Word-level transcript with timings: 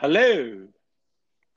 Hello. 0.00 0.68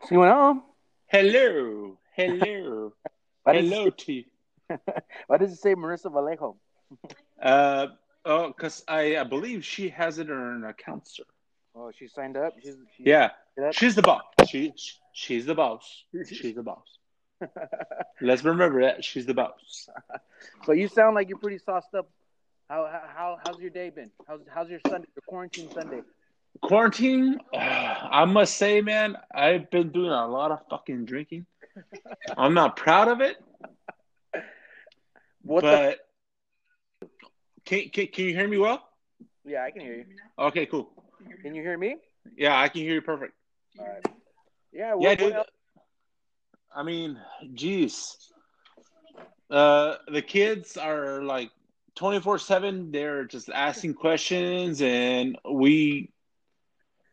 Sí, 0.10 0.16
bueno. 0.16 0.66
Hello. 1.06 2.00
Hello. 2.16 2.92
Does, 3.46 3.56
Hello 3.56 3.90
to 3.92 4.14
you. 4.14 4.24
why 5.28 5.38
does 5.38 5.52
it 5.52 5.60
say 5.60 5.76
Marissa 5.76 6.12
Vallejo? 6.12 6.58
Uh, 7.40 7.88
oh, 8.26 8.48
because 8.48 8.84
I, 8.88 9.18
I 9.18 9.24
believe 9.26 9.64
she 9.64 9.90
has 9.90 10.18
it 10.18 10.24
in 10.24 10.36
her 10.36 10.70
account, 10.70 11.08
sir. 11.08 11.24
Oh, 11.76 11.92
she 11.96 12.08
signed 12.08 12.36
up. 12.36 12.56
She's, 12.64 12.78
she, 12.98 13.04
Yeah, 13.04 13.30
she's 13.74 13.94
the 13.94 14.02
boss. 14.02 14.24
She, 14.48 14.74
she's 15.14 15.46
the 15.46 15.54
boss. 15.54 16.04
She's 16.28 16.56
the 16.56 16.64
boss. 16.64 16.98
Let's 18.22 18.44
remember 18.44 18.82
that 18.82 19.06
she's 19.06 19.28
the 19.28 19.36
boss. 19.36 19.88
so 20.66 20.72
you 20.72 20.88
sound 20.88 21.14
like 21.14 21.30
you're 21.30 21.38
pretty 21.38 21.60
sauced 21.60 21.94
up. 21.94 22.10
How 22.70 22.88
how 22.88 23.38
how's 23.46 23.60
your 23.60 23.70
day 23.70 23.92
been? 23.92 24.10
How's 24.28 24.42
how's 24.52 24.70
your 24.70 24.80
Sunday? 24.88 25.08
Your 25.16 25.24
quarantine 25.28 25.70
Sunday? 25.72 26.02
Quarantine, 26.60 27.40
I 27.54 28.26
must 28.26 28.58
say, 28.58 28.82
man, 28.82 29.18
I've 29.34 29.70
been 29.72 29.92
doing 29.92 30.12
a 30.12 30.28
lot 30.28 30.52
of 30.52 30.60
fucking 30.70 31.06
drinking. 31.06 31.46
I'm 32.38 32.54
not 32.54 32.76
proud 32.76 33.08
of 33.08 33.22
it, 33.22 33.38
What 35.44 35.62
the? 35.62 35.98
can, 37.66 37.90
can 37.90 38.08
can 38.08 38.26
you 38.26 38.36
hear 38.36 38.48
me 38.48 38.58
well? 38.58 38.84
Yeah, 39.46 39.64
I 39.64 39.72
can 39.72 39.82
hear 39.82 39.96
you. 39.96 40.06
Okay, 40.38 40.66
cool. 40.66 40.90
Can 41.42 41.56
you 41.56 41.62
hear 41.62 41.78
me? 41.78 41.96
Yeah, 42.36 42.60
I 42.60 42.68
can 42.68 42.82
hear 42.82 42.94
you 42.96 43.02
perfect. 43.02 43.34
All 43.80 43.86
right. 43.88 44.06
Yeah. 44.72 44.96
Yeah, 45.00 45.16
dude. 45.16 45.34
else? 45.34 45.48
I 46.76 46.84
mean, 46.84 47.20
geez. 47.54 48.18
Uh, 49.50 49.96
the 50.08 50.22
kids 50.22 50.78
are 50.78 51.22
like 51.24 51.52
24 51.96 52.40
7. 52.40 52.92
They're 52.92 53.26
just 53.26 53.50
asking 53.50 53.96
questions, 53.96 54.82
and 54.82 55.38
we 55.50 56.11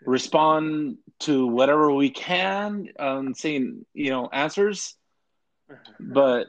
respond 0.04 0.98
to 1.20 1.46
whatever 1.46 1.92
we 1.92 2.10
can, 2.10 2.88
um, 2.98 3.34
saying, 3.34 3.84
you 3.94 4.10
know, 4.10 4.28
answers. 4.32 4.96
But, 6.00 6.46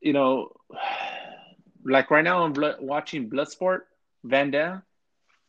you 0.00 0.12
know, 0.12 0.52
like 1.84 2.10
right 2.10 2.22
now, 2.22 2.44
I'm 2.44 2.52
blo- 2.52 2.76
watching 2.80 3.28
Bloodsport, 3.30 3.80
Van 4.22 4.50
Damme. 4.50 4.82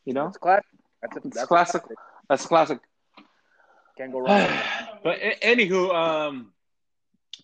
You 0.06 0.14
know, 0.14 0.26
That's 0.26 0.38
classic. 0.38 0.66
That's 1.02 1.18
a, 1.18 1.20
that's 1.20 1.44
a 1.44 1.48
classic. 1.48 1.82
classic. 1.82 1.98
that's 2.30 2.46
classic. 2.46 2.80
Can't 3.98 4.12
go 4.12 4.20
wrong. 4.20 4.50
but 5.04 5.18
a- 5.20 5.40
anywho, 5.42 5.94
um, 5.94 6.54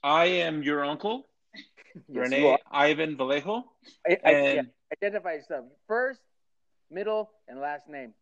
I 0.04 0.26
am 0.26 0.64
your 0.64 0.84
uncle, 0.84 1.28
that. 1.54 2.04
Yes, 2.08 2.32
you 2.32 2.58
Ivan 2.72 3.18
Vallejo. 3.18 3.66
I, 4.08 4.18
I, 4.26 4.32
yeah, 4.32 4.62
identify 4.94 5.34
yourself. 5.34 5.66
First, 5.88 6.22
middle, 6.90 7.30
and 7.48 7.60
last 7.60 7.90
name. 7.90 8.14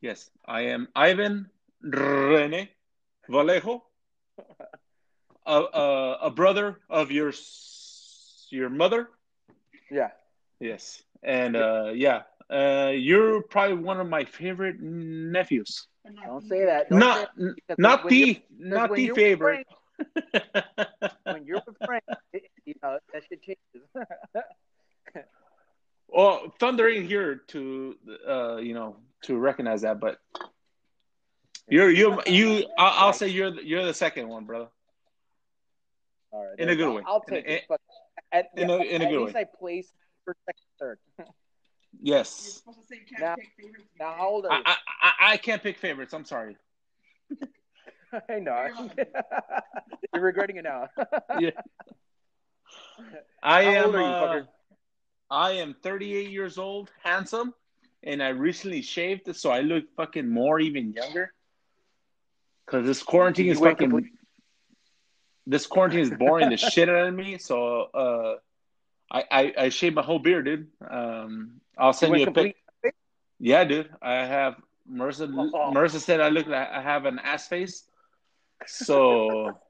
Yes, 0.00 0.30
I 0.46 0.60
am 0.62 0.88
Ivan 0.94 1.50
Rene 1.82 2.70
Vallejo, 3.28 3.82
a, 5.46 5.52
a, 5.52 6.18
a 6.22 6.30
brother 6.30 6.80
of 6.88 7.10
your 7.10 7.32
your 8.50 8.70
mother. 8.70 9.08
Yeah. 9.90 10.10
Yes, 10.60 11.02
and 11.22 11.56
uh, 11.56 11.92
yeah, 11.94 12.22
uh, 12.50 12.92
you're 12.94 13.42
probably 13.42 13.76
one 13.76 14.00
of 14.00 14.08
my 14.08 14.24
favorite 14.24 14.80
nephews. 14.80 15.86
Don't 16.24 16.42
say 16.48 16.64
that. 16.64 16.88
Don't 16.88 17.00
say 17.00 17.06
Not 17.06 17.30
that, 17.68 17.78
not 17.78 18.08
the 18.08 18.42
not 18.58 18.94
the 18.94 19.08
favorite. 19.08 19.66
Frank- 19.66 21.16
when 21.24 21.44
you're 21.44 21.62
with 21.66 21.76
Frank, 21.84 22.04
it, 22.32 22.44
you 22.64 22.74
know 22.82 22.98
that 23.12 23.22
shit 23.28 23.42
changes. 23.42 23.88
Well, 26.08 26.54
thundering 26.60 27.06
here 27.06 27.42
to, 27.48 27.96
uh, 28.26 28.56
you 28.56 28.74
know, 28.74 28.96
to 29.26 29.36
recognize 29.38 29.82
that, 29.82 30.00
but 30.00 30.18
you're 31.68 31.90
you 31.90 32.20
you. 32.26 32.66
I'll, 32.78 33.06
I'll 33.08 33.12
say 33.12 33.28
you're 33.28 33.50
the, 33.50 33.64
you're 33.66 33.84
the 33.84 33.94
second 33.94 34.28
one, 34.28 34.44
brother. 34.44 34.68
All 36.30 36.44
right, 36.44 36.58
In 36.58 36.68
a 36.68 36.76
good 36.76 36.86
I'll- 36.88 36.94
way. 36.94 37.02
I'll 37.06 37.24
In 37.28 37.34
take 37.34 37.46
it. 37.46 37.62
But 37.68 37.80
at, 38.32 38.46
in 38.56 38.70
a- 38.70 38.76
in 38.78 39.02
a 39.02 39.04
at 39.06 39.10
good 39.10 39.20
least 39.22 39.34
way. 39.34 39.40
I 39.40 39.44
placed 39.58 39.92
first, 40.24 40.38
second, 40.46 40.64
third. 40.78 40.98
Yes, 41.98 42.62
Now, 43.18 43.36
now 43.98 44.12
how 44.18 44.28
old 44.28 44.44
are 44.44 44.52
I, 44.52 44.56
you? 44.58 44.62
I 44.66 44.76
I 45.02 45.12
I 45.32 45.36
can't 45.38 45.62
pick 45.62 45.78
favorites. 45.78 46.12
I'm 46.12 46.26
sorry. 46.26 46.58
I 48.28 48.38
know. 48.38 48.68
You're 50.14 50.22
regretting 50.22 50.56
it 50.56 50.64
now. 50.64 50.88
Yeah. 51.38 51.52
I 53.42 53.64
How 53.64 53.70
am. 53.70 53.92
you, 53.92 53.98
uh. 53.98 54.42
I 55.30 55.52
am 55.52 55.74
38 55.82 56.28
years 56.30 56.58
old, 56.58 56.90
handsome, 57.02 57.54
and 58.06 58.22
I 58.22 58.28
recently 58.28 58.82
shaved, 58.82 59.34
so 59.36 59.50
I 59.50 59.60
look 59.60 59.84
fucking 59.96 60.28
more 60.28 60.58
even 60.60 60.92
younger. 60.92 61.32
Cause 62.66 62.84
this 62.84 63.02
quarantine 63.02 63.50
is 63.50 63.60
fucking. 63.60 64.10
This 65.46 65.66
quarantine 65.66 66.00
is 66.00 66.10
boring 66.10 66.50
the 66.50 66.56
shit 66.56 66.88
out 66.88 67.08
of 67.08 67.14
me. 67.14 67.38
So 67.38 67.82
uh, 67.94 68.34
I, 69.10 69.24
I 69.30 69.54
I 69.64 69.68
shaved 69.68 69.94
my 69.94 70.02
whole 70.02 70.18
beard, 70.18 70.46
dude. 70.46 70.68
Um, 70.88 71.60
I'll 71.78 71.92
send 71.92 72.10
went 72.10 72.22
you 72.22 72.28
a 72.28 72.32
pic. 72.32 72.56
Yeah, 73.38 73.64
dude. 73.64 73.90
I 74.02 74.24
have 74.24 74.56
Marissa. 74.90 75.32
Oh. 75.36 75.72
Marissa 75.72 76.00
said 76.00 76.20
I 76.20 76.30
look 76.30 76.46
like 76.46 76.68
I 76.68 76.80
have 76.80 77.04
an 77.04 77.20
ass 77.20 77.46
face. 77.46 77.84
So 78.66 79.52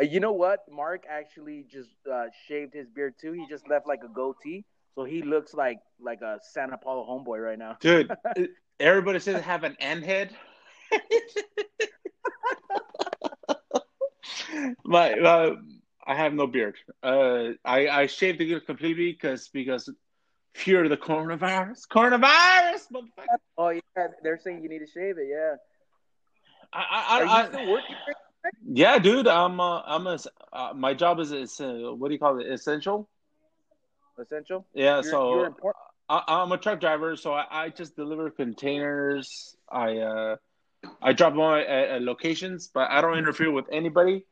Uh, 0.00 0.04
You 0.04 0.20
know 0.20 0.32
what? 0.32 0.60
Mark 0.70 1.04
actually 1.08 1.64
just 1.70 1.96
uh, 2.10 2.26
shaved 2.46 2.74
his 2.74 2.88
beard 2.88 3.14
too. 3.20 3.32
He 3.32 3.46
just 3.48 3.68
left 3.68 3.86
like 3.86 4.00
a 4.04 4.08
goatee, 4.08 4.64
so 4.96 5.04
he 5.04 5.22
looks 5.22 5.54
like 5.54 5.78
like 6.00 6.22
a 6.22 6.40
Santa 6.42 6.78
Paula 6.78 7.06
homeboy 7.06 7.40
right 7.42 7.58
now. 7.58 7.76
dude, 7.80 8.10
everybody 8.80 9.20
says 9.20 9.36
I 9.36 9.40
have 9.40 9.62
an 9.62 9.76
N 9.78 10.02
head. 10.02 10.34
my, 14.84 15.12
uh, 15.12 15.56
I 16.06 16.14
have 16.14 16.32
no 16.32 16.46
beard. 16.46 16.76
Uh, 17.02 17.50
I 17.64 17.88
I 17.88 18.06
shaved 18.06 18.38
the 18.40 18.48
beard 18.48 18.66
completely 18.66 19.12
because 19.12 19.48
because 19.48 19.90
fear 20.54 20.84
of 20.84 20.90
the 20.90 20.96
coronavirus. 20.96 21.86
Coronavirus, 21.88 22.86
motherfucker. 22.92 23.38
Oh 23.58 23.68
yeah, 23.68 24.06
they're 24.22 24.38
saying 24.38 24.62
you 24.62 24.70
need 24.70 24.78
to 24.80 24.86
shave 24.86 25.18
it. 25.18 25.28
Yeah. 25.30 25.56
I, 26.72 26.84
I, 26.90 27.20
Are 27.20 27.24
you 27.24 27.30
I, 27.30 27.48
still 27.48 27.70
working? 27.70 27.96
Yeah, 28.64 28.98
dude. 28.98 29.28
I'm 29.28 29.60
uh, 29.60 29.82
I'm 29.82 30.06
a 30.06 30.18
uh, 30.52 30.72
my 30.74 30.94
job 30.94 31.20
is 31.20 31.32
is 31.32 31.60
uh, 31.60 31.92
what 31.94 32.08
do 32.08 32.14
you 32.14 32.20
call 32.20 32.40
it? 32.40 32.50
Essential. 32.50 33.08
Essential. 34.18 34.66
Yeah. 34.74 34.96
You're, 34.96 35.02
so 35.04 35.34
you're 35.34 35.46
important. 35.46 35.82
I, 36.08 36.22
I'm 36.28 36.52
a 36.52 36.58
truck 36.58 36.80
driver, 36.80 37.16
so 37.16 37.32
I, 37.32 37.46
I 37.50 37.68
just 37.70 37.96
deliver 37.96 38.30
containers. 38.30 39.56
I 39.70 39.98
uh, 39.98 40.36
I 41.02 41.12
drop 41.12 41.32
them 41.32 41.42
at, 41.42 41.66
at 41.66 42.02
locations, 42.02 42.68
but 42.72 42.90
I 42.90 43.00
don't 43.00 43.18
interfere 43.18 43.50
with 43.50 43.66
anybody. 43.72 44.24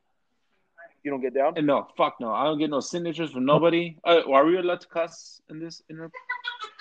You 1.02 1.10
don't 1.10 1.20
get 1.20 1.34
down. 1.34 1.54
And 1.56 1.66
no, 1.66 1.86
fuck 1.96 2.16
no, 2.20 2.32
I 2.32 2.44
don't 2.44 2.58
get 2.58 2.70
no 2.70 2.80
signatures 2.80 3.32
from 3.32 3.44
nobody. 3.44 3.98
Uh, 4.04 4.22
are 4.32 4.46
we 4.46 4.56
allowed 4.56 4.80
to 4.80 4.88
cuss 4.88 5.40
in 5.50 5.60
this? 5.60 5.82
In 5.90 6.10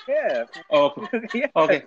Yeah. 0.07 0.45
oh, 0.71 0.93
okay. 0.97 1.27
Yes. 1.33 1.51
Okay. 1.55 1.83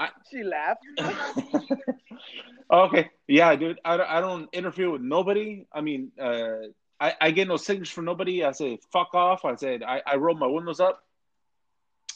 I- 0.00 0.10
she 0.30 0.42
laughed. 0.42 0.84
okay, 2.72 3.10
yeah, 3.28 3.54
dude. 3.54 3.78
I, 3.84 3.98
I 3.98 4.20
don't 4.20 4.48
interfere 4.52 4.90
with 4.90 5.02
nobody. 5.02 5.66
I 5.72 5.82
mean, 5.82 6.10
uh, 6.20 6.68
I, 7.04 7.14
I 7.20 7.30
get 7.32 7.48
no 7.48 7.58
signatures 7.58 7.90
from 7.90 8.06
nobody. 8.06 8.44
I 8.44 8.52
say 8.52 8.78
fuck 8.90 9.14
off. 9.14 9.44
I 9.44 9.56
said 9.56 9.82
I, 9.82 10.00
I 10.06 10.16
roll 10.16 10.36
my 10.36 10.46
windows 10.46 10.80
up. 10.80 11.04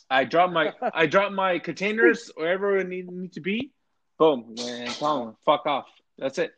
I 0.09 0.25
drop 0.25 0.51
my 0.51 0.73
I 0.95 1.05
drop 1.05 1.31
my 1.33 1.59
containers 1.59 2.31
wherever 2.37 2.79
it 2.79 2.89
need, 2.89 3.11
need 3.11 3.33
to 3.35 3.41
be. 3.41 3.73
Boom, 4.19 4.55
and 4.59 4.91
tell 4.91 5.37
fuck 5.45 5.67
off. 5.67 5.89
That's 6.17 6.39
it. 6.39 6.53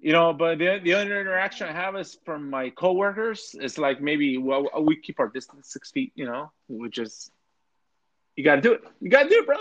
You 0.00 0.12
know, 0.12 0.32
but 0.32 0.58
the 0.58 0.80
the 0.82 0.94
only 0.96 1.12
interaction 1.12 1.68
I 1.68 1.72
have 1.72 1.94
is 1.94 2.18
from 2.24 2.50
my 2.50 2.70
coworkers. 2.70 3.54
It's 3.60 3.78
like 3.78 4.00
maybe 4.00 4.36
well 4.38 4.68
we 4.82 4.96
keep 4.96 5.20
our 5.20 5.28
distance 5.28 5.72
six 5.72 5.92
feet. 5.92 6.10
You 6.16 6.26
know, 6.26 6.50
which 6.68 6.98
is 6.98 7.30
you 8.34 8.42
got 8.42 8.56
to 8.56 8.60
do 8.62 8.72
it. 8.72 8.82
You 9.00 9.10
got 9.10 9.24
to 9.24 9.28
do 9.28 9.38
it, 9.42 9.46
bro. 9.46 9.58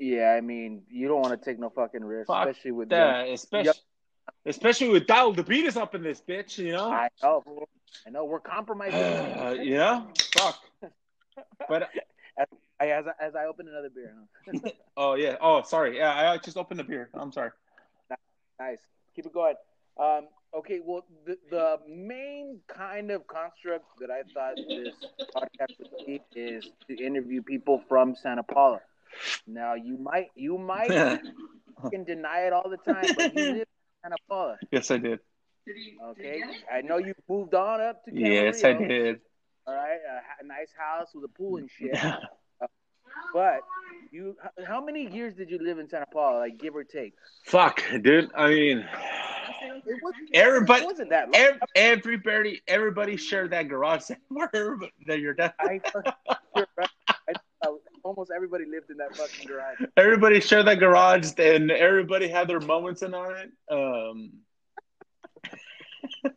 Yeah, 0.00 0.34
I 0.36 0.40
mean, 0.40 0.82
you 0.90 1.06
don't 1.06 1.20
want 1.20 1.40
to 1.40 1.44
take 1.50 1.60
no 1.60 1.70
fucking 1.70 2.04
risk, 2.04 2.26
Fuck 2.26 2.48
especially 2.48 2.72
with. 2.72 2.88
that, 2.88 3.28
especially 3.28 3.78
especially 4.46 4.88
with 4.88 5.06
Donald 5.06 5.36
the 5.36 5.42
beat 5.42 5.66
us 5.66 5.76
up 5.76 5.94
in 5.94 6.02
this 6.02 6.22
bitch, 6.26 6.58
you 6.58 6.72
know. 6.72 6.90
I 6.90 7.08
know. 7.22 7.42
I 8.06 8.10
know. 8.10 8.24
We're 8.24 8.40
compromising. 8.40 9.00
Uh, 9.00 9.54
know, 9.54 10.08
fuck. 10.36 10.60
But 11.68 11.90
I, 12.80 12.90
as, 12.90 13.06
I, 13.06 13.24
as 13.24 13.34
I 13.34 13.46
open 13.46 13.68
another 13.68 13.90
beer. 13.90 14.14
Huh? 14.46 14.70
oh 14.96 15.14
yeah, 15.14 15.36
oh 15.40 15.62
sorry, 15.62 15.96
yeah, 15.96 16.30
I 16.30 16.38
just 16.38 16.56
opened 16.56 16.80
the 16.80 16.84
beer. 16.84 17.08
I'm 17.14 17.32
sorry. 17.32 17.50
Nice. 18.58 18.78
Keep 19.16 19.26
it 19.26 19.32
going. 19.32 19.54
Um, 19.98 20.28
okay, 20.56 20.80
well, 20.84 21.04
the, 21.26 21.38
the 21.50 21.78
main 21.88 22.60
kind 22.68 23.10
of 23.10 23.26
construct 23.26 23.84
that 24.00 24.10
I 24.10 24.22
thought 24.32 24.56
this 24.56 24.94
podcast 25.34 25.78
would 25.78 26.06
be 26.06 26.20
is 26.34 26.68
to 26.88 27.04
interview 27.04 27.42
people 27.42 27.82
from 27.88 28.14
Santa 28.14 28.42
Paula. 28.42 28.80
Now, 29.46 29.74
you 29.74 29.96
might 29.96 30.30
you 30.34 30.58
might 30.58 30.88
can 31.90 32.04
deny 32.04 32.40
it 32.46 32.52
all 32.52 32.68
the 32.68 32.76
time, 32.76 33.06
but 33.16 33.34
you 33.34 33.52
live 33.52 33.68
in 34.04 34.10
Santa 34.10 34.16
Paula. 34.28 34.58
yes, 34.70 34.90
I 34.90 34.98
did. 34.98 35.20
Okay, 36.10 36.42
I 36.72 36.82
know 36.82 36.98
you 36.98 37.14
moved 37.28 37.54
on 37.54 37.80
up 37.80 38.04
to 38.04 38.10
Camarillo, 38.10 38.52
Yes, 38.52 38.64
I 38.64 38.72
did. 38.74 39.20
All 39.66 39.74
right, 39.74 39.98
a, 40.40 40.44
a 40.44 40.46
nice 40.46 40.68
house 40.76 41.08
with 41.14 41.24
a 41.24 41.28
pool 41.28 41.56
and 41.58 41.70
shit. 41.70 41.96
Uh, 42.60 42.68
but 43.32 43.60
You 44.12 44.36
how 44.64 44.84
many 44.84 45.08
years 45.12 45.34
did 45.34 45.50
you 45.50 45.58
live 45.58 45.80
in 45.80 45.88
Santa 45.88 46.06
Paula, 46.06 46.38
like 46.38 46.56
give 46.56 46.76
or 46.76 46.84
take? 46.84 47.14
Fuck, 47.44 47.82
dude. 48.00 48.30
I 48.36 48.48
mean, 48.50 48.86
everybody, 50.32 50.84
wasn't 50.84 51.10
that 51.10 51.24
long. 51.24 51.34
ev- 51.34 51.60
everybody, 51.74 52.62
everybody 52.68 53.16
shared 53.16 53.50
that 53.50 53.66
garage 53.66 54.02
somewhere 54.02 54.76
that 55.08 55.18
your 55.18 55.34
dad. 55.34 55.52
I, 55.58 55.80
you're 56.54 56.68
right. 56.76 56.88
I, 57.64 57.66
I, 57.66 57.76
almost 58.04 58.30
everybody 58.34 58.64
lived 58.66 58.90
in 58.90 58.96
that 58.98 59.16
fucking 59.16 59.46
garage. 59.48 59.78
Everybody 59.96 60.40
shared 60.40 60.66
that 60.66 60.78
garage, 60.78 61.30
and 61.38 61.70
everybody 61.70 62.28
had 62.28 62.48
their 62.48 62.60
moments 62.60 63.02
in 63.02 63.14
on 63.14 63.36
it. 63.36 63.50
Um, 63.70 64.32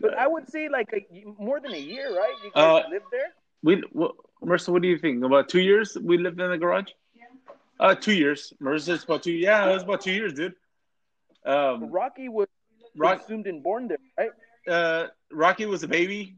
But 0.00 0.14
I 0.18 0.26
would 0.26 0.48
say 0.50 0.68
like 0.68 0.88
a, 0.92 1.24
more 1.42 1.60
than 1.60 1.72
a 1.72 1.78
year, 1.78 2.16
right? 2.16 2.34
You 2.44 2.50
guys 2.54 2.84
Uh, 2.84 2.88
lived 2.90 3.04
there. 3.10 3.30
we, 3.62 3.82
well, 3.92 4.14
Marissa, 4.42 4.68
what 4.70 4.82
do 4.82 4.88
you 4.88 4.98
think? 4.98 5.24
About 5.24 5.48
two 5.48 5.60
years 5.60 5.96
we 6.00 6.18
lived 6.18 6.40
in 6.40 6.50
the 6.50 6.58
garage. 6.58 6.90
Uh, 7.80 7.94
two 7.96 8.12
years. 8.14 8.52
Marissa's 8.62 9.02
about 9.04 9.22
two. 9.24 9.32
Yeah, 9.32 9.68
it 9.68 9.74
was 9.74 9.82
about 9.82 10.00
two 10.02 10.12
years, 10.12 10.34
dude. 10.34 10.54
Um, 11.44 11.90
Rocky 11.90 12.28
was 12.28 12.46
Rock, 12.96 13.22
assumed 13.22 13.46
and 13.48 13.62
born 13.62 13.88
there, 13.88 13.98
right? 14.16 14.30
uh, 14.68 15.08
Rocky 15.32 15.66
was 15.66 15.82
a 15.82 15.88
baby. 15.88 16.36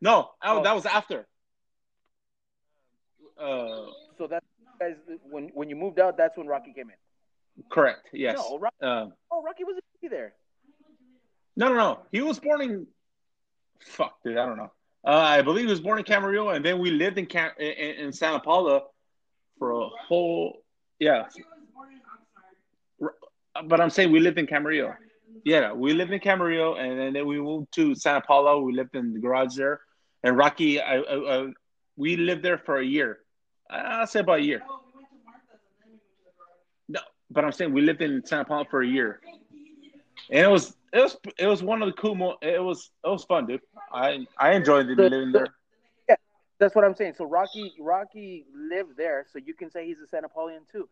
No, 0.00 0.30
oh, 0.42 0.58
Oh. 0.58 0.62
that 0.64 0.74
was 0.74 0.86
after. 0.86 1.26
Uh, 3.44 3.86
So 4.18 4.26
that 4.28 4.42
guys, 4.80 4.96
when 5.34 5.44
when 5.58 5.68
you 5.70 5.76
moved 5.76 5.98
out, 6.04 6.16
that's 6.16 6.36
when 6.38 6.46
Rocky 6.46 6.72
came 6.72 6.88
in. 6.90 6.96
correct. 7.70 8.08
Yes. 8.12 8.36
No, 8.38 8.58
Rocky, 8.58 8.76
Uh, 8.82 9.06
oh, 9.32 9.42
Rocky 9.42 9.64
was 9.64 9.76
a 9.78 10.08
there. 10.08 10.34
no, 11.56 11.68
no, 11.68 11.74
no. 11.74 11.90
He 12.12 12.20
was 12.20 12.38
born 12.40 12.60
in. 12.66 12.86
Fuck, 13.80 14.14
dude. 14.22 14.36
I 14.38 14.46
don't 14.46 14.56
know. 14.62 14.72
Uh, 15.06 15.10
I 15.36 15.42
believe 15.42 15.64
he 15.66 15.70
was 15.70 15.80
born 15.80 15.98
in 15.98 16.04
Camarillo, 16.04 16.54
and 16.54 16.64
then 16.64 16.78
we 16.78 16.90
lived 16.90 17.18
in 17.18 17.26
Cam- 17.26 17.56
in, 17.58 17.72
in 18.06 18.12
Santa 18.12 18.40
Paula 18.40 18.82
for 19.58 19.68
a 19.72 19.86
whole. 20.08 20.62
Yeah. 20.98 21.24
But 23.66 23.80
I'm 23.80 23.90
saying 23.90 24.10
we 24.10 24.20
lived 24.20 24.38
in 24.38 24.46
Camarillo. 24.46 24.96
Yeah, 25.44 25.72
we 25.72 25.92
lived 25.92 26.12
in 26.12 26.20
Camarillo, 26.20 26.78
and 26.78 27.14
then 27.14 27.26
we 27.26 27.40
moved 27.40 27.72
to 27.74 27.94
Santa 27.94 28.20
Paula. 28.22 28.60
We 28.60 28.72
lived 28.72 28.94
in 28.96 29.12
the 29.12 29.20
garage 29.20 29.54
there, 29.56 29.80
and 30.22 30.36
Rocky, 30.36 30.80
I, 30.80 30.96
I, 30.98 31.16
I 31.34 31.52
we 31.96 32.16
lived 32.16 32.42
there 32.42 32.58
for 32.58 32.78
a 32.78 32.84
year. 32.84 33.20
I'll 33.70 34.06
say 34.06 34.20
about 34.20 34.38
a 34.40 34.42
year. 34.42 34.62
No, 36.88 37.00
but 37.30 37.44
I'm 37.44 37.52
saying 37.52 37.72
we 37.72 37.80
lived 37.82 38.02
in 38.02 38.24
Santa 38.24 38.44
Paula 38.44 38.64
for 38.70 38.82
a 38.82 38.86
year, 38.86 39.20
and 40.30 40.40
it 40.40 40.50
was 40.50 40.76
it 40.92 41.00
was 41.00 41.16
it 41.38 41.46
was 41.46 41.62
one 41.62 41.82
of 41.82 41.86
the 41.86 41.94
cool. 41.94 42.14
Mo- 42.14 42.36
it 42.42 42.62
was 42.62 42.90
it 43.04 43.08
was 43.08 43.24
fun, 43.24 43.46
dude. 43.46 43.60
I 43.92 44.26
I 44.38 44.52
enjoyed 44.52 44.86
The- 44.88 44.94
living 44.94 45.32
there. 45.32 45.48
Yeah, 46.08 46.16
that's 46.58 46.74
what 46.74 46.84
I'm 46.84 46.94
saying. 46.94 47.14
So 47.16 47.24
Rocky 47.24 47.72
Rocky 47.80 48.44
lived 48.54 48.96
there, 48.96 49.26
so 49.32 49.38
you 49.38 49.54
can 49.54 49.70
say 49.70 49.86
he's 49.86 49.98
a 50.00 50.06
Santa 50.06 50.28
Paulian 50.28 50.68
too. 50.70 50.88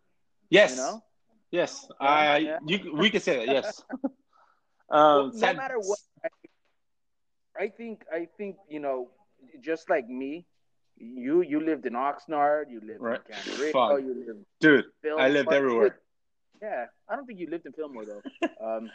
Yes, 0.51 0.71
You 0.73 0.77
know, 0.83 1.03
yes. 1.51 1.89
I 2.01 2.37
Yeah. 2.39 2.59
you 2.67 2.95
we 2.97 3.11
could 3.11 3.23
say 3.23 3.45
that. 3.47 3.53
Yes. 3.53 3.83
Well, 4.89 5.21
um, 5.21 5.27
no 5.33 5.39
San- 5.39 5.57
matter 5.57 5.79
what, 5.79 5.99
I, 7.59 7.65
I 7.65 7.69
think 7.71 8.05
I 8.13 8.29
think 8.37 8.57
you 8.69 8.79
know, 8.79 9.09
just 9.63 9.89
like 9.89 10.07
me, 10.07 10.45
you 11.03 11.43
you 11.43 11.61
lived 11.61 11.85
in 11.87 11.95
Oxnard, 11.95 12.71
you 12.71 12.81
lived 12.81 13.01
Right. 13.01 13.21
in 13.29 13.35
Camarillo, 13.35 13.99
you 14.03 14.15
lived 14.27 14.45
dude. 14.61 14.85
I 15.19 15.29
lived 15.29 15.53
everywhere. 15.53 15.99
Yeah, 16.63 16.87
I 17.09 17.17
don't 17.17 17.27
think 17.27 17.41
you 17.41 17.49
lived 17.51 17.67
in 17.67 17.73
Fillmore 17.73 18.05
though. 18.07 18.23
Um, 18.67 18.91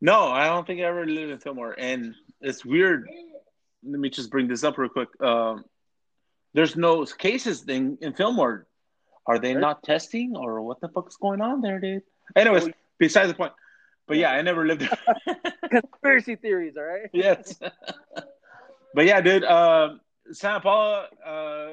No, 0.00 0.26
I 0.26 0.46
don't 0.46 0.66
think 0.66 0.80
I 0.80 0.84
ever 0.84 1.06
lived 1.06 1.30
in 1.30 1.38
Fillmore, 1.38 1.74
and 1.78 2.14
it's 2.40 2.64
weird. 2.64 3.08
Let 3.84 4.00
me 4.00 4.10
just 4.10 4.30
bring 4.30 4.48
this 4.48 4.64
up 4.64 4.76
real 4.78 4.88
quick. 4.90 5.08
Um, 5.20 5.64
there's 6.54 6.74
no 6.76 7.04
cases 7.06 7.64
in, 7.68 7.96
in 8.00 8.12
Fillmore. 8.12 8.66
Are 9.26 9.38
they 9.38 9.54
Right. 9.54 9.60
not 9.60 9.84
testing, 9.84 10.36
or 10.36 10.60
what 10.62 10.80
the 10.80 10.88
fuck's 10.88 11.16
going 11.16 11.40
on 11.40 11.60
there, 11.62 11.78
dude? 11.78 12.02
Anyways, 12.34 12.64
Well, 12.64 12.72
besides 12.98 13.28
the 13.28 13.34
point. 13.34 13.52
But 14.08 14.16
yeah, 14.16 14.32
I 14.32 14.42
never 14.42 14.66
lived 14.66 14.80
there. 14.82 14.98
conspiracy 15.70 16.34
theories, 16.34 16.74
all 16.76 16.82
right? 16.82 17.08
yes. 17.12 17.54
but 18.94 19.04
yeah, 19.06 19.20
dude. 19.20 19.44
Um, 19.44 20.00
Santa 20.32 20.60
Paula, 20.60 21.08
uh, 21.24 21.68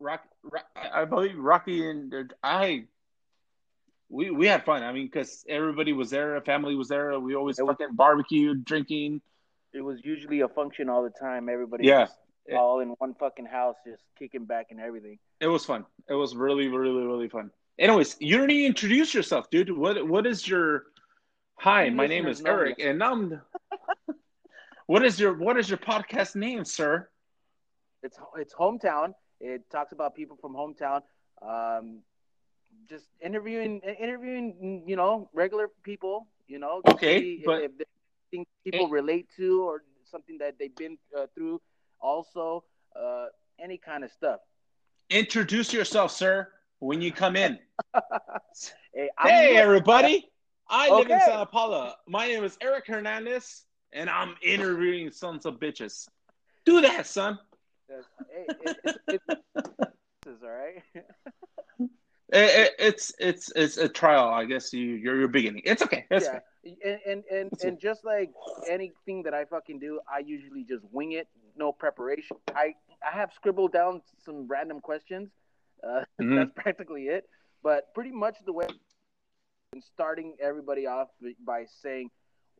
Rock, 0.00 0.22
Rock, 0.42 0.64
I 0.76 1.04
believe 1.04 1.36
Rocky 1.38 1.88
and 1.88 2.32
I, 2.42 2.84
we 4.08 4.30
we 4.30 4.46
had 4.46 4.64
fun. 4.64 4.82
I 4.82 4.92
mean, 4.92 5.06
because 5.06 5.44
everybody 5.48 5.92
was 5.92 6.10
there, 6.10 6.40
family 6.42 6.74
was 6.74 6.88
there. 6.88 7.18
We 7.18 7.34
always 7.34 7.58
It 7.58 7.66
fucking 7.66 7.94
barbecued, 7.94 8.64
drinking. 8.64 9.20
It 9.72 9.80
was 9.80 9.98
usually 10.04 10.40
a 10.40 10.48
function 10.48 10.88
all 10.88 11.02
the 11.02 11.10
time. 11.10 11.48
Everybody 11.48 11.86
Yeah. 11.86 12.06
all 12.56 12.80
in 12.80 12.90
one 12.98 13.14
fucking 13.14 13.46
house, 13.46 13.76
just 13.86 14.02
kicking 14.18 14.44
back 14.44 14.66
and 14.70 14.80
everything. 14.80 15.18
It 15.40 15.46
was 15.48 15.64
fun. 15.64 15.84
It 16.08 16.14
was 16.14 16.36
really, 16.36 16.68
really, 16.68 17.04
really 17.04 17.28
fun. 17.28 17.50
Anyways, 17.78 18.16
you 18.20 18.36
even 18.44 18.66
introduce 18.66 19.14
yourself, 19.14 19.50
dude. 19.50 19.76
What 19.76 20.06
what 20.06 20.26
is 20.26 20.46
your? 20.46 20.84
Hi, 21.56 21.88
my 21.90 22.06
name 22.06 22.26
is 22.26 22.42
Eric, 22.44 22.78
and 22.78 23.02
I'm. 23.02 23.40
what 24.86 25.04
is 25.04 25.18
your 25.18 25.34
What 25.34 25.56
is 25.58 25.68
your 25.68 25.78
podcast 25.78 26.36
name, 26.36 26.64
sir? 26.64 27.08
It's 28.04 28.18
it's 28.36 28.54
hometown. 28.54 29.14
It 29.40 29.68
talks 29.70 29.92
about 29.92 30.14
people 30.14 30.36
from 30.40 30.52
hometown. 30.54 31.00
Um, 31.42 32.02
just 32.88 33.06
interviewing 33.20 33.80
interviewing 33.80 34.84
you 34.86 34.94
know 34.94 35.30
regular 35.32 35.68
people. 35.82 36.28
You 36.46 36.58
know, 36.58 36.82
Okay, 36.86 37.18
see 37.20 37.34
if- 37.40 37.46
but- 37.46 37.62
if 37.62 37.70
things 38.30 38.46
people 38.62 38.88
relate 38.88 39.26
to 39.38 39.62
or 39.64 39.84
something 40.04 40.36
that 40.38 40.58
they've 40.58 40.76
been 40.76 40.98
uh, 41.16 41.26
through. 41.34 41.60
Also, 42.00 42.62
uh, 42.94 43.26
any 43.58 43.78
kind 43.78 44.04
of 44.04 44.10
stuff. 44.10 44.40
Introduce 45.08 45.72
yourself, 45.72 46.10
sir, 46.12 46.48
when 46.80 47.00
you 47.00 47.10
come 47.10 47.34
in. 47.36 47.58
hey, 48.94 49.08
hey, 49.22 49.56
everybody! 49.56 50.28
I 50.68 50.90
live 50.90 51.08
in 51.10 51.18
Santa 51.20 51.46
Paula. 51.46 51.96
My 52.06 52.26
name 52.28 52.44
is 52.44 52.58
Eric 52.60 52.86
Hernandez, 52.86 53.64
and 53.94 54.10
I'm 54.10 54.34
interviewing 54.42 55.10
sons 55.10 55.46
of 55.46 55.54
bitches. 55.58 56.06
Do 56.66 56.82
that, 56.82 57.06
son. 57.06 57.38
It, 57.88 58.76
it's, 58.84 58.98
it's, 59.08 59.24
it's 60.26 60.42
all 60.42 60.48
right. 60.50 60.82
It- 61.78 61.88
it- 62.30 62.74
it's 62.78 63.12
it's 63.18 63.52
it's 63.54 63.76
a 63.76 63.88
trial, 63.88 64.28
I 64.28 64.44
guess. 64.46 64.72
You 64.72 64.86
you're 64.94 65.18
your 65.18 65.28
beginning. 65.28 65.62
It's 65.64 65.82
okay. 65.82 66.06
It's 66.10 66.26
yeah, 66.26 66.40
and 66.64 66.98
and 67.06 67.24
and, 67.30 67.52
It's 67.52 67.64
and 67.64 67.78
just 67.78 68.04
like 68.04 68.30
anything 68.68 69.22
that 69.24 69.34
I 69.34 69.44
fucking 69.44 69.78
do, 69.78 70.00
I 70.12 70.20
usually 70.20 70.64
just 70.64 70.82
wing 70.90 71.12
it, 71.12 71.28
no 71.56 71.70
preparation. 71.72 72.38
I 72.54 72.74
I 73.06 73.12
have 73.12 73.30
scribbled 73.34 73.72
down 73.72 74.00
some 74.24 74.46
random 74.48 74.80
questions. 74.80 75.30
Uh, 75.86 76.04
Mhm. 76.20 76.36
That's 76.36 76.52
practically 76.56 77.08
it. 77.08 77.28
But 77.62 77.92
pretty 77.94 78.10
much 78.12 78.36
the 78.46 78.52
way 78.52 78.66
and 79.72 79.82
starting 79.84 80.36
everybody 80.40 80.86
off 80.86 81.08
by 81.44 81.66
saying, 81.82 82.10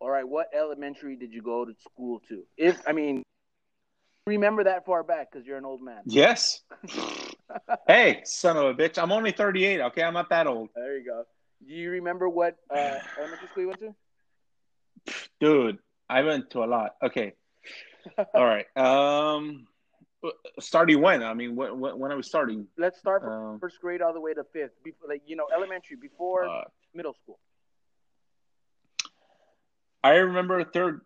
"All 0.00 0.10
right, 0.10 0.28
what 0.28 0.48
elementary 0.54 1.16
did 1.16 1.32
you 1.32 1.40
go 1.42 1.64
to 1.64 1.74
school 1.80 2.20
to?" 2.28 2.44
If 2.58 2.80
I 2.86 2.92
mean, 2.92 3.22
remember 4.26 4.64
that 4.64 4.86
far 4.86 5.02
back 5.02 5.30
because 5.30 5.46
you're 5.46 5.58
an 5.58 5.64
old 5.64 5.82
man. 5.82 6.00
Yes. 6.06 6.62
hey, 7.86 8.22
son 8.24 8.56
of 8.56 8.64
a 8.64 8.74
bitch. 8.74 9.00
I'm 9.00 9.12
only 9.12 9.32
38, 9.32 9.80
okay? 9.80 10.02
I'm 10.02 10.14
not 10.14 10.30
that 10.30 10.46
old. 10.46 10.70
There 10.74 10.98
you 10.98 11.04
go. 11.04 11.24
Do 11.66 11.74
you 11.74 11.90
remember 11.90 12.28
what 12.28 12.56
uh, 12.70 12.98
elementary 13.18 13.48
school 13.48 13.62
you 13.62 13.68
went 13.68 13.80
to? 13.80 13.94
Dude, 15.40 15.78
I 16.08 16.22
went 16.22 16.50
to 16.50 16.64
a 16.64 16.66
lot. 16.66 16.94
Okay. 17.02 17.34
All 18.34 18.44
right. 18.44 18.66
Um 18.76 19.66
starting 20.58 21.00
when? 21.00 21.22
I 21.22 21.34
mean, 21.34 21.54
when 21.56 21.78
when, 21.78 22.12
are 22.12 22.16
we 22.16 22.22
starting? 22.22 22.66
Let's 22.78 22.98
start 22.98 23.22
from 23.22 23.32
Um, 23.32 23.60
first 23.60 23.80
grade 23.80 24.02
all 24.02 24.12
the 24.12 24.20
way 24.20 24.32
to 24.34 24.44
fifth. 24.52 24.72
Before, 24.82 25.08
like 25.08 25.22
you 25.26 25.36
know, 25.36 25.46
elementary 25.54 25.96
before 25.96 26.46
uh, 26.46 26.64
middle 26.94 27.14
school. 27.14 27.38
I 30.02 30.16
remember 30.16 30.64
third 30.64 31.00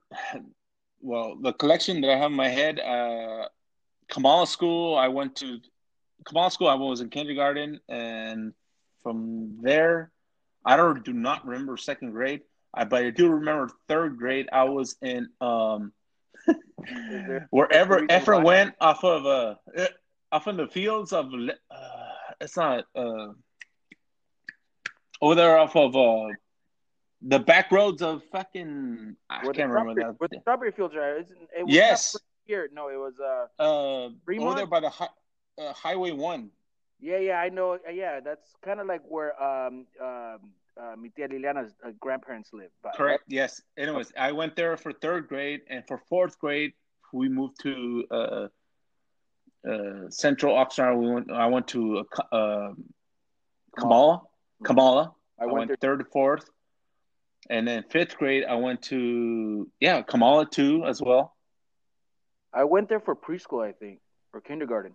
well, 1.00 1.37
the 1.40 1.52
collection 1.52 2.00
that 2.00 2.11
I 2.11 2.17
have 2.17 2.31
in 2.31 2.37
my 2.37 2.49
head, 2.49 2.81
uh 2.81 3.49
Kamala 4.09 4.47
School, 4.47 4.97
I 4.97 5.09
went 5.09 5.37
to 5.37 5.61
Kamala 6.25 6.50
School, 6.50 6.69
I 6.69 6.75
was 6.75 7.00
in 7.00 7.11
kindergarten 7.11 7.81
and 7.88 8.52
from 9.02 9.59
there 9.61 10.11
I 10.64 10.76
don't 10.76 11.05
do 11.05 11.12
not 11.12 11.47
remember 11.47 11.76
second 11.76 12.11
grade. 12.12 12.43
I 12.75 12.85
but 12.85 13.05
I 13.05 13.11
do 13.11 13.28
remember 13.31 13.71
third 13.88 14.19
grade 14.19 14.49
I 14.52 14.64
was 14.64 14.97
in 15.02 15.28
um 15.40 15.93
wherever 17.50 17.99
Is 17.99 18.07
there 18.09 18.17
a 18.17 18.21
reason 18.21 18.35
Efren 18.35 18.45
went 18.45 18.75
off 18.81 19.05
of 19.05 19.26
uh 19.26 19.55
eh, 19.76 19.88
off 20.33 20.49
in 20.49 20.57
the 20.57 20.69
fields 20.69 21.12
of 21.12 21.26
uh, 21.26 21.76
it's 22.40 22.57
not 22.57 22.85
uh 22.95 23.28
over 25.21 25.35
there 25.35 25.59
off 25.59 25.75
of 25.76 25.97
uh 25.97 26.28
the 27.23 27.39
back 27.39 27.73
roads 27.73 28.01
of 28.03 28.23
fucking 28.31 29.17
I 29.29 29.43
can't 29.43 29.71
remember 29.71 29.93
strawberry- 29.93 30.15
Where 30.19 30.29
the 30.29 30.41
strawberry 30.41 30.73
fields 30.73 30.95
are. 30.95 31.17
It 31.17 31.19
was, 31.19 31.31
it 31.31 31.65
was 31.67 31.75
Yes. 31.75 32.17
here. 32.45 32.69
No, 32.73 32.89
it 32.89 32.97
was. 32.97 33.15
Uh, 33.21 33.47
Uh, 33.63 34.11
over 34.41 34.55
there 34.55 34.67
by 34.67 34.81
the 34.81 34.89
hi- 34.91 35.09
uh, 35.59 35.73
highway 35.73 36.13
one. 36.13 36.51
yeah, 37.01 37.19
yeah, 37.19 37.41
I 37.41 37.49
know. 37.49 37.73
uh, 37.75 37.91
Yeah, 37.91 38.21
that's 38.21 38.55
kind 38.63 38.81
of 38.81 38.87
like 38.87 39.03
where 39.09 39.41
um 39.43 39.87
um 40.01 40.53
uh, 40.81 40.95
mi 40.97 41.09
tia 41.09 41.27
Liliana's 41.29 41.75
uh, 41.85 41.91
grandparents 41.99 42.53
live. 42.53 42.71
But, 42.83 42.95
Correct. 42.95 43.25
Yes. 43.27 43.61
Anyways, 43.77 44.13
I 44.17 44.31
went 44.31 44.55
there 44.55 44.77
for 44.77 44.93
third 44.93 45.27
grade, 45.27 45.63
and 45.69 45.85
for 45.89 45.99
fourth 46.09 46.39
grade, 46.39 46.73
we 47.13 47.29
moved 47.29 47.59
to 47.63 48.07
uh, 48.13 48.49
uh, 49.69 50.09
Central 50.09 50.55
Oxnard. 50.55 50.97
We 51.01 51.11
went. 51.13 51.33
I 51.33 51.47
went 51.47 51.67
to 51.69 52.05
uh, 52.33 52.37
uh, 52.37 52.73
Kamala. 53.77 54.23
Kamala. 54.65 55.15
I 55.41 55.45
I 55.45 55.47
went 55.47 55.69
went 55.71 55.81
third 55.81 56.07
fourth, 56.13 56.49
and 57.50 57.67
then 57.67 57.85
fifth 57.90 58.17
grade 58.17 58.45
I 58.45 58.55
went 58.57 58.83
to 58.83 59.71
yeah 59.81 60.02
Kamala 60.02 60.47
too 60.47 60.85
as 60.87 61.00
well. 61.00 61.37
I 62.52 62.64
went 62.64 62.88
there 62.88 63.00
for 63.00 63.14
preschool, 63.14 63.67
I 63.67 63.73
think, 63.73 64.00
or 64.33 64.40
kindergarten. 64.40 64.95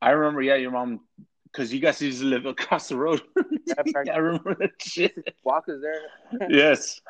I 0.00 0.10
remember 0.10 0.42
yeah 0.42 0.56
your 0.56 0.72
mom 0.72 1.00
because 1.44 1.72
you 1.72 1.80
guys 1.80 2.00
used 2.00 2.20
to 2.20 2.26
live 2.26 2.46
across 2.46 2.88
the 2.88 2.96
road. 2.96 3.20
I 4.10 4.16
remember 4.16 4.54
that 4.58 4.70
shit. 4.80 5.14
Walk 5.44 5.64
is 5.68 5.80
there. 5.82 6.48
yes. 6.50 7.00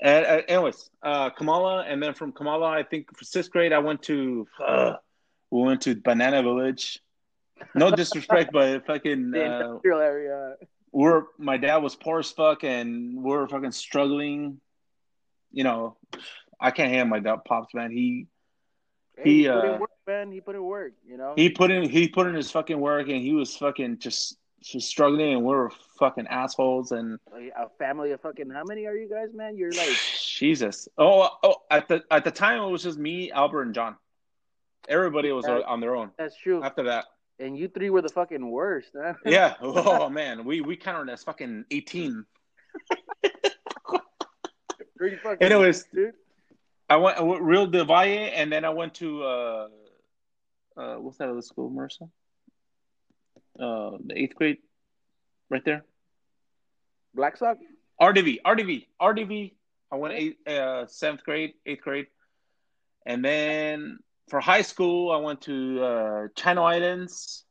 And 0.00 0.26
uh, 0.26 0.42
anyways, 0.48 0.90
uh, 1.02 1.30
Kamala, 1.30 1.84
and 1.88 2.02
then 2.02 2.14
from 2.14 2.32
Kamala, 2.32 2.68
I 2.70 2.82
think 2.82 3.16
for 3.16 3.24
sixth 3.24 3.50
grade, 3.50 3.72
I 3.72 3.78
went 3.78 4.02
to 4.02 4.46
uh, 4.64 4.94
we 5.50 5.62
went 5.62 5.80
to 5.82 5.96
Banana 5.96 6.42
Village. 6.42 7.00
No 7.74 7.90
disrespect, 7.96 8.50
but 8.52 8.86
fucking 8.86 9.30
The 9.30 9.42
uh, 9.42 9.60
industrial 9.60 10.00
area. 10.00 10.54
We're 10.92 11.24
my 11.38 11.56
dad 11.56 11.78
was 11.78 11.94
poor 11.94 12.20
as 12.20 12.30
fuck, 12.30 12.64
and 12.64 13.22
we're 13.22 13.46
fucking 13.48 13.72
struggling. 13.72 14.60
You 15.52 15.64
know, 15.64 15.96
I 16.60 16.70
can't 16.70 16.90
handle 16.90 17.08
my 17.08 17.20
dad 17.20 17.44
pops, 17.44 17.74
man. 17.74 17.90
He 17.90 18.26
Hey, 19.16 19.30
he, 19.30 19.42
he 19.42 19.48
put 19.48 19.64
uh, 19.64 19.72
in 19.74 19.80
work, 19.80 19.90
man. 20.06 20.32
He 20.32 20.40
put 20.40 20.54
in 20.54 20.62
work. 20.62 20.92
You 21.06 21.16
know. 21.16 21.34
he 21.36 21.50
put 21.50 21.70
in 21.70 21.88
he 21.88 22.08
put 22.08 22.26
in 22.26 22.34
his 22.34 22.50
fucking 22.50 22.78
work, 22.78 23.08
and 23.08 23.20
he 23.20 23.32
was 23.32 23.56
fucking 23.56 23.98
just 23.98 24.36
just 24.62 24.88
struggling, 24.88 25.32
and 25.32 25.40
we 25.42 25.54
were 25.54 25.70
fucking 25.98 26.26
assholes, 26.28 26.92
and 26.92 27.18
a 27.56 27.68
family 27.78 28.12
of 28.12 28.20
fucking 28.20 28.50
how 28.50 28.64
many 28.64 28.86
are 28.86 28.94
you 28.94 29.08
guys, 29.08 29.28
man? 29.34 29.56
You're 29.56 29.72
like 29.72 29.96
Jesus. 30.20 30.88
Oh, 30.98 31.28
oh, 31.42 31.56
at 31.70 31.88
the 31.88 32.02
at 32.10 32.24
the 32.24 32.30
time 32.30 32.62
it 32.62 32.70
was 32.70 32.82
just 32.82 32.98
me, 32.98 33.30
Albert, 33.30 33.62
and 33.62 33.74
John. 33.74 33.96
Everybody 34.88 35.32
was 35.32 35.46
Yeah. 35.46 35.60
on 35.66 35.80
their 35.80 35.96
own. 35.96 36.12
that's 36.16 36.36
true. 36.36 36.62
After 36.62 36.84
that, 36.84 37.06
And 37.40 37.56
you 37.56 37.68
three 37.68 37.90
were 37.90 38.02
the 38.02 38.08
fucking 38.08 38.50
worst. 38.50 38.90
Huh? 38.96 39.14
yeah. 39.24 39.54
Oh 39.60 40.10
man, 40.10 40.44
we 40.44 40.60
we 40.60 40.76
counted 40.76 41.12
as 41.12 41.22
fucking 41.22 41.64
eighteen. 41.70 42.24
Pretty 44.96 45.16
fucking. 45.16 45.46
Anyways, 45.46 45.84
dude. 45.94 46.14
I 46.90 46.96
went, 46.96 47.18
I 47.18 47.22
went 47.22 47.42
Rio 47.42 47.66
del 47.66 47.84
Valle, 47.84 48.30
and 48.34 48.50
then 48.50 48.64
I 48.64 48.70
went 48.70 48.94
to 48.94 49.22
uh, 49.22 49.68
uh, 50.76 50.94
what's 50.96 51.18
that 51.18 51.28
other 51.28 51.42
school, 51.42 51.70
Marissa? 51.70 52.08
Uh, 53.58 53.98
the 54.04 54.16
eighth 54.16 54.34
grade, 54.34 54.58
right 55.50 55.64
there. 55.64 55.84
Black 57.14 57.36
Sock. 57.36 57.58
RDV, 58.00 58.38
RDV, 58.46 58.86
RDV. 59.00 59.52
I 59.90 59.96
went 59.96 60.14
eight, 60.14 60.38
uh, 60.46 60.86
seventh 60.86 61.24
grade, 61.24 61.54
eighth 61.66 61.82
grade, 61.82 62.06
and 63.04 63.24
then 63.24 63.98
for 64.28 64.40
high 64.40 64.62
school, 64.62 65.10
I 65.10 65.16
went 65.16 65.40
to 65.42 65.82
uh, 65.82 66.28
Channel 66.34 66.64
Islands, 66.64 67.44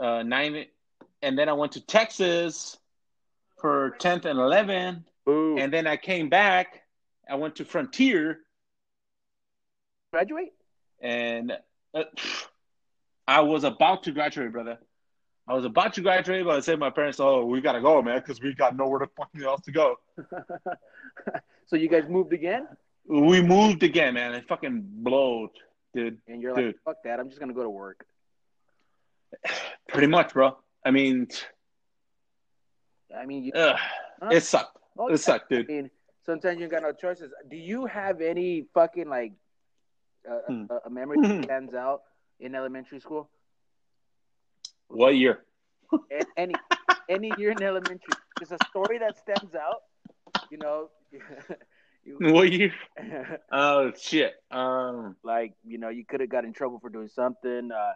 uh, 0.00 0.22
nine, 0.22 0.66
and 1.22 1.38
then 1.38 1.48
I 1.48 1.52
went 1.52 1.72
to 1.72 1.80
Texas 1.80 2.78
for 3.60 3.96
tenth 3.98 4.24
and 4.24 4.38
eleven, 4.38 5.04
Boo. 5.24 5.56
and 5.58 5.72
then 5.72 5.86
I 5.86 5.96
came 5.96 6.28
back. 6.28 6.82
I 7.28 7.34
went 7.34 7.56
to 7.56 7.64
Frontier, 7.64 8.38
graduate. 10.12 10.52
and 11.00 11.52
uh, 11.94 12.04
I 13.26 13.40
was 13.40 13.64
about 13.64 14.04
to 14.04 14.12
graduate, 14.12 14.52
brother. 14.52 14.78
I 15.48 15.54
was 15.54 15.64
about 15.64 15.94
to 15.94 16.00
graduate, 16.00 16.44
but 16.44 16.56
I 16.56 16.60
said 16.60 16.72
to 16.72 16.78
my 16.78 16.90
parents, 16.90 17.20
"Oh, 17.20 17.44
we 17.44 17.60
gotta 17.60 17.80
go, 17.80 18.02
man, 18.02 18.18
because 18.20 18.40
we 18.40 18.54
got 18.54 18.76
nowhere 18.76 19.00
to 19.00 19.06
fucking 19.16 19.42
else 19.42 19.60
to 19.62 19.72
go." 19.72 19.96
so 21.66 21.76
you 21.76 21.88
guys 21.88 22.04
moved 22.08 22.32
again, 22.32 22.66
We 23.08 23.40
moved 23.42 23.82
again, 23.82 24.14
man. 24.14 24.34
It 24.34 24.46
fucking 24.48 24.82
blowed, 24.84 25.50
dude. 25.94 26.18
and 26.26 26.42
you're 26.42 26.54
like, 26.54 26.76
"Fuck 26.84 26.96
that! 27.04 27.20
I'm 27.20 27.28
just 27.28 27.38
gonna 27.40 27.52
go 27.54 27.62
to 27.62 27.70
work." 27.70 28.04
Pretty 29.88 30.08
much, 30.08 30.32
bro. 30.32 30.56
I 30.84 30.90
mean, 30.90 31.28
I 33.16 33.26
mean, 33.26 33.44
you, 33.44 33.52
ugh, 33.54 33.76
Huh? 34.22 34.28
it 34.32 34.42
sucked. 34.42 34.76
oh, 34.98 35.08
It 35.08 35.18
sucked, 35.18 35.50
dude. 35.50 35.68
I 35.70 35.72
mean, 35.72 35.90
sometimes 36.24 36.60
you 36.60 36.68
got 36.68 36.82
no 36.82 36.92
choices. 36.92 37.32
Do 37.48 37.56
you 37.56 37.86
have 37.86 38.20
any 38.20 38.66
fucking 38.74 39.08
like 39.08 39.32
uh, 40.28 40.40
Hmm. 40.48 40.64
a, 40.70 40.78
a 40.86 40.90
memory 40.90 41.18
that 41.22 41.44
stands 41.44 41.74
out 41.74 42.02
in 42.40 42.54
elementary 42.54 43.00
school? 43.00 43.30
What 44.88 45.14
year? 45.16 45.44
Any 46.36 46.54
any 47.08 47.30
year 47.38 47.52
in 47.52 47.62
elementary, 47.62 48.12
just 48.40 48.50
a 48.52 48.58
story 48.70 48.98
that 48.98 49.16
stands 49.18 49.54
out. 49.54 49.82
You 50.50 50.58
know, 50.58 50.90
What 52.18 52.52
year? 52.52 52.72
Oh 53.52 53.92
shit. 53.98 54.34
Um. 54.50 55.16
like 55.22 55.54
you 55.64 55.78
know, 55.78 55.88
you 55.88 56.04
could 56.04 56.20
have 56.20 56.28
got 56.28 56.44
in 56.44 56.52
trouble 56.52 56.78
for 56.78 56.88
doing 56.88 57.08
something. 57.08 57.70
Uh, 57.72 57.92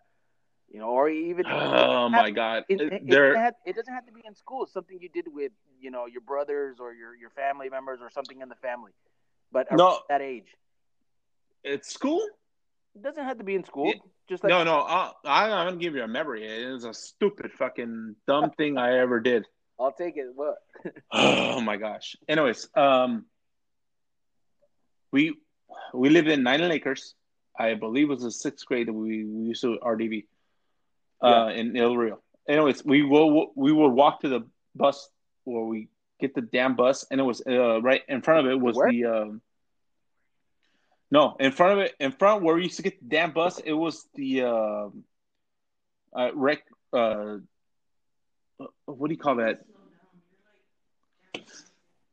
you 0.71 0.79
know, 0.79 0.87
or 0.87 1.09
even 1.09 1.45
Oh 1.49 2.09
my 2.09 2.31
god. 2.31 2.65
It, 2.69 2.81
it, 2.81 2.93
it, 2.93 3.07
doesn't 3.09 3.37
have, 3.37 3.55
it 3.67 3.75
doesn't 3.75 3.93
have 3.93 4.07
to 4.07 4.13
be 4.13 4.23
in 4.25 4.35
school. 4.37 4.63
It's 4.63 4.73
something 4.73 4.99
you 5.01 5.09
did 5.09 5.27
with, 5.33 5.53
you 5.81 5.91
know, 5.91 6.07
your 6.07 6.21
brothers 6.21 6.77
or 6.79 6.93
your, 6.95 7.15
your 7.17 7.31
family 7.31 7.69
members 7.69 7.99
or 8.01 8.09
something 8.09 8.41
in 8.41 8.49
the 8.49 8.55
family. 8.55 8.93
But 9.51 9.67
No. 9.73 9.99
that 10.09 10.21
age, 10.21 10.47
It's 11.65 11.93
school. 11.93 12.25
it 12.95 13.03
doesn't 13.03 13.25
have 13.25 13.39
to 13.39 13.45
be 13.45 13.57
in 13.57 13.65
school. 13.65 13.93
Just 14.29 14.45
like 14.45 14.51
No, 14.51 14.63
no. 14.63 14.79
I, 14.81 15.13
I'm 15.25 15.67
gonna 15.67 15.77
give 15.77 15.97
you 15.97 16.05
a 16.05 16.09
memory. 16.09 16.47
It 16.47 16.71
was 16.71 16.85
a 16.85 16.95
stupid, 16.95 17.51
fucking, 17.53 18.15
dumb 18.29 18.53
thing 18.53 18.79
I 18.79 18.99
ever 18.99 19.19
did. 19.19 19.47
I'll 19.81 19.93
take 19.93 20.17
it. 20.17 20.27
What? 20.35 20.59
Oh 21.13 21.61
my 21.61 21.77
gosh. 21.77 22.17
Anyways, 22.29 22.69
um, 22.77 23.27
we 25.13 25.37
we 25.93 26.09
lived 26.11 26.29
in 26.29 26.43
Nyeland 26.43 26.73
Acres. 26.73 27.15
I 27.59 27.75
believe 27.75 28.11
it 28.11 28.15
was 28.15 28.23
the 28.23 28.31
sixth 28.31 28.65
grade 28.67 28.89
that 28.89 28.93
we, 28.93 29.25
we 29.25 29.49
used 29.49 29.63
to 29.63 29.79
RDB 29.83 30.27
uh, 31.23 31.51
in 31.55 31.77
El 31.77 31.97
Rio. 31.97 32.21
Anyways, 32.49 32.85
we 32.85 33.03
will 33.03 33.53
we 33.55 33.73
would 33.73 33.91
walk 33.91 34.21
to 34.21 34.29
the 34.29 34.47
bus 34.75 35.09
where 35.45 35.65
we 35.65 35.89
get 36.21 36.35
the 36.35 36.41
damn 36.41 36.77
bus, 36.77 37.05
and 37.11 37.21
it 37.21 37.25
was 37.25 37.43
uh, 37.47 37.81
right 37.83 38.03
in 38.09 38.23
front 38.23 38.47
of 38.47 38.53
it 38.53 38.61
was 38.61 38.77
Where? 38.77 38.91
the 38.91 39.05
um, 39.05 39.43
no 41.11 41.37
in 41.39 41.53
front 41.53 41.73
of 41.73 41.79
it 41.87 41.95
in 42.01 42.13
front 42.13 42.43
where 42.43 42.55
we 42.55 42.65
used 42.65 42.77
to 42.77 42.83
get 42.83 42.99
the 43.01 43.09
damn 43.09 43.33
bus. 43.33 43.59
It 43.59 43.73
was 43.73 44.07
the 44.15 44.43
um 44.45 45.05
uh, 46.17 46.31
rec 46.35 46.63
uh, 46.93 47.37
what 48.87 49.09
do 49.09 49.15
you 49.15 49.21
call 49.21 49.37
that? 49.37 49.65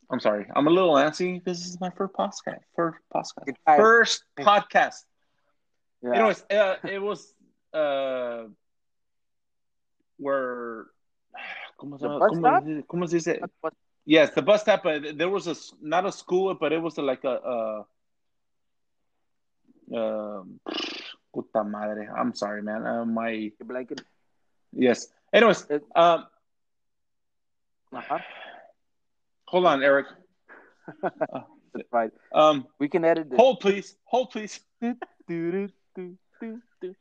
I'm 0.09 0.19
sorry. 0.19 0.45
I'm 0.55 0.67
a 0.67 0.69
little 0.69 0.93
antsy. 0.93 1.43
This 1.43 1.65
is 1.65 1.79
my 1.81 1.89
first 1.89 2.13
podcast. 2.13 2.59
First 2.75 2.99
podcast. 3.13 3.77
First 3.77 4.23
podcast. 4.39 5.03
Yeah. 6.01 6.13
Anyways, 6.13 6.43
uh, 6.49 6.75
it 6.83 7.01
was 7.01 7.33
uh, 7.73 8.43
where. 10.17 10.85
¿Cómo 11.79 11.99
se, 11.99 12.07
The 12.07 12.17
bus 12.17 12.31
¿Cómo, 12.31 12.39
stop? 12.39 12.63
¿Cómo 12.87 13.07
se 13.07 13.17
dice? 13.17 13.39
Yes, 14.05 14.31
the 14.31 14.41
bus 14.41 14.61
stop. 14.61 14.83
But 14.83 15.17
there 15.17 15.29
was 15.29 15.47
a 15.47 15.55
not 15.81 16.05
a 16.05 16.11
school, 16.11 16.55
but 16.55 16.71
it 16.71 16.81
was 16.81 16.97
like 16.97 17.23
a. 17.23 17.29
Uh, 17.29 17.83
um, 19.93 20.59
puta 21.33 21.63
madre. 21.63 22.07
I'm 22.17 22.33
sorry, 22.33 22.61
man. 22.61 22.85
Uh, 22.85 23.05
my 23.05 23.51
blanket. 23.61 24.01
yes. 24.71 25.07
Anyways, 25.33 25.67
um, 25.95 26.25
Uh-huh. 27.93 28.19
Hold 29.47 29.65
on, 29.65 29.83
Eric. 29.83 30.07
That's 31.01 31.89
fine. 31.91 32.11
Um, 32.33 32.67
We 32.79 32.87
can 32.89 33.03
edit 33.05 33.29
this. 33.29 33.37
hold 33.37 33.59
please. 33.59 33.95
Hold 34.05 34.31
please. 34.31 34.59
Do, 34.81 34.95
do, 35.51 35.67
do, 35.95 36.17
do, 36.39 36.61
do. 36.81 36.95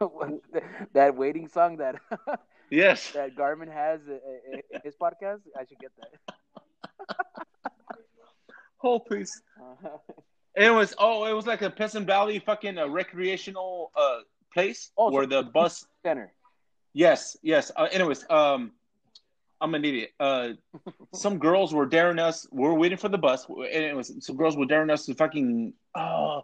that 0.94 1.14
waiting 1.16 1.48
song 1.48 1.76
that 1.76 1.96
Yes. 2.70 3.10
that 3.12 3.36
Garmin 3.36 3.70
has 3.72 4.00
uh, 4.08 4.14
uh, 4.14 4.60
in 4.72 4.80
his 4.82 4.96
podcast, 4.96 5.40
I 5.56 5.64
should 5.66 5.78
get 5.78 5.90
that. 5.98 6.36
Hold 8.78 9.06
please. 9.06 9.42
It 10.56 10.70
was 10.70 10.94
oh, 10.98 11.24
it 11.26 11.32
was 11.34 11.46
like 11.46 11.62
a 11.62 11.70
Pleasant 11.70 12.06
Valley 12.06 12.38
fucking 12.38 12.78
uh, 12.78 12.88
recreational 12.88 13.92
uh 13.96 14.20
place 14.52 14.90
Oh, 14.96 15.08
so- 15.10 15.14
where 15.14 15.26
the 15.26 15.42
bus. 15.44 15.86
Center. 16.04 16.32
Yes, 16.94 17.36
yes. 17.42 17.70
Uh, 17.76 17.88
anyways, 17.92 18.24
um, 18.28 18.72
I'm 19.62 19.74
an 19.74 19.84
idiot. 19.84 20.10
Uh, 20.20 20.50
some 21.14 21.38
girls 21.38 21.72
were 21.72 21.86
daring 21.86 22.18
us. 22.18 22.46
We 22.50 22.62
were 22.62 22.74
waiting 22.74 22.98
for 22.98 23.08
the 23.08 23.18
bus, 23.18 23.46
and 23.48 23.84
it 23.84 23.96
was 23.96 24.12
some 24.20 24.36
girls 24.36 24.56
were 24.56 24.66
daring 24.66 24.90
us 24.90 25.06
to 25.06 25.14
fucking. 25.14 25.72
Oh, 25.94 26.42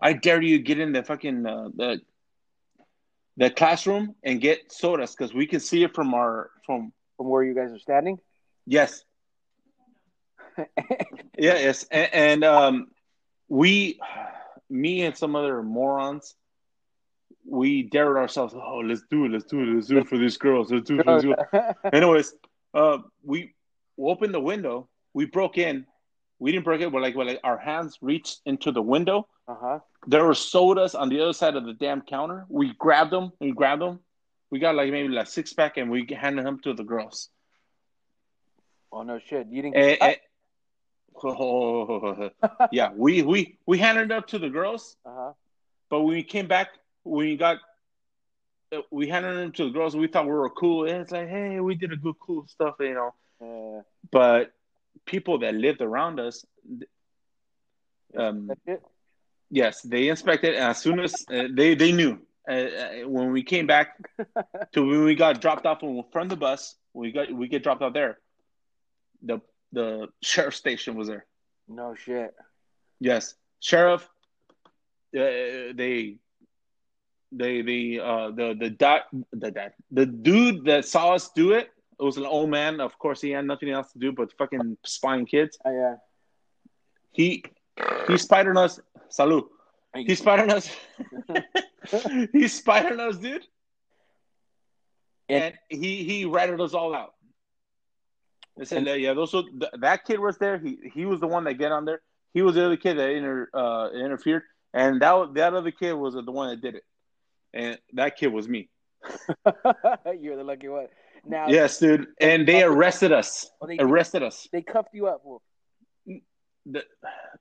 I 0.00 0.14
dare 0.14 0.42
you 0.42 0.58
get 0.58 0.80
in 0.80 0.92
the 0.92 1.02
fucking 1.02 1.46
uh, 1.46 1.68
the 1.76 2.00
the 3.36 3.50
classroom 3.50 4.14
and 4.24 4.40
get 4.40 4.72
sodas 4.72 5.14
because 5.14 5.34
we 5.34 5.46
can 5.46 5.60
see 5.60 5.84
it 5.84 5.94
from 5.94 6.14
our 6.14 6.50
from. 6.66 6.92
From 7.16 7.28
where 7.28 7.44
you 7.44 7.54
guys 7.54 7.70
are 7.70 7.78
standing. 7.78 8.18
Yes, 8.66 9.04
yeah, 10.58 10.64
yes, 11.38 11.84
and, 11.90 12.14
and 12.14 12.44
um, 12.44 12.86
we, 13.48 13.98
me 14.70 15.02
and 15.04 15.16
some 15.16 15.36
other 15.36 15.62
morons, 15.62 16.34
we 17.46 17.82
dared 17.82 18.16
ourselves. 18.16 18.54
Oh, 18.54 18.78
let's 18.84 19.02
do 19.10 19.26
it! 19.26 19.32
Let's 19.32 19.44
do 19.44 19.60
it! 19.60 19.74
Let's 19.74 19.86
do 19.88 19.98
it 19.98 20.08
for 20.08 20.18
these 20.18 20.36
girls! 20.36 20.70
Let's 20.70 20.86
do 20.86 20.98
it 20.98 21.04
for 21.04 21.20
these 21.20 21.34
girls! 21.50 21.74
Anyways, 21.92 22.34
uh, 22.74 22.98
we 23.24 23.54
opened 23.98 24.34
the 24.34 24.40
window. 24.40 24.88
We 25.14 25.26
broke 25.26 25.58
in, 25.58 25.86
We 26.40 26.52
didn't 26.52 26.64
break 26.64 26.80
it. 26.82 26.90
But 26.92 27.02
like, 27.02 27.14
we're 27.14 27.24
like 27.24 27.40
our 27.44 27.58
hands 27.58 27.98
reached 28.02 28.40
into 28.46 28.72
the 28.72 28.82
window. 28.82 29.28
Uh 29.48 29.56
huh. 29.60 29.78
There 30.06 30.24
were 30.24 30.34
sodas 30.34 30.94
on 30.94 31.08
the 31.08 31.20
other 31.20 31.32
side 31.32 31.56
of 31.56 31.64
the 31.64 31.72
damn 31.74 32.02
counter. 32.02 32.44
We 32.48 32.74
grabbed 32.78 33.12
them. 33.12 33.32
We 33.40 33.52
grabbed 33.52 33.82
them. 33.82 34.00
We 34.50 34.58
got 34.58 34.74
like 34.74 34.90
maybe 34.90 35.08
like 35.08 35.26
six 35.28 35.52
pack, 35.52 35.76
and 35.78 35.90
we 35.90 36.06
handed 36.10 36.44
them 36.46 36.60
to 36.64 36.74
the 36.74 36.84
girls. 36.84 37.30
Oh 38.92 39.02
no 39.02 39.18
shit! 39.18 39.46
You 39.50 39.62
didn't. 39.62 39.76
Eh, 39.76 39.96
Get 39.96 40.02
eh, 40.02 40.16
oh, 41.24 42.30
yeah, 42.72 42.90
we 42.94 43.22
we 43.22 43.58
we 43.66 43.78
handed 43.78 44.10
it 44.10 44.12
up 44.12 44.28
to 44.28 44.38
the 44.38 44.50
girls. 44.50 44.96
uh 45.04 45.10
huh. 45.14 45.32
But 45.90 46.00
when 46.00 46.14
we 46.14 46.22
came 46.22 46.46
back, 46.46 46.68
we 47.04 47.36
got 47.36 47.58
we 48.90 49.08
handed 49.08 49.36
them 49.36 49.52
to 49.52 49.64
the 49.64 49.70
girls. 49.70 49.96
We 49.96 50.08
thought 50.08 50.26
we 50.26 50.32
were 50.32 50.50
cool. 50.50 50.84
And 50.86 51.02
it's 51.02 51.12
like, 51.12 51.28
hey, 51.28 51.60
we 51.60 51.74
did 51.74 51.92
a 51.92 51.96
good, 51.96 52.16
cool 52.20 52.46
stuff, 52.46 52.76
you 52.80 52.94
know. 52.94 53.14
Uh, 53.40 53.82
But 54.10 54.52
people 55.06 55.38
that 55.38 55.54
lived 55.54 55.80
around 55.82 56.20
us, 56.20 56.44
um, 58.16 58.50
yes, 59.50 59.82
they 59.82 60.08
inspected. 60.08 60.54
And 60.54 60.64
as 60.64 60.78
soon 60.78 61.00
as 61.00 61.14
uh, 61.32 61.48
they 61.52 61.74
they 61.74 61.92
knew 61.92 62.18
uh, 62.48 62.52
uh, 62.52 62.90
when 63.08 63.32
we 63.32 63.42
came 63.42 63.66
back 63.66 63.96
to 64.72 64.82
when 64.82 65.04
we 65.04 65.14
got 65.14 65.40
dropped 65.40 65.66
off 65.66 65.80
from 66.12 66.28
the 66.28 66.36
bus, 66.36 66.76
we 66.92 67.12
got 67.12 67.32
we 67.32 67.48
get 67.48 67.62
dropped 67.62 67.82
off 67.82 67.92
there. 67.92 68.18
The 69.22 69.40
the 69.72 70.08
sheriff 70.22 70.54
station 70.54 70.94
was 70.94 71.08
there. 71.08 71.26
No 71.68 71.94
shit. 71.94 72.34
Yes, 73.00 73.34
sheriff. 73.60 74.08
Uh, 75.16 75.70
they, 75.74 76.16
they, 77.36 77.62
the, 77.62 78.00
uh, 78.00 78.30
the, 78.30 78.56
the 78.58 78.70
dad, 78.70 79.02
the 79.32 79.72
the 79.90 80.06
dude 80.06 80.64
that 80.64 80.84
saw 80.84 81.14
us 81.14 81.30
do 81.30 81.52
it. 81.52 81.70
It 81.98 82.02
was 82.02 82.16
an 82.16 82.26
old 82.26 82.50
man. 82.50 82.80
Of 82.80 82.98
course, 82.98 83.20
he 83.20 83.30
had 83.30 83.46
nothing 83.46 83.70
else 83.70 83.92
to 83.92 83.98
do 83.98 84.12
but 84.12 84.32
fucking 84.36 84.76
spying 84.84 85.26
kids. 85.26 85.56
Oh, 85.64 85.70
yeah. 85.70 85.96
He, 87.12 87.44
he 88.08 88.18
spied 88.18 88.48
on 88.48 88.56
us. 88.56 88.80
Salud. 89.10 89.44
He 89.94 90.16
spied 90.16 90.40
on 90.40 90.50
us. 90.50 90.68
he 92.32 92.48
spied 92.48 92.98
us, 92.98 93.16
dude. 93.16 93.46
And 95.28 95.54
he 95.68 96.04
he 96.04 96.24
ratted 96.24 96.60
us 96.60 96.74
all 96.74 96.94
out. 96.94 97.14
They 98.56 98.64
said, 98.64 98.86
"Yeah, 98.86 99.14
those 99.14 99.32
were, 99.32 99.42
th- 99.42 99.72
that 99.78 100.04
kid 100.04 100.20
was 100.20 100.36
there. 100.38 100.58
He 100.58 100.78
he 100.92 101.06
was 101.06 101.20
the 101.20 101.26
one 101.26 101.44
that 101.44 101.54
get 101.54 101.72
on 101.72 101.84
there. 101.84 102.00
He 102.34 102.42
was 102.42 102.56
the 102.56 102.66
other 102.66 102.76
kid 102.76 102.98
that 102.98 103.10
inter, 103.10 103.48
uh, 103.54 103.90
interfered, 103.94 104.42
and 104.72 105.00
that 105.00 105.34
that 105.34 105.54
other 105.54 105.70
kid 105.70 105.94
was 105.94 106.14
the 106.14 106.22
one 106.30 106.50
that 106.50 106.60
did 106.60 106.74
it, 106.76 106.84
and 107.54 107.78
that 107.94 108.16
kid 108.18 108.28
was 108.28 108.48
me. 108.48 108.68
You're 110.20 110.36
the 110.36 110.44
lucky 110.44 110.68
one. 110.68 110.88
Now, 111.26 111.48
Yes, 111.48 111.78
dude. 111.78 112.08
And 112.20 112.46
they 112.46 112.62
arrested 112.62 113.12
us. 113.12 113.48
Oh, 113.60 113.66
they, 113.66 113.78
Arrested 113.78 114.22
us. 114.22 114.46
they 114.52 114.62
cuffed 114.62 114.94
you 114.94 115.06
up. 115.06 115.22
Well, 115.24 115.40
The 116.66 116.82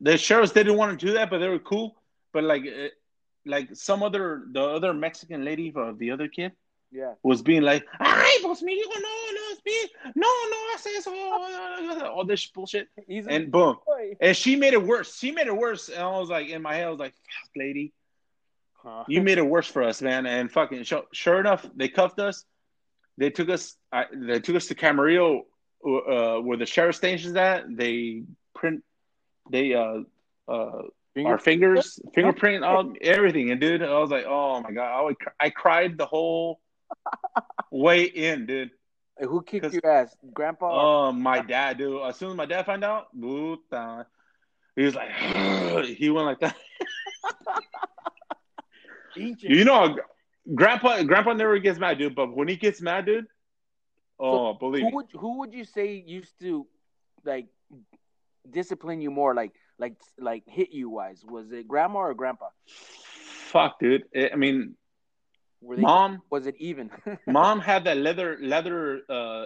the 0.02 0.18
sheriffs 0.18 0.52
didn't 0.54 0.78
want 0.78 1.00
to 1.00 1.06
do 1.06 1.14
that, 1.14 1.30
but 1.30 1.40
they 1.40 1.48
were 1.50 1.60
cool. 1.60 1.96
But 2.34 2.44
like 2.44 2.64
uh, 2.64 2.90
like 3.46 3.70
some 3.74 4.04
other 4.04 4.44
the 4.52 4.62
other 4.64 4.94
Mexican 4.94 5.44
lady 5.46 5.72
of 5.76 5.98
the 5.98 6.12
other 6.12 6.28
kid 6.28 6.52
yeah. 6.92 7.14
was 7.24 7.42
being 7.42 7.62
like, 7.64 7.84
"Ay, 8.00 8.38
pues 8.42 8.62
mi 8.62 8.76
hijo, 8.76 9.00
no, 9.00 9.16
no, 9.38 9.44
es 9.52 9.60
mi, 9.66 9.74
no, 10.16 10.28
no 10.52 10.58
hace 10.74 10.88
eso," 10.98 11.12
all 12.14 12.26
this 12.26 12.46
bullshit, 12.48 12.88
He's 13.08 13.28
and 13.28 13.52
boom. 13.52 13.78
boy. 13.86 14.16
And 14.22 14.36
she 14.36 14.56
made 14.56 14.74
it 14.74 14.84
worse. 14.84 15.18
She 15.18 15.32
made 15.32 15.48
it 15.48 15.56
worse. 15.56 15.90
And 15.90 16.00
I 16.04 16.20
was 16.20 16.30
like, 16.30 16.50
in 16.50 16.62
my 16.62 16.76
head, 16.76 16.88
I 16.88 16.90
was 16.90 17.00
like, 17.00 17.14
fuck, 17.14 17.52
lady, 17.56 17.94
Huh. 18.84 19.06
you 19.08 19.22
made 19.22 19.38
it 19.38 19.46
worse 19.46 19.68
for 19.68 19.82
us, 19.82 20.02
man. 20.02 20.26
And 20.26 20.52
fucking, 20.52 20.84
sure, 20.84 21.04
sure 21.14 21.40
enough, 21.40 21.66
they 21.76 21.88
cuffed 21.88 22.20
us. 22.20 22.44
They 23.18 23.30
took 23.30 23.50
us. 23.50 23.76
I, 23.92 24.06
they 24.12 24.40
took 24.40 24.56
us 24.56 24.68
to 24.68 24.76
Camarillo, 24.76 25.42
uh, 25.86 26.42
where 26.42 26.58
the 26.58 26.66
sheriff 26.66 26.96
station's 26.96 27.36
at. 27.36 27.64
They 27.70 28.24
print, 28.54 28.84
they 29.50 29.74
uh, 29.74 30.00
uh, 30.48 30.82
our 31.24 31.38
fingers, 31.38 32.00
fingerprint, 32.14 32.64
all 32.64 32.94
everything. 33.02 33.52
And 33.52 33.62
dude, 33.62 33.84
I 33.84 34.00
was 34.00 34.10
like, 34.10 34.26
oh 34.28 34.62
my 34.62 34.72
god, 34.72 35.00
I, 35.00 35.02
would, 35.02 35.16
I 35.40 35.50
cried 35.50 35.98
the 35.98 36.06
whole 36.06 36.60
way 37.72 38.04
in, 38.04 38.46
dude. 38.46 38.72
Hey, 39.18 39.28
Who 39.28 39.44
kicked 39.44 39.72
your 39.74 39.88
ass? 39.88 40.16
Grandpa? 40.34 41.08
Oh, 41.08 41.12
my 41.12 41.40
dad, 41.40 41.78
dude. 41.78 42.02
As 42.02 42.18
soon 42.18 42.32
as 42.32 42.36
my 42.36 42.48
dad 42.48 42.66
found 42.66 42.84
out, 42.84 43.08
he 43.14 44.84
was 44.84 44.96
like, 44.96 45.12
he 45.86 46.10
went 46.10 46.26
like 46.26 46.40
that. 46.40 46.56
You 49.16 49.66
know, 49.66 49.96
grandpa, 50.54 51.04
grandpa 51.04 51.34
never 51.34 51.58
gets 51.60 51.80
mad, 51.80 51.98
dude. 51.98 52.16
But 52.16 52.36
when 52.36 52.48
he 52.48 52.56
gets 52.56 52.82
mad, 52.82 53.06
dude, 53.06 53.26
oh, 54.20 54.54
believe 54.54 54.84
who 54.84 54.96
would 54.96 55.06
who 55.14 55.40
would 55.40 55.54
you 55.54 55.66
say 55.66 56.04
used 56.06 56.40
to 56.42 56.68
like 57.26 57.48
discipline 58.50 59.02
you 59.02 59.12
more, 59.12 59.34
like 59.34 59.52
like 59.80 59.96
like 60.20 60.44
hit 60.48 60.72
you 60.72 60.90
wise? 60.90 61.24
Was 61.26 61.52
it 61.52 61.68
grandma 61.68 62.00
or 62.00 62.14
grandpa? 62.14 62.50
fuck, 63.54 63.80
dude. 63.80 64.04
I 64.16 64.36
mean, 64.36 64.76
Were 65.62 65.76
they 65.78 65.82
mom, 65.82 66.22
was 66.30 66.46
it 66.48 66.56
even? 66.60 66.92
mom 67.28 67.60
had 67.60 67.86
that 67.86 67.98
leather 67.98 68.38
leather 68.42 69.02
uh, 69.10 69.46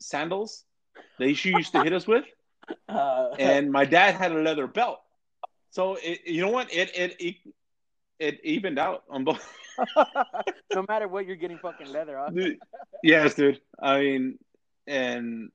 sandals 0.00 0.64
that 1.18 1.34
she 1.34 1.50
used 1.50 1.72
to 1.72 1.80
hit 1.80 1.92
us 1.92 2.06
with, 2.06 2.24
uh, 2.88 3.28
and 3.38 3.70
my 3.70 3.84
dad 3.84 4.14
had 4.14 4.32
a 4.32 4.40
leather 4.40 4.66
belt. 4.66 5.00
So 5.70 5.96
it, 6.02 6.20
you 6.26 6.42
know 6.42 6.50
what? 6.50 6.72
It 6.72 6.90
it 6.94 7.16
it, 7.20 7.34
it 8.20 8.38
evened 8.44 8.78
out 8.78 9.02
on 9.08 9.24
both. 9.24 9.52
no 10.74 10.84
matter 10.88 11.08
what, 11.08 11.26
you're 11.26 11.36
getting 11.36 11.58
fucking 11.58 11.90
leather, 11.90 12.18
huh? 12.18 12.30
Dude, 12.30 12.58
yes, 13.02 13.34
dude. 13.34 13.60
I 13.82 14.00
mean, 14.00 14.38
and 14.86 15.50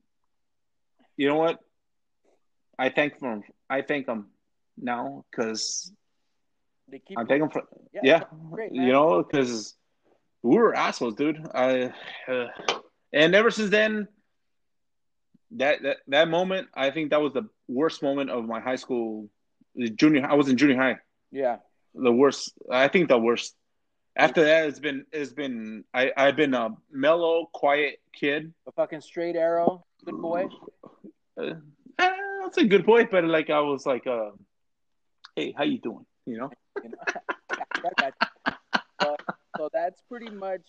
you 1.16 1.28
know 1.28 1.36
what? 1.36 1.60
I 2.78 2.90
thank 2.90 3.18
them. 3.20 3.42
I 3.70 3.82
thank 3.82 4.06
them 4.06 4.28
now 4.76 5.24
because 5.30 5.92
They 6.90 6.98
keep 6.98 7.18
I 7.18 7.24
thank 7.24 7.40
them 7.40 7.50
for 7.50 7.62
yeah, 7.94 8.00
yeah. 8.02 8.22
great, 8.50 8.74
you 8.74 8.92
know, 8.92 9.22
because 9.22 9.74
we 10.42 10.56
were 10.56 10.74
assholes, 10.74 11.14
dude. 11.14 11.46
I 11.54 11.92
uh, 12.28 12.46
and 13.12 13.34
ever 13.34 13.50
since 13.50 13.70
then, 13.70 14.08
that, 15.52 15.82
that 15.82 15.98
that 16.08 16.28
moment, 16.28 16.68
I 16.74 16.90
think 16.90 17.10
that 17.10 17.22
was 17.22 17.32
the 17.32 17.48
worst 17.68 18.02
moment 18.02 18.30
of 18.30 18.44
my 18.44 18.60
high 18.60 18.76
school 18.76 19.30
junior. 19.94 20.26
I 20.26 20.34
was 20.34 20.48
in 20.48 20.56
junior 20.56 20.76
high. 20.76 20.96
yeah. 21.30 21.58
The 21.96 22.12
worst. 22.12 22.52
I 22.70 22.88
think 22.88 23.08
the 23.08 23.18
worst. 23.18 23.54
After 24.16 24.44
that, 24.44 24.66
it's 24.66 24.78
been 24.78 25.04
it's 25.12 25.32
been 25.32 25.84
I 25.92 26.12
I've 26.16 26.36
been 26.36 26.54
a 26.54 26.70
mellow, 26.90 27.50
quiet 27.52 28.00
kid. 28.14 28.52
A 28.66 28.72
fucking 28.72 29.00
straight 29.00 29.36
arrow, 29.36 29.84
good 30.04 30.20
boy. 30.20 30.46
Uh, 31.38 31.54
eh, 31.98 32.10
that's 32.42 32.56
a 32.58 32.64
good 32.64 32.86
boy, 32.86 33.06
but 33.10 33.24
like 33.24 33.50
I 33.50 33.60
was 33.60 33.84
like, 33.84 34.06
uh, 34.06 34.30
hey, 35.34 35.54
how 35.56 35.64
you 35.64 35.78
doing? 35.78 36.06
You 36.24 36.38
know? 36.38 36.50
You 36.82 36.90
know? 36.90 38.10
So, 39.02 39.14
so 39.58 39.68
that's 39.72 40.00
pretty 40.08 40.30
much 40.30 40.62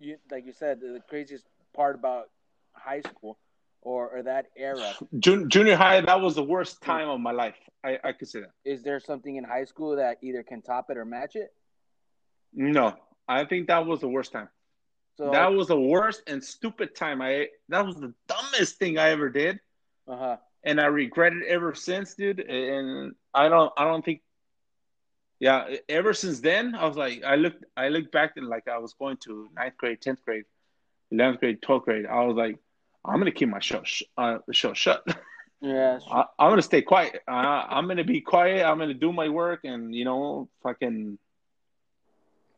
you, 0.00 0.16
like 0.30 0.44
you 0.46 0.52
said 0.52 0.80
the 0.80 1.00
craziest 1.08 1.44
part 1.74 1.94
about 1.94 2.28
high 2.72 3.00
school 3.00 3.38
or, 3.82 4.08
or 4.08 4.22
that 4.22 4.46
era. 4.56 4.94
Jun- 5.18 5.48
junior 5.48 5.76
high, 5.76 6.00
that 6.00 6.20
was 6.20 6.34
the 6.34 6.42
worst 6.42 6.82
time 6.82 7.08
of 7.08 7.20
my 7.20 7.32
life. 7.32 7.56
I 7.84 7.98
I 8.04 8.12
could 8.12 8.28
say 8.28 8.40
that. 8.40 8.50
Is 8.64 8.82
there 8.82 9.00
something 9.00 9.36
in 9.36 9.44
high 9.44 9.64
school 9.64 9.96
that 9.96 10.18
either 10.22 10.42
can 10.42 10.62
top 10.62 10.90
it 10.90 10.96
or 10.96 11.04
match 11.04 11.36
it? 11.36 11.52
No, 12.52 12.96
I 13.28 13.44
think 13.44 13.68
that 13.68 13.86
was 13.86 14.00
the 14.00 14.08
worst 14.08 14.32
time. 14.32 14.48
So 15.16 15.30
that 15.30 15.52
was 15.52 15.68
the 15.68 15.80
worst 15.80 16.22
and 16.26 16.42
stupid 16.42 16.94
time. 16.94 17.20
I 17.20 17.48
that 17.68 17.84
was 17.84 17.96
the 17.96 18.14
dumbest 18.26 18.78
thing 18.78 18.98
I 18.98 19.10
ever 19.10 19.28
did, 19.28 19.60
uh 20.06 20.16
huh. 20.16 20.36
and 20.64 20.80
I 20.80 20.86
regret 20.86 21.32
it 21.32 21.44
ever 21.46 21.74
since, 21.74 22.14
dude. 22.14 22.40
And 22.40 23.14
I 23.34 23.48
don't 23.48 23.72
I 23.76 23.84
don't 23.84 24.04
think. 24.04 24.22
Yeah, 25.40 25.76
ever 25.88 26.14
since 26.14 26.40
then, 26.40 26.74
I 26.74 26.84
was 26.84 26.96
like, 26.96 27.22
I 27.22 27.36
looked, 27.36 27.64
I 27.76 27.90
looked 27.90 28.10
back 28.10 28.32
and 28.36 28.48
like 28.48 28.66
I 28.66 28.78
was 28.78 28.94
going 28.94 29.18
to 29.18 29.48
ninth 29.54 29.76
grade, 29.76 30.00
tenth 30.00 30.24
grade, 30.24 30.42
eleventh 31.12 31.38
grade, 31.38 31.62
twelfth 31.62 31.84
grade. 31.84 32.06
I 32.06 32.24
was 32.24 32.36
like, 32.36 32.58
I'm 33.04 33.18
gonna 33.18 33.32
keep 33.32 33.48
my 33.48 33.60
show, 33.60 33.82
sh- 33.84 34.02
uh, 34.16 34.38
show 34.52 34.74
shut. 34.74 35.02
Yeah. 35.60 35.98
I, 36.10 36.24
I'm 36.38 36.50
gonna 36.50 36.62
stay 36.62 36.82
quiet. 36.82 37.22
Uh, 37.26 37.30
I'm 37.68 37.86
gonna 37.88 38.04
be 38.04 38.20
quiet. 38.20 38.64
I'm 38.64 38.78
gonna 38.78 38.94
do 38.94 39.12
my 39.12 39.28
work, 39.28 39.60
and 39.64 39.94
you 39.94 40.04
know, 40.04 40.48
fucking. 40.62 41.18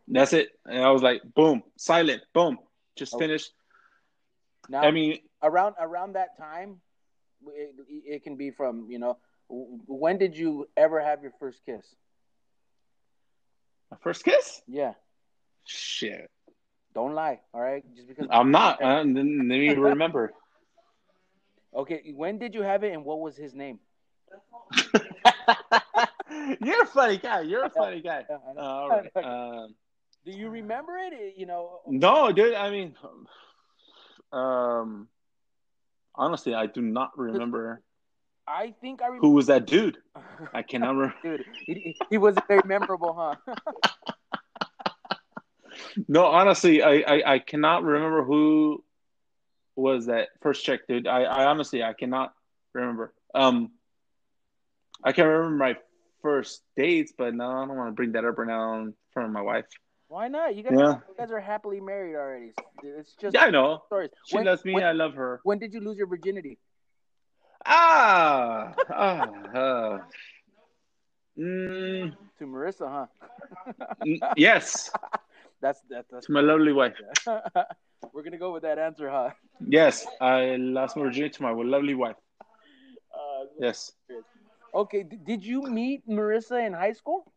That's 0.08 0.32
it. 0.32 0.48
And 0.66 0.82
I 0.82 0.90
was 0.90 1.02
like, 1.02 1.22
boom, 1.34 1.62
silent, 1.76 2.22
boom, 2.34 2.58
just 2.96 3.14
Okay. 3.14 3.26
finished. 3.26 3.52
Now 4.68 4.80
I 4.82 4.90
mean, 4.90 5.18
around 5.42 5.76
around 5.80 6.14
that 6.14 6.36
time, 6.36 6.80
it, 7.46 7.74
it 7.88 8.24
can 8.24 8.36
be 8.36 8.50
from 8.50 8.90
you 8.90 8.98
know. 8.98 9.18
When 9.48 10.16
did 10.18 10.36
you 10.36 10.68
ever 10.76 11.00
have 11.00 11.22
your 11.22 11.32
first 11.38 11.64
kiss? 11.66 11.84
my 13.90 13.96
first 14.00 14.24
kiss. 14.24 14.62
Yeah. 14.68 14.94
Shit, 15.64 16.30
Don't 16.94 17.14
lie. 17.14 17.40
All 17.54 17.60
right. 17.60 17.84
Just 17.94 18.08
because. 18.08 18.26
I'm 18.30 18.50
not. 18.50 18.82
Uh, 18.82 19.02
let 19.04 19.24
me 19.24 19.70
remember. 19.74 20.32
Okay. 21.74 22.12
When 22.14 22.38
did 22.38 22.54
you 22.54 22.62
have 22.62 22.82
it, 22.84 22.92
and 22.92 23.04
what 23.04 23.20
was 23.20 23.36
his 23.36 23.54
name? 23.54 23.78
You're 26.60 26.82
a 26.82 26.86
funny 26.86 27.18
guy. 27.18 27.40
You're 27.42 27.64
a 27.64 27.70
funny 27.70 28.00
guy. 28.00 28.24
Uh, 28.30 28.60
all 28.60 28.88
right. 28.88 29.10
Um, 29.24 29.74
Do 30.24 30.32
you 30.32 30.50
remember 30.50 30.98
it? 30.98 31.12
It- 31.12 31.34
You 31.38 31.46
know. 31.46 31.80
no, 31.86 32.30
dude. 32.32 32.54
I 32.54 32.70
mean, 32.70 32.94
um, 34.32 35.08
honestly, 36.14 36.54
I 36.54 36.66
do 36.66 36.82
not 36.82 37.16
remember. 37.16 37.80
I 38.46 38.74
think 38.80 39.00
I 39.00 39.06
remember. 39.06 39.26
Who 39.26 39.32
was 39.34 39.46
that 39.46 39.66
dude? 39.66 39.98
I 40.52 40.62
cannot 40.62 40.90
remember. 40.96 41.14
Dude, 41.22 41.44
he, 41.66 41.96
he 42.10 42.18
wasn't 42.18 42.46
very 42.48 42.62
memorable, 42.64 43.14
huh? 43.14 43.54
No, 46.08 46.24
honestly, 46.26 46.82
I, 46.82 46.94
I, 47.06 47.34
I 47.34 47.38
cannot 47.38 47.82
remember 47.84 48.24
who 48.24 48.82
was 49.76 50.06
that 50.06 50.28
first 50.42 50.64
check, 50.64 50.86
dude. 50.88 51.06
I, 51.06 51.22
I 51.22 51.44
honestly 51.46 51.82
I 51.82 51.92
cannot 51.92 52.32
remember. 52.74 53.12
Um, 53.34 53.70
I 55.04 55.12
can't 55.12 55.28
remember 55.28 55.56
my 55.56 55.76
first 56.22 56.62
dates, 56.76 57.12
but 57.16 57.34
no, 57.34 57.46
I 57.50 57.66
don't 57.66 57.76
want 57.76 57.88
to 57.88 57.92
bring 57.92 58.12
that 58.12 58.24
up 58.24 58.36
right 58.38 58.48
now 58.48 58.74
in 58.80 58.94
front 59.12 59.28
of 59.28 59.32
my 59.32 59.42
wife. 59.42 59.64
Why 60.08 60.28
not? 60.28 60.56
You 60.56 60.62
guys, 60.62 60.74
Yeah. 60.76 60.94
you 61.08 61.14
guys 61.16 61.30
are 61.30 61.40
happily 61.40 61.80
married 61.80 62.16
already. 62.16 62.52
It's 62.82 63.14
just 63.14 63.34
Yeah, 63.34 63.44
I 63.44 63.50
know. 63.50 63.82
stories. 63.86 64.10
She 64.26 64.36
When- 64.36 64.44
loves 64.46 64.64
me. 64.64 64.74
when- 64.74 64.84
I 64.84 64.92
love 64.92 65.14
her. 65.14 65.40
When 65.44 65.58
did 65.58 65.72
you 65.72 65.80
lose 65.80 65.96
your 65.96 66.08
virginity? 66.08 66.58
Ah, 67.64 68.74
ah, 68.90 69.28
uh, 69.54 69.98
mm, 71.38 72.12
To 72.38 72.44
Marissa, 72.46 72.88
huh? 72.88 73.06
yes, 74.36 74.90
That's 75.62 75.80
that, 75.90 76.06
that's. 76.10 76.26
to 76.26 76.32
my 76.32 76.40
lovely 76.40 76.72
wife. 76.72 76.94
We're 78.12 78.22
gonna 78.22 78.38
go 78.38 78.52
with 78.52 78.62
that 78.62 78.78
answer, 78.78 79.10
huh? 79.10 79.30
Yes, 79.66 80.06
I 80.20 80.56
lost 80.56 80.96
my 80.96 81.02
virginity 81.02 81.34
to 81.36 81.42
my 81.42 81.52
lovely 81.52 81.94
wife. 81.94 82.16
Uh, 82.40 83.44
Yes. 83.58 83.92
okay. 84.74 85.02
d- 85.02 85.18
Did 85.22 85.44
you 85.44 85.62
meet 85.62 86.06
Marissa 86.08 86.64
in 86.66 86.72
high 86.72 86.92
school? 86.94 87.30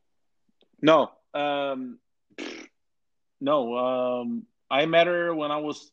No. 0.82 1.12
Um. 1.34 2.00
No. 3.42 3.76
Um. 3.78 4.44
I 4.72 4.86
met 4.86 5.08
her 5.08 5.36
when 5.36 5.52
I 5.52 5.58
was 5.58 5.92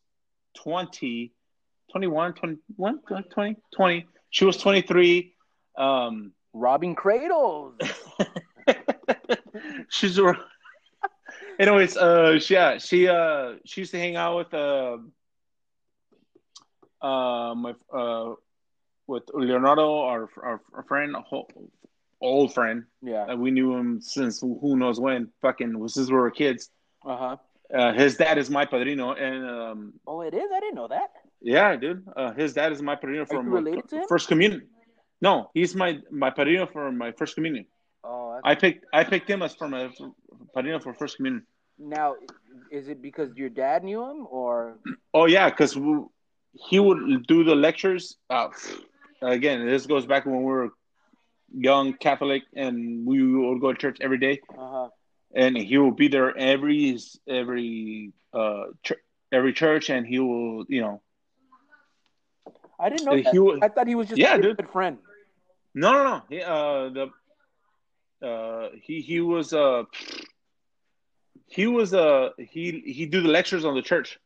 20, 0.57 1.33
21, 1.91 2.35
21, 2.35 3.01
20, 3.35 3.57
20. 3.75 4.07
She 4.31 4.45
was 4.45 4.57
23. 4.57 5.35
Um. 5.77 6.33
Robbing 6.53 6.95
cradles. 6.95 7.75
She's 9.89 10.19
a. 10.19 10.35
Anyways, 11.61 11.95
uh, 11.97 12.39
she, 12.41 12.55
yeah, 12.55 12.79
she, 12.79 13.07
uh, 13.07 13.57
she 13.67 13.83
used 13.83 13.91
to 13.93 13.99
hang 13.99 14.17
out 14.17 14.37
with, 14.39 14.55
uh, 14.55 14.97
uh, 17.03 17.55
my, 17.55 17.75
uh, 17.93 18.35
with 19.07 19.25
Leonardo, 19.35 20.01
our, 20.01 20.29
our, 20.43 20.61
our 20.73 20.83
friend, 20.85 21.15
old 22.21 22.55
friend. 22.55 22.85
Yeah. 23.03 23.25
Uh, 23.25 23.37
we 23.37 23.51
knew 23.51 23.75
him 23.77 24.01
since 24.01 24.41
who 24.41 24.77
knows 24.77 24.99
when. 24.99 25.29
Fucking 25.43 25.87
since 25.89 26.09
we 26.11 26.17
were 26.17 26.31
kids. 26.31 26.71
Uh 27.05 27.17
huh. 27.17 27.37
Uh, 27.73 27.93
his 27.93 28.17
dad 28.17 28.39
is 28.39 28.49
my 28.51 28.65
padrino, 28.65 29.13
and 29.13 29.49
um, 29.49 29.93
Oh, 30.07 30.23
it 30.23 30.35
is. 30.35 30.49
I 30.53 30.61
didn't 30.61 30.75
know 30.77 30.89
that. 30.89 31.11
yeah, 31.43 31.77
dude, 31.77 32.05
uh, 32.17 32.33
his 32.33 32.55
dad 32.55 32.73
is 32.73 32.81
my 32.83 32.97
padrino 32.97 33.27
from 33.27 33.49
related 33.49 33.89
to 33.91 33.97
him? 33.97 34.05
first 34.09 34.29
communion. 34.29 34.63
No, 35.21 35.51
he's 35.55 35.75
my 35.77 35.99
my 36.11 36.31
padrino 36.31 36.67
for 36.67 36.91
my 36.91 37.13
first 37.13 37.35
communion. 37.37 37.67
I 38.45 38.55
picked 38.55 38.85
I 38.93 39.05
picked 39.05 39.29
him 39.29 39.43
as 39.43 39.55
for 39.55 39.67
a 39.67 39.91
padrino 40.55 40.81
for 40.81 40.93
first 40.95 41.17
communion. 41.17 41.47
now 41.79 42.15
is 42.71 42.89
it 42.89 43.01
because 43.03 43.31
your 43.37 43.49
dad 43.49 43.85
knew 43.85 44.03
him 44.03 44.27
or? 44.31 44.79
Oh 45.15 45.27
yeah, 45.27 45.49
because 45.51 45.77
he 46.69 46.79
would 46.79 47.27
do 47.27 47.45
the 47.45 47.55
lectures. 47.55 48.17
Uh, 48.29 48.49
again, 49.23 49.67
this 49.67 49.87
goes 49.87 50.07
back 50.07 50.27
when 50.27 50.39
we 50.39 50.45
were 50.45 50.71
young 51.53 51.95
Catholic, 51.95 52.43
and 52.55 53.07
we 53.07 53.23
would 53.23 53.61
go 53.61 53.73
to 53.73 53.79
church 53.79 53.99
every 54.01 54.19
day. 54.19 54.41
Uh 54.57 54.71
huh. 54.71 54.89
and 55.35 55.57
he 55.57 55.79
will 55.79 55.93
be 55.93 56.09
there 56.09 56.37
every 56.37 56.99
every 57.29 58.13
uh 58.33 58.65
ch- 58.85 59.03
every 59.33 59.53
church, 59.53 59.91
and 59.91 60.07
he 60.07 60.19
will 60.19 60.65
you 60.69 60.81
know 60.81 61.01
I 62.79 62.89
didn't 62.89 63.05
know 63.05 63.17
He 63.17 63.23
that. 63.23 63.35
would- 63.39 63.63
I 63.63 63.69
thought 63.69 63.87
he 63.87 63.95
was 63.95 64.09
just 64.09 64.21
Yeah, 64.21 64.35
a 64.37 64.39
dude. 64.39 64.57
good 64.57 64.71
friend. 64.71 64.99
no 65.75 65.93
no 65.93 66.03
no 66.05 66.23
he, 66.29 66.43
uh 66.43 66.89
the 66.97 67.07
uh 68.23 68.69
he 68.75 69.01
he 69.01 69.21
was 69.21 69.53
uh 69.53 69.85
he 71.47 71.67
was 71.67 71.93
uh 71.95 72.31
he 72.39 72.81
he 72.85 73.07
do 73.07 73.21
the 73.21 73.29
lectures 73.29 73.65
on 73.65 73.75
the 73.75 73.83
church, 73.83 74.19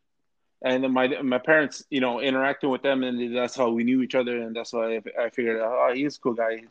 and 0.63 0.93
my 0.93 1.09
my 1.23 1.39
parents 1.39 1.85
you 1.91 2.01
know 2.01 2.21
interacting 2.21 2.71
with 2.71 2.83
them, 2.83 3.03
and 3.03 3.37
that's 3.37 3.57
how 3.57 3.71
we 3.71 3.85
knew 3.85 4.03
each 4.03 4.15
other, 4.15 4.39
and 4.41 4.55
that's 4.55 4.73
why 4.73 4.97
I, 4.97 5.25
I 5.25 5.31
figured 5.31 5.61
oh 5.63 5.93
he's 5.95 6.17
a 6.17 6.21
cool 6.21 6.35
guy. 6.35 6.65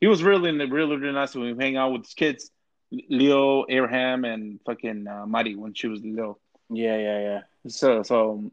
He 0.00 0.06
was 0.06 0.22
really 0.22 0.52
really 0.52 0.96
really 0.96 1.12
nice 1.12 1.34
when 1.34 1.56
we 1.56 1.62
hang 1.64 1.76
out 1.76 1.92
with 1.92 2.04
his 2.04 2.14
kids. 2.14 2.50
Leo, 2.90 3.64
Abraham, 3.68 4.24
and 4.24 4.60
fucking 4.64 5.06
uh, 5.06 5.26
Mari 5.26 5.54
when 5.56 5.74
she 5.74 5.88
was 5.88 6.00
little. 6.02 6.38
Yeah, 6.70 6.96
yeah, 6.96 7.20
yeah. 7.20 7.40
So 7.68 8.02
so, 8.02 8.50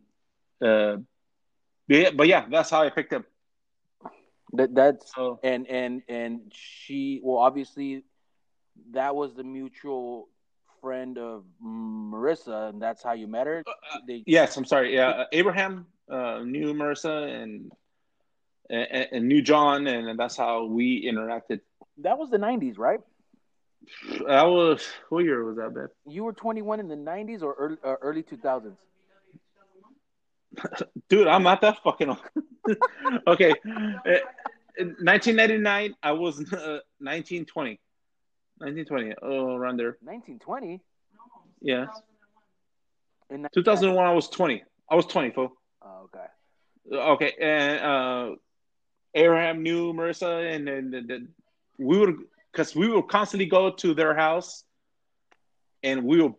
uh, 0.62 0.98
but 1.88 1.98
yeah, 1.98 2.10
but 2.12 2.28
yeah, 2.28 2.46
that's 2.50 2.70
how 2.70 2.82
I 2.84 2.90
picked 2.90 3.14
him. 3.14 3.26
That 4.54 4.74
that's 4.74 5.14
So 5.14 5.40
and 5.44 5.68
and 5.68 6.02
and 6.08 6.52
she 6.54 7.20
well 7.24 7.40
obviously 7.40 8.04
that 8.92 9.16
was 9.16 9.34
the 9.34 9.44
mutual 9.44 10.30
friend 10.82 11.18
of 11.18 11.44
Marissa 11.64 12.70
and 12.70 12.82
that's 12.82 13.02
how 13.02 13.14
you 13.14 13.28
met 13.28 13.48
her. 13.48 13.64
They, 14.08 14.24
yes, 14.26 14.56
I'm 14.58 14.66
sorry. 14.66 14.94
Yeah, 14.96 15.10
uh, 15.10 15.26
Abraham 15.32 15.88
uh, 16.10 16.40
knew 16.44 16.74
Marissa 16.74 17.30
and, 17.42 17.72
and 18.70 19.08
and 19.12 19.28
knew 19.28 19.42
John, 19.42 19.88
and 19.88 20.18
that's 20.20 20.38
how 20.38 20.66
we 20.66 21.06
interacted. 21.06 21.62
that 22.00 22.18
was 22.18 22.30
the 22.30 22.38
'90s, 22.38 22.78
right? 22.78 23.00
That 24.28 24.44
was 24.44 24.86
what 25.10 25.24
year 25.24 25.44
was 25.44 25.58
that, 25.58 25.74
babe? 25.74 25.90
You 26.08 26.24
were 26.24 26.34
21 26.34 26.80
in 26.80 26.88
the 26.88 26.96
'90s 26.96 27.42
or 27.44 27.54
early, 27.54 27.78
uh, 27.84 27.96
early 28.02 28.24
2000s. 28.24 28.76
Dude, 31.10 31.28
I'm 31.28 31.44
not 31.44 31.62
that 31.62 31.78
fucking 31.84 32.10
old. 32.10 32.20
okay, 33.28 33.54
Uh, 34.08 34.20
1999, 34.78 35.96
I 36.04 36.12
was 36.12 36.40
uh, 36.40 36.80
1920. 37.00 37.80
1920, 38.58 39.14
oh, 39.22 39.56
around 39.56 39.78
there. 39.78 39.98
1920. 40.02 40.82
Yeah, 41.62 41.88
In 43.30 43.42
that- 43.44 43.54
2001, 43.54 44.06
I 44.06 44.14
was 44.14 44.30
20. 44.30 44.64
I 44.90 44.96
was 44.96 45.06
20, 45.08 45.32
fool. 45.32 45.52
Oh, 45.82 46.08
okay. 46.08 46.26
Okay, 46.92 47.34
and 47.42 47.80
uh, 47.80 48.36
Abraham 49.16 49.64
knew 49.64 49.94
Marissa, 49.94 50.54
and 50.54 50.68
then 50.68 50.92
the, 50.92 51.02
the, 51.02 51.28
we 51.80 51.98
would 51.98 52.16
because 52.52 52.76
we 52.76 52.88
would 52.88 53.08
constantly 53.08 53.48
go 53.48 53.72
to 53.72 53.94
their 53.96 54.14
house, 54.16 54.64
and 55.84 56.06
we 56.06 56.22
would 56.22 56.36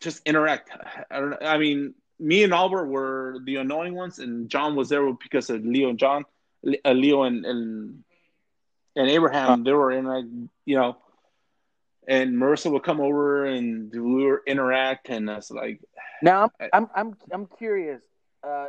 just 0.00 0.20
interact. 0.26 0.70
I 1.10 1.18
don't. 1.20 1.30
know. 1.30 1.38
I 1.40 1.56
mean, 1.56 1.94
me 2.18 2.42
and 2.44 2.52
Albert 2.52 2.86
were 2.86 3.38
the 3.44 3.56
annoying 3.56 3.94
ones, 3.94 4.18
and 4.18 4.50
John 4.50 4.76
was 4.76 4.90
there 4.90 5.10
because 5.14 5.48
of 5.48 5.64
Leo 5.64 5.88
and 5.88 5.98
John, 5.98 6.24
uh, 6.84 6.92
Leo 6.92 7.22
and 7.22 7.46
and 7.46 8.04
and 8.96 9.08
Abraham. 9.08 9.64
They 9.64 9.72
were 9.72 9.92
in 9.92 10.04
like 10.04 10.24
you 10.66 10.76
know, 10.76 10.96
and 12.08 12.34
Marissa 12.36 12.70
would 12.72 12.82
come 12.82 13.00
over, 13.00 13.46
and 13.46 13.90
we 13.92 14.26
would 14.30 14.40
interact, 14.46 15.08
and 15.10 15.28
it's 15.30 15.50
like 15.50 15.80
Now 16.22 16.50
I- 16.60 16.68
I'm 16.72 16.86
I'm 16.94 17.06
I'm 17.06 17.16
I'm 17.32 17.46
curious. 17.58 18.00
Uh, 18.42 18.66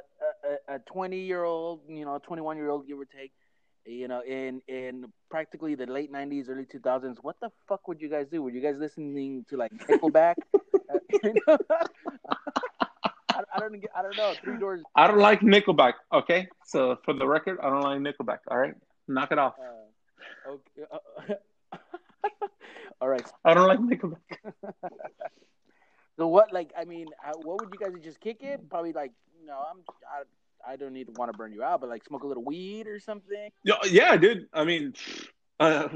a- 0.69 0.75
a 0.75 0.79
20 0.79 1.17
year 1.17 1.45
old, 1.45 1.79
you 1.88 2.03
know, 2.03 2.17
21 2.19 2.57
year 2.57 2.69
old, 2.69 2.86
give 2.88 2.99
or 2.99 3.05
take, 3.05 3.31
you 3.86 4.07
know, 4.10 4.21
in 4.21 4.62
in 4.67 5.05
practically 5.29 5.75
the 5.75 5.86
late 5.86 6.12
90s, 6.12 6.49
early 6.49 6.65
2000s. 6.65 7.17
What 7.21 7.38
the 7.41 7.49
fuck 7.69 7.88
would 7.88 8.01
you 8.01 8.10
guys 8.10 8.27
do? 8.29 8.43
Were 8.43 8.49
you 8.49 8.60
guys 8.62 8.75
listening 8.77 9.45
to 9.49 9.55
like 9.55 9.71
Nickelback? 9.88 10.36
Uh, 10.93 10.99
you 11.23 11.34
know? 11.47 11.57
I, 13.31 13.43
I 13.55 13.60
don't 13.60 13.79
get. 13.79 13.89
I 13.95 14.01
don't 14.01 14.17
know. 14.17 14.34
Three 14.43 14.57
Doors. 14.60 14.81
I 14.95 15.07
don't 15.07 15.19
like 15.19 15.39
Nickelback. 15.39 15.93
Okay, 16.12 16.49
so 16.65 16.97
for 17.05 17.13
the 17.13 17.25
record, 17.25 17.60
I 17.63 17.69
don't 17.69 17.81
like 17.81 17.99
Nickelback. 17.99 18.39
All 18.49 18.57
right, 18.57 18.75
knock 19.07 19.31
it 19.31 19.39
off. 19.39 19.53
Uh, 19.57 19.81
okay. 20.47 20.84
uh, 20.91 21.77
all 23.01 23.07
right. 23.10 23.25
I 23.45 23.53
don't 23.53 23.67
like 23.67 23.79
Nickelback. 23.79 24.17
So 26.17 26.27
what? 26.27 26.53
Like, 26.53 26.71
I 26.77 26.84
mean, 26.86 27.07
uh, 27.25 27.31
what 27.41 27.62
would 27.62 27.69
you 27.73 27.79
guys 27.79 27.99
just 28.03 28.19
kick 28.19 28.43
it? 28.43 28.69
Probably 28.69 28.91
like, 28.93 29.12
no, 29.45 29.53
I'm. 29.53 29.77
I, 30.05 30.73
I 30.73 30.75
don't 30.75 30.93
need 30.93 31.07
to 31.07 31.13
want 31.13 31.31
to 31.31 31.38
burn 31.38 31.51
you 31.51 31.63
out, 31.63 31.81
but 31.81 31.89
like 31.89 32.03
smoke 32.05 32.21
a 32.23 32.27
little 32.27 32.43
weed 32.43 32.86
or 32.86 32.99
something. 32.99 33.49
Yeah, 33.63 33.75
yeah, 33.89 34.15
dude. 34.17 34.47
I 34.53 34.63
mean, 34.63 34.93
uh, 35.60 35.88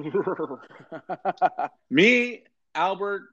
me, 1.92 2.44
Albert, 2.74 3.24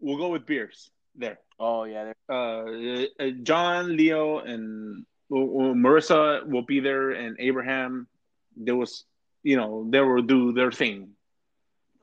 we'll 0.00 0.16
go 0.16 0.28
with 0.30 0.44
beers 0.46 0.90
there. 1.14 1.38
oh 1.60 1.84
yeah, 1.84 2.04
there- 2.04 2.16
Uh, 2.28 3.04
uh, 3.22 3.30
John, 3.42 3.96
Leo, 3.96 4.38
and 4.38 5.04
well, 5.28 5.74
Marissa 5.74 6.44
will 6.48 6.62
be 6.62 6.80
there, 6.80 7.10
and 7.10 7.36
Abraham. 7.38 8.08
There 8.56 8.74
was, 8.74 9.04
you 9.42 9.56
know, 9.56 9.86
they 9.88 10.00
will 10.00 10.22
do 10.22 10.52
their 10.52 10.72
thing, 10.72 11.10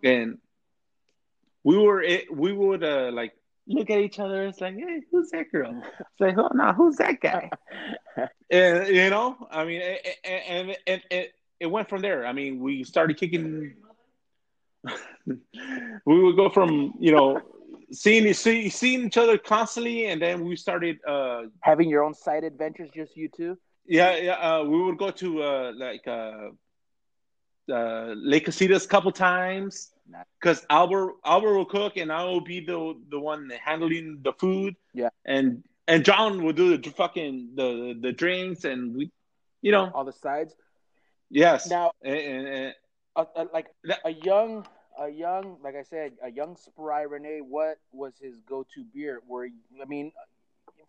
and 0.04 0.38
we 1.64 1.78
were 1.78 2.02
it, 2.02 2.34
we 2.34 2.54
would 2.54 2.84
uh, 2.84 3.12
like 3.14 3.34
look 3.68 3.90
at 3.90 4.00
each 4.00 4.20
other. 4.20 4.46
It's 4.46 4.62
like, 4.62 4.76
hey, 4.76 5.02
who's 5.12 5.30
that 5.32 5.52
girl? 5.52 5.82
It's 6.00 6.20
like, 6.20 6.38
oh 6.38 6.50
no, 6.54 6.74
who's 6.74 6.98
that 6.98 7.20
guy? 7.20 7.50
and 8.52 8.88
you 8.88 9.10
know, 9.10 9.36
I 9.52 9.66
mean, 9.66 9.82
and 9.82 9.98
and, 10.48 10.78
and, 10.88 11.02
and 11.12 11.28
it 11.60 11.68
went 11.68 11.90
from 11.90 12.02
there. 12.02 12.26
I 12.26 12.34
mean, 12.34 12.60
we 12.60 12.84
started 12.84 13.18
kicking. 13.18 13.76
we 15.26 16.24
would 16.24 16.36
go 16.36 16.50
from 16.50 16.94
you 17.00 17.12
know 17.12 17.42
seeing 17.92 18.32
see, 18.34 18.70
seeing 18.70 19.06
each 19.06 19.18
other 19.18 19.38
constantly, 19.38 20.08
and 20.08 20.22
then 20.22 20.46
we 20.46 20.56
started. 20.56 21.00
uh 21.08 21.44
having 21.62 21.90
your 21.90 22.04
own 22.04 22.14
side 22.14 22.44
adventures, 22.44 22.90
just 22.94 23.18
you 23.18 23.30
two. 23.36 23.58
Yeah, 23.88 24.16
yeah. 24.18 24.34
Uh, 24.34 24.64
we 24.64 24.82
would 24.82 24.98
go 24.98 25.12
to 25.12 25.44
uh 25.44 25.72
like 25.76 26.08
uh 27.72 28.14
Lake 28.16 28.46
Casitas 28.46 28.86
a 28.86 28.88
couple 28.88 29.12
times 29.12 29.92
because 30.40 30.66
Albert 30.70 31.16
Albert 31.26 31.56
will 31.58 31.66
cook 31.66 31.98
and 31.98 32.12
I 32.12 32.24
will 32.24 32.42
be 32.42 32.60
the 32.60 32.96
the 33.10 33.20
one 33.20 33.50
handling 33.64 34.20
the 34.24 34.34
food. 34.34 34.76
Yeah. 34.94 35.10
and 35.26 35.64
and 35.88 36.04
John 36.06 36.44
will 36.44 36.54
do 36.54 36.78
the 36.78 36.90
fucking 36.92 37.52
the 37.56 37.96
the 38.00 38.12
drinks 38.12 38.66
and 38.66 38.96
we, 38.96 39.12
you 39.62 39.72
know, 39.72 39.90
All 39.94 40.04
the 40.06 40.14
sides. 40.14 40.56
yes. 41.30 41.70
Now, 41.70 41.92
And- 42.02 42.16
and- 42.18 42.48
and- 42.48 42.76
uh, 43.16 43.26
uh, 43.36 43.46
like 43.54 43.68
That- 43.84 44.02
a 44.04 44.12
young, 44.12 44.66
a 45.00 45.10
young, 45.10 45.58
like 45.62 45.76
I 45.76 45.84
said, 45.84 46.14
a 46.22 46.30
young 46.32 46.56
Spry 46.58 47.02
Rene. 47.04 47.42
What 47.42 47.78
was 47.92 48.14
his 48.20 48.40
go-to 48.42 48.84
beer? 48.94 49.22
Where 49.28 49.50
I 49.82 49.86
mean, 49.86 50.12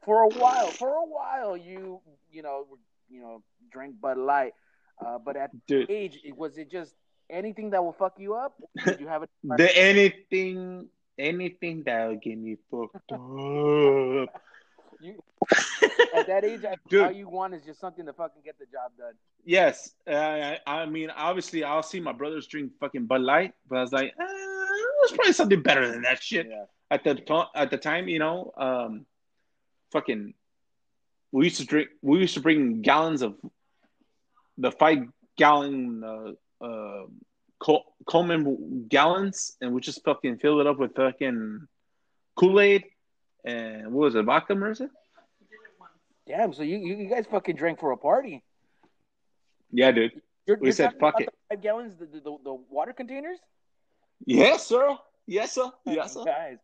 for 0.05 0.23
a 0.23 0.29
while, 0.29 0.69
for 0.69 0.91
a 0.95 1.05
while, 1.07 1.57
you 1.57 2.01
you 2.31 2.43
know, 2.43 2.67
you 3.09 3.21
know, 3.21 3.43
drank 3.71 4.01
Bud 4.01 4.19
Light, 4.19 4.55
uh, 5.05 5.19
but 5.19 5.37
at 5.37 5.51
dude, 5.67 5.91
age, 5.91 6.21
was 6.37 6.59
it 6.59 6.71
just 6.71 6.95
anything 7.31 7.71
that 7.71 7.83
will 7.83 7.93
fuck 7.93 8.15
you 8.19 8.35
up? 8.35 8.55
Did 8.85 9.01
you 9.01 9.09
have 9.09 9.23
it? 9.23 9.31
the 9.45 9.77
anything 9.77 10.89
anything 11.19 11.83
that 11.85 12.09
will 12.09 12.17
get 12.17 12.39
me 12.39 12.57
fucked 12.71 13.13
up. 13.13 14.41
You, 14.99 15.23
at 16.15 16.27
that 16.27 16.43
age, 16.45 16.63
I, 16.65 17.05
all 17.05 17.13
you 17.13 17.29
want 17.29 17.53
is 17.53 17.63
just 17.65 17.81
something 17.81 18.07
to 18.07 18.15
fucking 18.15 18.41
get 18.43 18.59
the 18.59 18.65
job 18.65 18.93
done. 18.97 19.13
Yes, 19.45 19.93
uh, 20.09 20.55
I, 20.67 20.87
mean, 20.87 21.11
obviously, 21.11 21.65
I'll 21.65 21.83
see 21.83 22.01
my 22.01 22.13
brothers 22.13 22.47
drink 22.47 22.73
fucking 22.81 23.05
Bud 23.05 23.21
Light, 23.21 23.53
but 23.69 23.77
I 23.77 23.81
was 23.83 23.93
like, 23.93 24.15
uh, 24.19 24.25
there's 24.27 25.13
probably 25.13 25.33
something 25.35 25.63
better 25.63 25.87
than 25.87 26.03
that 26.03 26.23
shit 26.23 26.49
Yeah. 26.49 26.65
at 26.91 27.05
the 27.05 27.47
at 27.55 27.71
the 27.71 27.77
time, 27.77 28.09
you 28.09 28.19
know. 28.19 28.53
Um, 28.57 29.07
fucking, 29.93 30.35
we 31.31 31.45
used 31.45 31.59
to 31.59 31.67
drink. 31.67 31.91
We 32.03 32.19
used 32.21 32.35
to 32.35 32.41
bring 32.41 32.83
gallons 32.83 33.23
of 33.23 33.37
the 34.59 34.71
five 34.71 34.99
gallon 35.37 36.03
uh, 36.05 36.65
uh, 36.65 37.07
Col- 37.59 37.95
Coleman 38.07 38.87
gallons, 38.89 39.57
and 39.61 39.73
we 39.73 39.81
just 39.81 40.05
fucking 40.05 40.39
fill 40.39 40.61
it 40.61 40.67
up 40.67 40.79
with 40.79 40.95
fucking 40.95 41.67
Kool 42.37 42.61
Aid 42.61 42.85
and 43.47 43.93
what 43.93 44.07
was 44.07 44.15
it, 44.17 44.25
vodka, 44.25 44.55
Marissa? 44.55 44.91
Damn. 46.27 46.53
So 46.53 46.65
you, 46.65 46.79
you 46.79 46.97
you 46.97 47.09
guys 47.09 47.25
fucking 47.31 47.55
drank 47.55 47.79
for 47.79 47.93
a 47.93 47.97
party. 47.97 48.43
Yeah, 49.71 49.93
dude. 49.93 50.21
You're, 50.47 50.59
We 50.59 50.69
you're 50.69 50.73
said, 50.73 50.95
"Fuck 50.99 51.21
it." 51.21 51.27
the 51.27 51.57
Five 51.57 51.63
gallons, 51.63 51.97
the, 51.97 52.07
the, 52.07 52.21
the, 52.21 52.37
the 52.43 52.55
water 52.69 52.93
containers. 52.93 53.39
Yes, 54.27 54.67
sir. 54.67 54.97
Yes, 55.27 55.53
sir. 55.53 55.71
Yes, 55.85 56.15
sir. 56.15 56.25
guys, 56.27 56.59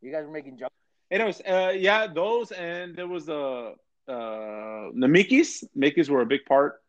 you 0.00 0.12
guys 0.12 0.24
were 0.24 0.30
making 0.30 0.58
jokes. 0.58 0.74
Anyways, 1.10 1.40
uh, 1.40 1.72
yeah, 1.76 2.06
those 2.06 2.52
and 2.52 2.94
there 2.94 3.08
was 3.08 3.26
the 3.26 3.74
uh, 4.06 4.90
the 4.94 5.08
Mickeys. 5.08 5.64
Mickeys 5.76 6.08
were 6.08 6.20
a 6.20 6.26
big 6.26 6.44
part. 6.44 6.80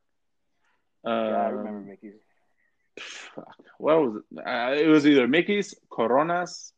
Uh, 1.05 1.09
yeah, 1.09 1.45
I 1.45 1.49
remember 1.49 1.79
Mickey's. 1.79 2.15
What 3.77 4.01
was 4.01 4.15
it? 4.17 4.45
Uh, 4.45 4.73
it 4.73 4.87
was 4.87 5.07
either 5.07 5.27
Mickey's, 5.27 5.73
Coronas, 5.89 6.73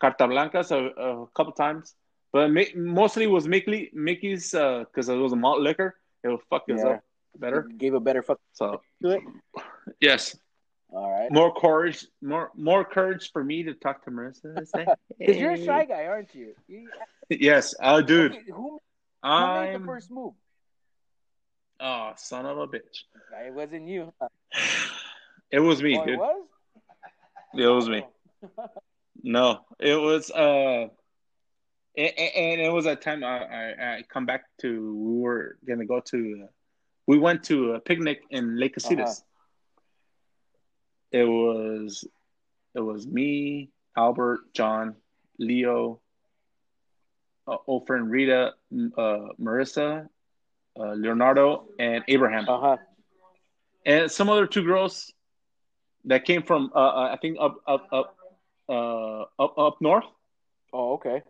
Carta 0.00 0.26
Blancas 0.26 0.70
a, 0.72 0.78
a 0.86 1.26
couple 1.36 1.52
times, 1.52 1.94
but 2.32 2.50
mi- 2.50 2.72
mostly 2.74 3.26
was 3.26 3.46
Mickey, 3.46 3.90
Mickey's 3.92 4.50
because 4.50 5.08
it 5.08 5.14
was 5.16 5.32
a 5.32 5.36
malt 5.36 5.60
liquor. 5.60 5.96
It 6.24 6.28
would 6.28 6.40
fuck 6.50 6.64
us 6.70 6.80
Yeah. 6.82 6.88
up 6.94 7.04
better. 7.38 7.62
Gave 7.78 7.94
a 7.94 8.00
better 8.00 8.22
fuck 8.22 8.40
So 8.52 8.80
to 9.02 9.10
it. 9.10 9.22
yes, 10.00 10.36
All 10.92 11.10
right. 11.10 11.30
more 11.30 11.54
courage, 11.54 12.04
more 12.20 12.50
more 12.56 12.84
courage 12.84 13.30
for 13.32 13.44
me 13.44 13.62
to 13.62 13.74
talk 13.74 14.04
to 14.04 14.10
Marissa. 14.10 14.56
Because 15.18 15.36
you're 15.40 15.52
a 15.52 15.64
shy 15.64 15.84
guy, 15.84 16.06
aren't 16.06 16.34
you? 16.34 16.54
you 16.66 16.88
Yes, 17.30 17.74
oh, 17.80 18.02
dude, 18.02 18.32
Okay, 18.32 18.42
who, 18.50 18.80
who 19.22 19.54
made 19.54 19.74
the 19.80 19.84
first 19.86 20.10
move? 20.10 20.34
Oh, 21.80 22.12
son 22.16 22.46
of 22.46 22.58
a 22.58 22.66
bitch. 22.66 23.04
It 23.46 23.54
wasn't 23.54 23.88
you. 23.88 24.12
It 25.52 25.58
was 25.58 25.82
me, 25.82 25.98
Oh, 25.98 26.04
it 26.04 26.16
was? 26.16 26.46
It 27.54 27.66
was 27.66 27.88
me. 27.88 28.04
No, 29.22 29.60
it 29.78 30.00
was 30.00 30.30
uh, 30.30 30.86
and, 31.96 32.18
and 32.18 32.60
it 32.60 32.72
was 32.72 32.86
a 32.86 32.96
time 32.96 33.22
I, 33.22 33.44
I 33.44 33.96
I 33.96 34.02
come 34.08 34.24
back 34.24 34.44
to. 34.60 34.94
We 34.94 35.20
were 35.20 35.58
gonna 35.66 35.84
go 35.84 36.00
to. 36.00 36.44
Uh, 36.44 36.46
we 37.06 37.18
went 37.18 37.42
to 37.44 37.72
a 37.72 37.80
picnic 37.80 38.22
in 38.30 38.58
Lake 38.58 38.76
Casitas. 38.76 39.00
Uh-huh. 39.00 39.14
It 41.12 41.24
was, 41.24 42.06
it 42.74 42.80
was 42.80 43.06
me, 43.06 43.70
Albert, 43.96 44.40
John, 44.54 44.94
Leo, 45.38 46.00
uh, 47.48 47.56
old 47.66 47.86
friend 47.86 48.08
Rita, 48.08 48.52
uh, 48.96 49.18
Marissa, 49.40 50.08
uh, 50.78 50.92
Leonardo, 50.94 51.66
and 51.78 52.04
Abraham. 52.08 52.48
Uh 52.48 52.60
huh. 52.60 52.76
and 53.86 54.10
some 54.10 54.28
other 54.28 54.46
two 54.46 54.64
girls 54.64 55.12
that 56.04 56.24
came 56.24 56.42
from 56.42 56.70
uh, 56.74 56.78
uh, 56.78 57.10
I 57.12 57.16
think 57.20 57.38
up 57.40 57.56
up 57.66 57.86
up 57.92 58.16
uh, 58.68 59.22
up 59.38 59.58
up 59.58 59.76
north, 59.80 60.04
Oh, 60.72 60.92
okay. 60.94 61.22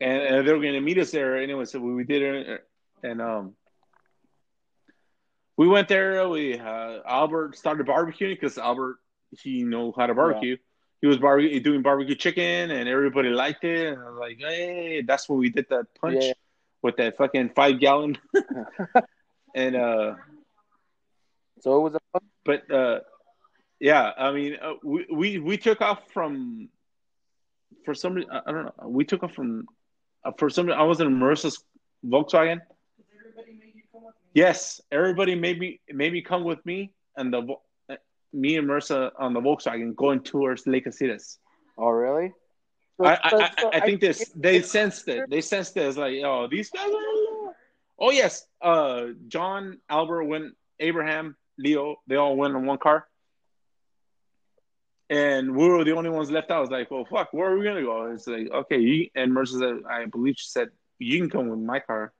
and, 0.00 0.22
and 0.22 0.46
they 0.46 0.52
were 0.52 0.60
going 0.60 0.74
to 0.74 0.80
meet 0.80 0.98
us 0.98 1.10
there 1.10 1.36
anyway. 1.36 1.64
So 1.64 1.80
we, 1.80 1.94
we 1.94 2.04
did 2.04 2.22
it, 2.22 2.64
and 3.02 3.20
um, 3.22 3.54
we 5.56 5.68
went 5.68 5.88
there. 5.88 6.28
We 6.28 6.58
uh, 6.58 6.98
Albert 7.06 7.56
started 7.56 7.86
barbecuing 7.86 8.34
because 8.34 8.58
Albert 8.58 8.96
he 9.38 9.62
know 9.64 9.92
how 9.96 10.06
to 10.06 10.14
barbecue. 10.14 10.56
He 11.00 11.06
was 11.06 11.18
barbecue 11.18 11.60
doing 11.60 11.82
barbecue 11.82 12.14
chicken, 12.14 12.70
and 12.70 12.88
everybody 12.88 13.28
liked 13.30 13.64
it. 13.64 13.92
And 13.92 14.02
I 14.02 14.10
was 14.10 14.18
like, 14.18 14.38
hey, 14.38 15.02
that's 15.02 15.28
when 15.28 15.38
we 15.38 15.50
did 15.50 15.66
that 15.70 15.86
punch 16.00 16.24
Yeah. 16.24 16.32
With 16.84 16.96
that 16.98 17.16
fucking 17.16 17.50
five 17.56 17.80
gallon, 17.80 18.16
and 19.56 19.74
uh. 19.74 20.14
So 21.60 21.78
it 21.78 21.80
was 21.80 21.94
a 21.94 22.20
but 22.44 22.70
uh, 22.70 23.00
yeah, 23.80 24.12
I 24.18 24.32
mean, 24.32 24.56
uh, 24.62 24.74
we, 24.84 25.06
we 25.10 25.38
we 25.38 25.56
took 25.56 25.80
off 25.80 26.02
from 26.12 26.68
for 27.84 27.94
some 27.94 28.14
reason 28.14 28.30
I 28.30 28.52
don't 28.52 28.64
know. 28.66 28.88
We 28.88 29.04
took 29.04 29.22
off 29.22 29.32
from 29.32 29.66
uh, 30.24 30.32
for 30.38 30.50
some 30.50 30.66
reason 30.66 30.78
I 30.78 30.84
was 30.84 31.00
in 31.00 31.08
Marissa's 31.08 31.64
Volkswagen. 32.04 32.60
Yes, 34.34 34.80
everybody 34.92 35.34
made 35.34 35.58
me 35.58 35.80
made 35.90 36.12
me 36.12 36.20
come 36.20 36.44
with 36.44 36.64
me 36.66 36.92
and 37.16 37.32
the 37.32 37.56
uh, 37.88 37.96
me 38.32 38.56
and 38.56 38.68
Marissa 38.68 39.10
on 39.18 39.32
the 39.32 39.40
Volkswagen 39.40 39.96
going 39.96 40.20
towards 40.20 40.66
Lake 40.66 40.84
Casitas. 40.84 41.38
Oh, 41.78 41.88
really? 41.88 42.32
I, 43.02 43.18
I, 43.22 43.30
so- 43.30 43.40
I, 43.40 43.70
I 43.72 43.80
think 43.80 44.00
this 44.00 44.30
they 44.36 44.62
sensed 44.62 45.08
it. 45.08 45.28
They 45.28 45.40
sensed 45.40 45.76
it 45.76 45.82
as 45.82 45.96
like, 45.96 46.14
oh, 46.24 46.46
these 46.50 46.70
guys 46.70 46.86
are. 46.86 47.54
Oh 47.98 48.10
yes, 48.10 48.46
uh, 48.60 49.06
John, 49.28 49.78
Albert, 49.88 50.24
went 50.24 50.54
Abraham, 50.80 51.36
Leo, 51.58 51.96
they 52.06 52.16
all 52.16 52.36
went 52.36 52.54
in 52.56 52.66
one 52.66 52.78
car, 52.78 53.06
and 55.10 55.54
we 55.54 55.68
were 55.68 55.84
the 55.84 55.92
only 55.92 56.10
ones 56.10 56.30
left 56.30 56.50
out. 56.50 56.58
I 56.58 56.60
was 56.60 56.70
like, 56.70 56.90
well, 56.90 57.04
fuck, 57.04 57.32
where 57.32 57.50
are 57.52 57.58
we 57.58 57.64
gonna 57.64 57.82
go? 57.82 58.10
It's 58.12 58.26
like, 58.26 58.50
okay, 58.52 58.80
you, 58.80 59.08
and 59.14 59.32
Mercer 59.32 59.58
said, 59.58 59.76
I 59.88 60.06
believe 60.06 60.34
she 60.36 60.48
said, 60.48 60.68
you 60.98 61.18
can 61.20 61.30
come 61.30 61.48
with 61.48 61.60
my 61.60 61.80
car. 61.80 62.12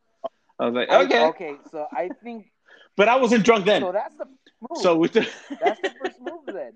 I 0.59 0.67
was 0.67 0.75
like, 0.75 0.89
okay, 0.91 1.25
okay. 1.27 1.55
So 1.71 1.87
I 1.93 2.11
think 2.23 2.51
but 2.97 3.09
I 3.09 3.17
wasn't 3.17 3.45
drunk 3.45 3.67
then, 3.67 3.83
so. 3.83 3.93
That's 3.93 4.15
the 4.15 4.27
move. 4.27 4.81
so 4.81 4.97
we 4.97 5.09
took. 5.09 5.25
that's 5.61 5.81
the 5.81 5.93
first 6.03 6.21
move 6.21 6.47
then. 6.47 6.73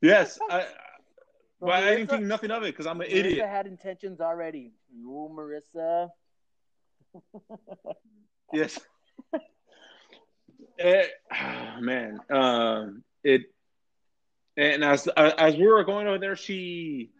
yes, 0.00 0.38
I, 0.48 0.66
So 1.60 1.66
but 1.66 1.82
I 1.82 1.94
didn't 1.94 2.10
think 2.10 2.24
nothing 2.24 2.50
of 2.50 2.62
it 2.64 2.72
because 2.72 2.86
I'm 2.86 3.00
an 3.00 3.06
Marissa 3.08 3.14
idiot. 3.14 3.44
I 3.44 3.48
had 3.48 3.66
intentions 3.66 4.20
already. 4.20 4.72
You, 4.94 5.30
Marissa. 5.32 6.10
Yes. 8.52 8.78
Eh, 10.78 11.06
man, 11.80 12.20
um, 12.30 13.02
it 13.22 13.42
and 14.56 14.84
as 14.84 15.08
as 15.08 15.56
we 15.56 15.66
were 15.66 15.82
going 15.84 16.06
over 16.06 16.18
there, 16.18 16.36
she 16.36 17.10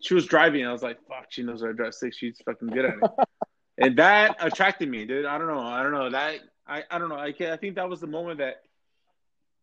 she 0.00 0.14
was 0.14 0.26
driving. 0.26 0.66
I 0.66 0.72
was 0.72 0.82
like, 0.82 0.98
"Fuck!" 1.08 1.26
She 1.30 1.42
knows 1.42 1.60
how 1.62 1.68
to 1.68 1.74
drive 1.74 1.94
six. 1.94 2.16
She's 2.16 2.40
fucking 2.44 2.68
good 2.68 2.84
at 2.84 2.94
it, 3.02 3.10
and 3.78 3.96
that 3.98 4.36
attracted 4.40 4.88
me, 4.90 5.06
dude. 5.06 5.24
I 5.24 5.38
don't 5.38 5.46
know. 5.46 5.60
I 5.60 5.82
don't 5.82 5.92
know 5.92 6.10
that. 6.10 6.40
I 6.66 6.82
I 6.90 6.98
don't 6.98 7.08
know. 7.08 7.18
I 7.18 7.32
can, 7.32 7.52
I 7.52 7.56
think 7.56 7.76
that 7.76 7.88
was 7.88 8.00
the 8.00 8.06
moment 8.06 8.38
that 8.38 8.56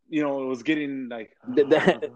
you 0.09 0.23
know 0.23 0.43
it 0.43 0.47
was 0.47 0.63
getting 0.63 1.09
like 1.09 1.31
That- 1.55 1.69
that- 1.69 2.11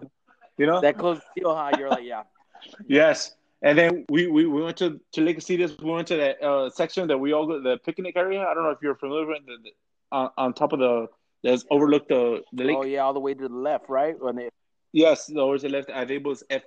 you 0.58 0.66
know 0.66 0.80
That 0.80 0.98
close 0.98 1.20
deal, 1.36 1.54
huh? 1.54 1.70
You're 1.78 1.88
like, 1.88 2.04
yeah. 2.04 2.24
Yes. 2.86 3.34
And 3.62 3.76
then 3.76 4.04
we, 4.08 4.28
we, 4.28 4.46
we 4.46 4.62
went 4.62 4.76
to, 4.76 5.00
to 5.12 5.20
Lake 5.20 5.38
Casitas. 5.38 5.82
We 5.82 5.90
went 5.90 6.06
to 6.08 6.16
that 6.16 6.42
uh, 6.42 6.70
section 6.70 7.08
that 7.08 7.18
we 7.18 7.32
all 7.32 7.46
go, 7.46 7.60
the 7.60 7.78
picnic 7.78 8.14
area. 8.16 8.42
I 8.42 8.54
don't 8.54 8.62
know 8.62 8.70
if 8.70 8.78
you're 8.82 8.94
familiar 8.94 9.26
with 9.26 9.46
the, 9.46 9.56
the, 9.64 9.70
on, 10.12 10.30
on 10.38 10.52
top 10.52 10.72
of 10.72 10.78
the, 10.78 11.06
that's 11.42 11.64
overlooked 11.70 12.08
the, 12.08 12.42
the 12.52 12.64
lake. 12.64 12.76
Oh 12.78 12.84
yeah, 12.84 13.00
all 13.00 13.12
the 13.12 13.20
way 13.20 13.34
to 13.34 13.48
the 13.48 13.54
left, 13.54 13.88
right? 13.88 14.20
When 14.20 14.36
they 14.36 14.48
Yes, 14.92 15.26
the 15.26 15.40
over 15.40 15.58
to 15.58 15.62
the 15.62 15.68
left. 15.68 15.90
I 15.90 16.04
think 16.06 16.24
it 16.24 16.26
was 16.26 16.42
F, 16.50 16.62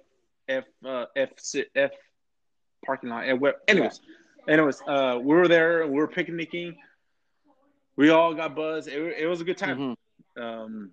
F, 0.48 0.64
uh, 0.86 1.06
F, 1.16 1.30
F 1.76 1.92
parking 2.86 3.10
lot. 3.10 3.26
And 3.26 3.40
where, 3.40 3.56
anyways, 3.68 4.00
anyways, 4.48 4.82
uh, 4.88 5.18
we 5.22 5.36
were 5.36 5.48
there. 5.48 5.86
We 5.88 5.94
were 5.94 6.08
picnicking. 6.08 6.76
We 7.96 8.10
all 8.10 8.34
got 8.34 8.56
buzzed. 8.56 8.88
It, 8.88 9.00
it 9.20 9.28
was 9.28 9.42
a 9.42 9.44
good 9.44 9.58
time. 9.58 9.96
Mhm. 10.38 10.42
Um, 10.42 10.92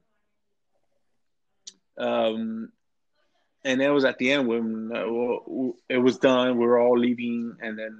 um, 1.98 2.72
and 3.64 3.80
it 3.82 3.90
was 3.90 4.04
at 4.04 4.18
the 4.18 4.32
end 4.32 4.46
when 4.48 4.90
uh, 4.94 5.04
it 5.88 5.98
was 5.98 6.18
done. 6.18 6.58
We 6.58 6.66
were 6.66 6.78
all 6.80 6.98
leaving, 6.98 7.56
and 7.60 7.78
then 7.78 7.98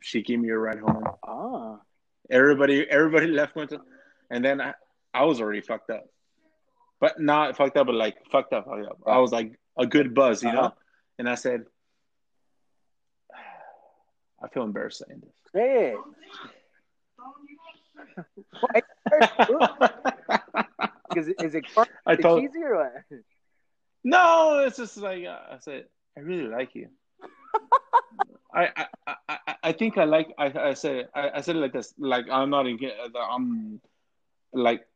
she 0.00 0.22
gave 0.22 0.38
me 0.40 0.48
a 0.50 0.58
ride 0.58 0.78
home. 0.80 1.04
Ah. 1.26 1.80
Everybody, 2.30 2.86
everybody 2.88 3.26
left, 3.28 3.54
went 3.56 3.70
to, 3.70 3.80
and 4.30 4.44
then 4.44 4.60
I, 4.60 4.74
I 5.14 5.24
was 5.24 5.40
already 5.40 5.60
fucked 5.60 5.90
up. 5.90 6.04
but 7.00 7.20
not 7.20 7.56
fucked 7.56 7.76
up, 7.76 7.86
but 7.86 7.94
like 7.94 8.16
fucked 8.30 8.52
up. 8.52 8.66
Fucked 8.66 8.86
up. 8.86 8.98
I 9.06 9.18
was 9.18 9.32
like 9.32 9.58
a 9.76 9.86
good 9.86 10.14
buzz, 10.14 10.42
you 10.42 10.48
Uh-huh. 10.50 10.60
know. 10.68 10.74
And 11.18 11.28
I 11.28 11.34
said, 11.36 11.64
I 14.42 14.48
feel 14.48 14.64
embarrassed 14.64 15.02
saying 15.06 15.20
this. 15.20 15.34
Say 15.54 15.92
it. 15.96 15.98
Is 21.16 21.28
it, 21.28 21.36
is 21.42 21.54
it? 21.54 21.64
I 22.06 22.16
told 22.16 22.42
cheesy 22.42 22.62
or 22.62 22.76
what? 22.76 22.92
No, 24.08 24.64
it's 24.66 24.76
just 24.78 24.96
like 24.96 25.24
uh, 25.24 25.54
I 25.54 25.58
said. 25.60 25.84
I 26.16 26.20
really 26.20 26.48
like 26.48 26.74
you. 26.74 26.88
I, 28.54 28.86
I, 29.06 29.14
I, 29.28 29.54
I- 29.62 29.72
think 29.72 29.98
I 29.98 30.04
like. 30.04 30.28
I, 30.38 30.46
I 30.70 30.74
said. 30.74 31.08
I, 31.14 31.30
I 31.36 31.40
said 31.42 31.56
it 31.56 31.60
like 31.60 31.72
this. 31.72 31.94
Like 31.98 32.26
I'm 32.30 32.50
not 32.50 32.66
in. 32.66 32.78
I'm 33.14 33.80
like. 34.52 34.86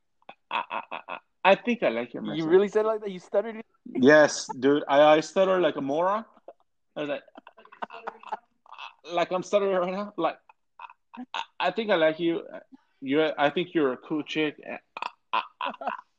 I, 0.50 0.62
I, 0.70 0.80
I, 1.08 1.16
I 1.44 1.54
think 1.56 1.82
I 1.82 1.88
like 1.88 2.14
your 2.14 2.22
You 2.34 2.46
really 2.46 2.68
said 2.68 2.84
it 2.84 2.88
like 2.88 3.00
that? 3.00 3.10
You 3.10 3.18
stuttered 3.18 3.56
it? 3.56 3.66
Yes, 3.94 4.46
dude. 4.46 4.84
I, 4.88 5.16
I 5.16 5.20
stutter 5.20 5.60
like 5.60 5.76
a 5.76 5.80
moron. 5.80 6.24
I 6.96 7.00
was 7.00 7.08
like, 7.08 7.22
like 9.12 9.32
I'm 9.32 9.42
stuttering 9.42 9.74
right 9.76 9.92
now. 9.92 10.12
Like, 10.16 10.38
I, 11.34 11.42
I 11.60 11.70
think 11.72 11.90
I 11.90 11.96
like 11.96 12.20
you. 12.20 12.42
You, 13.00 13.30
I 13.36 13.50
think 13.50 13.74
you're 13.74 13.92
a 13.92 13.96
cool 13.96 14.22
chick. 14.22 14.56
I, 15.32 15.42
I, 15.60 15.72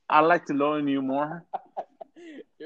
I 0.10 0.20
like 0.20 0.46
to 0.48 0.54
learn 0.54 0.88
you 0.88 1.02
more. 1.02 1.46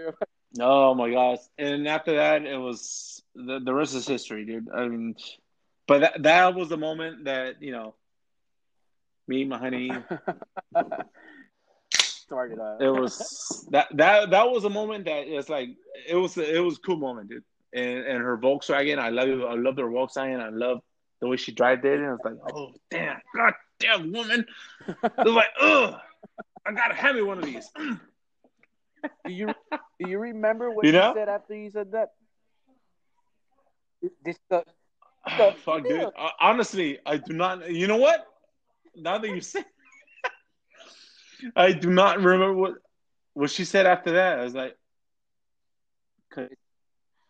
Oh 0.59 0.95
my 0.95 1.11
gosh! 1.11 1.39
And 1.57 1.87
after 1.87 2.15
that, 2.15 2.45
it 2.45 2.57
was 2.57 3.21
the 3.35 3.59
the 3.59 3.73
rest 3.73 3.93
is 3.93 4.07
history, 4.07 4.45
dude. 4.45 4.69
I 4.73 4.87
mean, 4.87 5.15
but 5.87 5.99
that 5.99 6.23
that 6.23 6.55
was 6.55 6.69
the 6.69 6.77
moment 6.77 7.25
that 7.25 7.61
you 7.61 7.71
know, 7.71 7.95
me, 9.27 9.45
my 9.45 9.57
honey. 9.57 9.91
Started 11.93 12.59
It 12.81 12.89
was 12.89 13.67
that 13.71 13.87
that 13.95 14.31
that 14.31 14.49
was 14.49 14.65
a 14.65 14.69
moment 14.69 15.05
that 15.05 15.27
it's 15.27 15.49
like 15.49 15.69
it 16.07 16.15
was 16.15 16.37
it 16.37 16.63
was 16.63 16.77
a 16.77 16.81
cool 16.81 16.97
moment, 16.97 17.29
dude. 17.29 17.43
And 17.73 17.99
and 17.99 18.23
her 18.23 18.37
Volkswagen, 18.37 18.99
I 18.99 19.09
love 19.09 19.27
I 19.27 19.53
love 19.55 19.77
her 19.77 19.83
Volkswagen. 19.83 20.41
I 20.41 20.49
love 20.49 20.81
the 21.21 21.27
way 21.27 21.37
she 21.37 21.51
drive 21.51 21.85
it. 21.85 21.99
And 21.99 22.05
I 22.05 22.11
was 22.11 22.19
like, 22.23 22.35
oh 22.53 22.73
damn, 22.89 23.19
god 23.35 23.53
damn 23.79 24.11
woman. 24.11 24.45
It 24.87 24.97
was 25.17 25.33
like, 25.33 25.49
ugh, 25.61 25.95
I 26.65 26.71
gotta 26.73 26.95
have 26.95 27.15
me 27.15 27.21
one 27.21 27.37
of 27.37 27.45
these. 27.45 27.69
Do 29.25 29.31
you 29.31 29.53
do 29.99 30.09
you 30.09 30.19
remember 30.19 30.71
what 30.71 30.85
You 30.85 30.91
you, 30.91 30.99
know? 30.99 31.13
said 31.13 31.29
after 31.29 31.55
you 31.55 31.69
said 31.69 31.91
that? 31.91 32.09
This 34.23 34.37
Fuck, 35.63 35.87
dude. 35.87 36.01
Uh, 36.17 36.29
honestly, 36.39 36.99
I 37.05 37.17
do 37.17 37.33
not. 37.33 37.69
You 37.71 37.87
know 37.87 37.97
what? 37.97 38.25
Now 38.95 39.17
that 39.17 39.27
you 39.27 39.41
say, 39.41 39.63
I 41.55 41.71
do 41.73 41.89
not 41.89 42.17
remember 42.17 42.53
what 42.53 42.75
what 43.33 43.49
she 43.49 43.65
said 43.65 43.85
after 43.85 44.13
that. 44.13 44.39
I 44.39 44.43
was 44.43 44.55
like, 44.55 44.75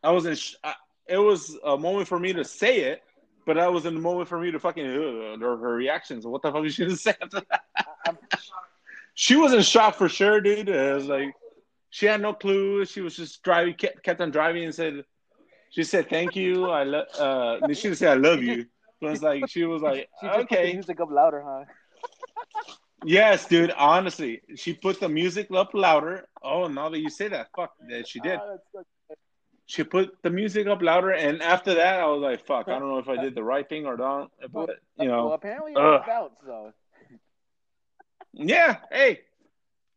I 0.03 0.11
wasn't. 0.11 0.37
Sh- 0.37 0.55
I, 0.63 0.73
it 1.07 1.17
was 1.17 1.57
a 1.63 1.77
moment 1.77 2.07
for 2.07 2.19
me 2.19 2.33
to 2.33 2.43
say 2.43 2.81
it, 2.81 3.01
but 3.45 3.55
that 3.55 3.71
was 3.71 3.85
in 3.85 3.95
the 3.95 4.01
moment 4.01 4.27
for 4.27 4.39
me 4.39 4.51
to 4.51 4.59
fucking 4.59 4.85
uh, 4.85 5.37
her, 5.39 5.57
her 5.57 5.73
reactions. 5.73 6.25
What 6.25 6.41
the 6.41 6.51
fuck 6.51 6.61
was 6.61 6.75
she 6.75 6.83
gonna 6.83 6.95
say 6.95 7.13
after 7.21 7.41
that? 7.49 7.61
She 9.19 9.35
was 9.35 9.51
in 9.51 9.63
shock 9.63 9.95
for 9.95 10.07
sure, 10.07 10.39
dude. 10.41 10.69
It 10.69 10.93
was 10.93 11.07
like 11.07 11.33
she 11.89 12.05
had 12.05 12.21
no 12.21 12.33
clue. 12.33 12.85
She 12.85 13.01
was 13.01 13.15
just 13.15 13.43
driving, 13.43 13.73
kept, 13.73 14.03
kept 14.03 14.21
on 14.21 14.31
driving, 14.31 14.63
and 14.65 14.75
said, 14.75 15.03
"She 15.71 15.83
said 15.83 16.09
thank 16.09 16.35
you. 16.35 16.69
I 16.69 16.83
love." 16.83 17.07
Uh, 17.17 17.73
she 17.73 17.93
say 17.95 18.07
I 18.07 18.15
love 18.15 18.43
you. 18.43 18.65
But 18.99 19.11
it's 19.11 19.21
like 19.21 19.47
she 19.47 19.63
was 19.65 19.81
like, 19.81 20.09
she 20.21 20.27
just 20.27 20.37
put 20.37 20.49
the 20.49 20.57
"Okay, 20.57 20.73
music 20.73 20.99
up 20.99 21.11
louder, 21.11 21.43
huh? 21.45 21.65
yes, 23.05 23.45
dude." 23.47 23.71
Honestly, 23.71 24.41
she 24.55 24.73
put 24.73 24.99
the 24.99 25.09
music 25.09 25.47
up 25.53 25.73
louder. 25.73 26.27
Oh, 26.43 26.67
now 26.67 26.89
that 26.89 26.99
you 26.99 27.09
say 27.09 27.27
that, 27.27 27.49
fuck, 27.55 27.73
that 27.89 28.07
she 28.07 28.19
did. 28.19 28.39
Ah, 28.41 28.57
so- 28.73 28.83
She 29.69 29.83
put 29.83 30.15
the 30.23 30.29
music 30.29 30.65
up 30.67 30.81
louder, 30.81 31.11
and 31.11 31.41
after 31.41 31.75
that, 31.75 31.99
I 31.99 32.05
was 32.05 32.21
like, 32.21 32.45
"Fuck, 32.45 32.69
I 32.69 32.79
don't 32.79 32.89
know 32.89 32.99
if 32.99 33.09
I 33.09 33.21
did 33.21 33.35
the 33.35 33.43
right 33.43 33.67
thing 33.67 33.85
or 33.85 33.97
not." 33.97 34.31
But 34.51 34.79
you 34.97 35.09
well, 35.09 35.27
know, 35.27 35.31
apparently 35.33 35.73
it 35.73 35.77
worked 35.77 36.09
out. 36.09 36.31
So 36.45 36.73
yeah. 38.33 38.77
Hey, 38.91 39.21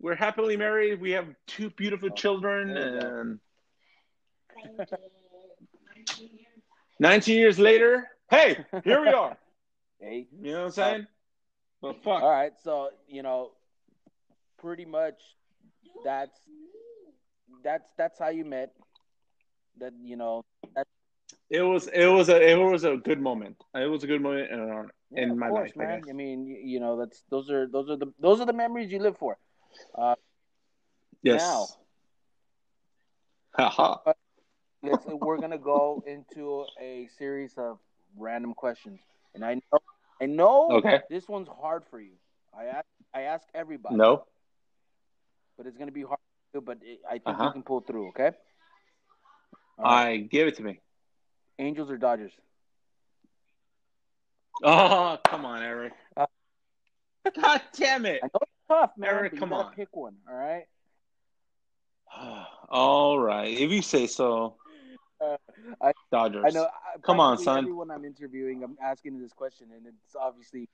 we're 0.01 0.17
happily 0.17 0.57
married. 0.57 1.01
We 1.01 1.13
have 1.13 1.27
two 1.47 1.71
beautiful 1.71 2.11
Oh, 2.11 2.15
children, 2.15 2.75
there 2.75 2.81
you 2.81 2.91
go. 2.91 3.15
and 3.21 3.41
19 6.99 7.39
years 7.39 7.59
later, 7.59 8.09
hey, 8.31 8.65
here 8.85 9.01
we 9.03 9.13
are. 9.13 9.37
hey, 10.01 10.29
You 10.41 10.53
know 10.53 10.59
what 10.59 10.65
I'm 10.67 10.71
saying? 10.73 11.07
But 11.83 12.03
fuck. 12.03 12.23
all 12.23 12.31
right. 12.31 12.53
So 12.63 12.91
you 13.09 13.23
know, 13.23 13.53
pretty 14.59 14.85
much 14.87 15.21
that's 16.05 16.39
that's 17.63 17.91
that's 17.97 18.19
how 18.19 18.29
you 18.29 18.45
met. 18.45 18.73
That 19.79 19.93
you 20.03 20.17
know, 20.17 20.43
that, 20.75 20.87
It 21.51 21.63
was 21.63 21.89
it 21.89 22.07
was 22.07 22.29
a 22.29 22.41
it 22.41 22.55
was 22.57 22.85
a 22.85 22.97
good 22.97 23.21
moment. 23.21 23.57
It 23.75 23.87
was 23.91 24.03
a 24.05 24.07
good 24.07 24.23
moment 24.23 24.51
in 24.51 24.61
our 24.61 24.89
yeah, 25.11 25.33
in 25.33 25.39
my 25.39 25.51
course, 25.51 25.73
life. 25.75 25.75
I 25.81 25.87
man. 25.87 26.01
guess. 26.01 26.09
I 26.09 26.13
mean, 26.13 26.47
you, 26.47 26.57
you 26.63 26.81
know, 26.81 26.97
that's 26.99 27.23
those 27.31 27.51
are 27.51 27.67
those 27.69 27.91
are 27.91 27.97
the 27.97 28.13
those 28.19 28.41
are 28.41 28.47
the 28.47 28.53
memories 28.53 28.93
you 28.93 29.01
live 29.01 29.19
for. 29.19 29.39
Uh, 29.95 30.15
Yes. 31.23 31.43
Now. 31.43 31.67
Haha. 33.69 34.13
we're 34.83 35.39
gonna 35.39 35.59
go 35.59 36.03
into 36.07 36.65
a 36.81 37.09
series 37.19 37.53
of 37.59 37.79
random 38.17 38.55
questions, 38.55 39.01
and 39.35 39.45
I 39.45 39.55
know 39.55 39.79
I 40.23 40.27
know 40.27 40.71
Okay. 40.73 41.01
this 41.11 41.29
one's 41.29 41.49
hard 41.49 41.85
for 41.91 42.01
you. 42.01 42.13
I 42.57 42.67
ask 42.67 42.87
I 43.13 43.23
ask 43.23 43.47
everybody, 43.55 43.97
No. 43.97 44.25
but 45.59 45.67
it's 45.67 45.77
gonna 45.77 45.93
be 45.93 46.03
hard. 46.03 46.19
For 46.53 46.59
you, 46.59 46.61
but 46.63 46.79
it, 46.83 47.01
I 47.07 47.19
think 47.19 47.27
Uh-huh. 47.27 47.45
you 47.47 47.53
can 47.53 47.63
pull 47.63 47.81
through. 47.81 48.09
Okay. 48.11 48.33
All 49.79 49.85
right. 49.85 50.07
I 50.09 50.17
give 50.19 50.49
it 50.49 50.57
to 50.57 50.63
me. 50.63 50.81
Angels 51.59 51.91
or 51.91 51.99
Dodgers? 51.99 52.33
Oh, 54.63 55.19
come 55.25 55.45
on, 55.45 55.63
Eric. 55.63 55.93
Uh, 56.17 56.27
God 57.41 57.61
damn 57.77 58.07
it. 58.07 58.21
I 58.23 58.27
know 58.27 58.41
it's 58.43 58.53
tough, 58.69 58.91
man. 58.97 59.11
Eric, 59.11 59.37
come 59.39 59.53
on. 59.53 59.73
pick 59.75 59.89
one. 59.93 60.15
All 60.29 60.35
right. 60.37 60.65
All 62.69 63.19
right. 63.19 63.49
If 63.49 63.71
you 63.71 63.83
say 63.83 64.07
so. 64.07 64.57
Uh, 65.21 65.37
I- 65.83 65.93
Dodgers. 66.11 66.45
I 66.47 66.51
know. 66.51 66.65
I- 66.65 66.99
Come 67.03 67.21
on, 67.21 67.39
son. 67.39 67.59
Everyone 67.59 67.91
I'm 67.91 68.05
interviewing, 68.05 68.63
I'm 68.65 68.77
asking 68.83 69.21
this 69.21 69.33
question, 69.33 69.69
and 69.77 69.87
it's 69.87 70.17
obviously 70.19 70.69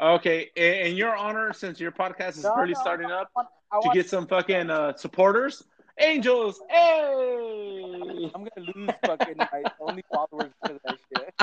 Okay. 0.00 0.50
In 0.54 0.74
in 0.88 0.96
your 0.96 1.16
honor, 1.16 1.52
since 1.52 1.80
your 1.80 1.90
podcast 1.92 2.36
is 2.38 2.44
No, 2.44 2.54
barely 2.54 2.74
no, 2.74 2.80
starting 2.80 3.10
up, 3.10 3.30
I 3.36 3.80
to 3.80 3.90
get 3.92 4.08
some 4.08 4.26
fucking 4.26 4.70
uh, 4.70 4.96
supporters, 4.96 5.64
Angels. 5.98 6.60
Hey. 6.70 8.30
I'm 8.34 8.44
gonna 8.44 8.72
lose 8.76 8.90
fucking 9.04 9.34
my 9.38 9.62
only 9.80 10.04
followers 10.12 10.52
because 10.62 10.76
of 10.76 10.82
that 10.84 10.98
shit. 11.16 11.34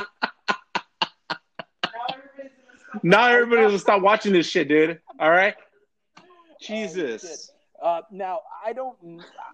Now 3.05 3.27
everybody's 3.27 3.67
gonna 3.67 3.77
stop 3.77 4.01
watching 4.01 4.33
this 4.33 4.47
shit, 4.47 4.67
dude. 4.67 4.99
All 5.19 5.29
right. 5.29 5.53
Jesus. 6.59 7.51
Uh, 7.79 8.01
now 8.09 8.39
I 8.65 8.73
don't, 8.73 8.97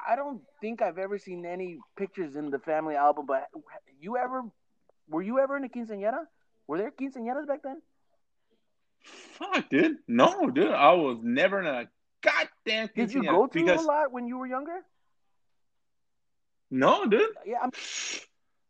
I 0.08 0.16
don't 0.16 0.42
think 0.62 0.82
I've 0.82 0.98
ever 0.98 1.18
seen 1.18 1.46
any 1.46 1.78
pictures 1.98 2.38
in 2.38 2.50
the 2.50 2.60
family 2.60 2.96
album. 2.96 3.26
But 3.26 3.50
you 4.00 4.16
ever, 4.16 4.44
were 5.10 5.22
you 5.22 5.38
ever 5.40 5.58
in 5.58 5.66
a 5.66 5.68
quinceañera? 5.68 6.28
Were 6.66 6.78
there 6.78 6.92
quinceañeras 6.92 7.46
back 7.46 7.62
then? 7.62 7.82
Fuck, 9.04 9.70
dude. 9.70 9.98
No, 10.08 10.50
dude. 10.50 10.72
I 10.72 10.94
was 10.94 11.18
never 11.22 11.60
in 11.60 11.66
a 11.66 11.90
goddamn. 12.22 12.90
Did 12.96 13.14
you 13.14 13.22
go 13.24 13.48
to 13.48 13.54
because 13.54 13.84
a 13.84 13.86
lot 13.86 14.14
when 14.14 14.28
you 14.28 14.38
were 14.38 14.48
younger? 14.48 14.80
no, 16.70 17.06
dude. 17.06 17.28
Yeah, 17.46 17.58
I'm, 17.64 17.72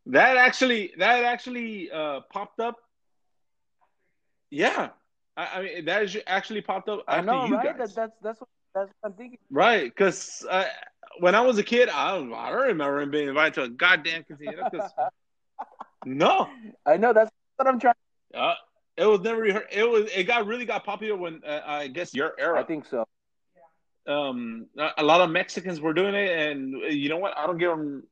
That 0.08 0.38
actually, 0.38 0.94
that 0.98 1.24
actually 1.24 1.92
uh, 1.92 2.22
popped 2.32 2.60
up. 2.60 2.78
Yeah, 4.52 4.90
I, 5.38 5.48
I 5.60 5.62
mean 5.64 5.86
that 5.86 6.04
is- 6.04 6.18
actually 6.28 6.62
popped 6.62 6.90
up 6.90 7.04
I 7.08 7.22
know, 7.22 7.46
you 7.46 7.56
right? 7.56 7.78
guys, 7.78 7.96
That, 7.96 8.12
that's 8.22 8.22
that's 8.22 8.42
what, 8.42 8.50
that's 8.76 8.92
what 9.02 9.12
I'm 9.12 9.18
thinking. 9.18 9.40
right? 9.50 9.84
Because 9.86 10.46
uh, 10.50 10.66
when 11.20 11.36
I 11.36 11.42
was 11.42 11.58
a 11.58 11.64
kid, 11.64 11.90
I 11.90 12.16
don't, 12.18 12.34
I 12.34 12.50
don't 12.52 12.68
remember 12.68 13.06
being 13.08 13.30
invited 13.30 13.54
to 13.56 13.64
a 13.64 13.70
goddamn. 13.70 14.24
'cause- 14.24 14.38
no, 16.06 16.50
I 16.86 16.98
know 16.98 17.14
that's 17.14 17.32
what 17.58 17.68
I'm 17.68 17.80
trying. 17.80 17.96
uh, 18.34 18.56
it 18.98 19.06
was 19.06 19.22
never. 19.22 19.52
heard. 19.52 19.68
It 19.72 19.90
was. 19.90 20.10
It 20.14 20.24
got 20.26 20.46
really 20.48 20.66
got 20.66 20.84
popular 20.86 21.16
when 21.16 21.42
uh, 21.46 21.62
I 21.66 21.88
guess 21.88 22.14
your 22.14 22.34
era. 22.40 22.60
I 22.60 22.64
think 22.64 22.86
so. 22.86 23.06
um 24.08 24.66
a 24.98 25.04
lot 25.04 25.22
of 25.22 25.30
Mexicans 25.30 25.80
were 25.80 25.94
doing 25.94 26.16
it, 26.16 26.30
and 26.30 26.74
you 26.92 27.10
know 27.10 27.18
what? 27.18 27.38
I 27.38 27.46
don't 27.48 27.58
give 27.58 27.70
them. 27.70 28.04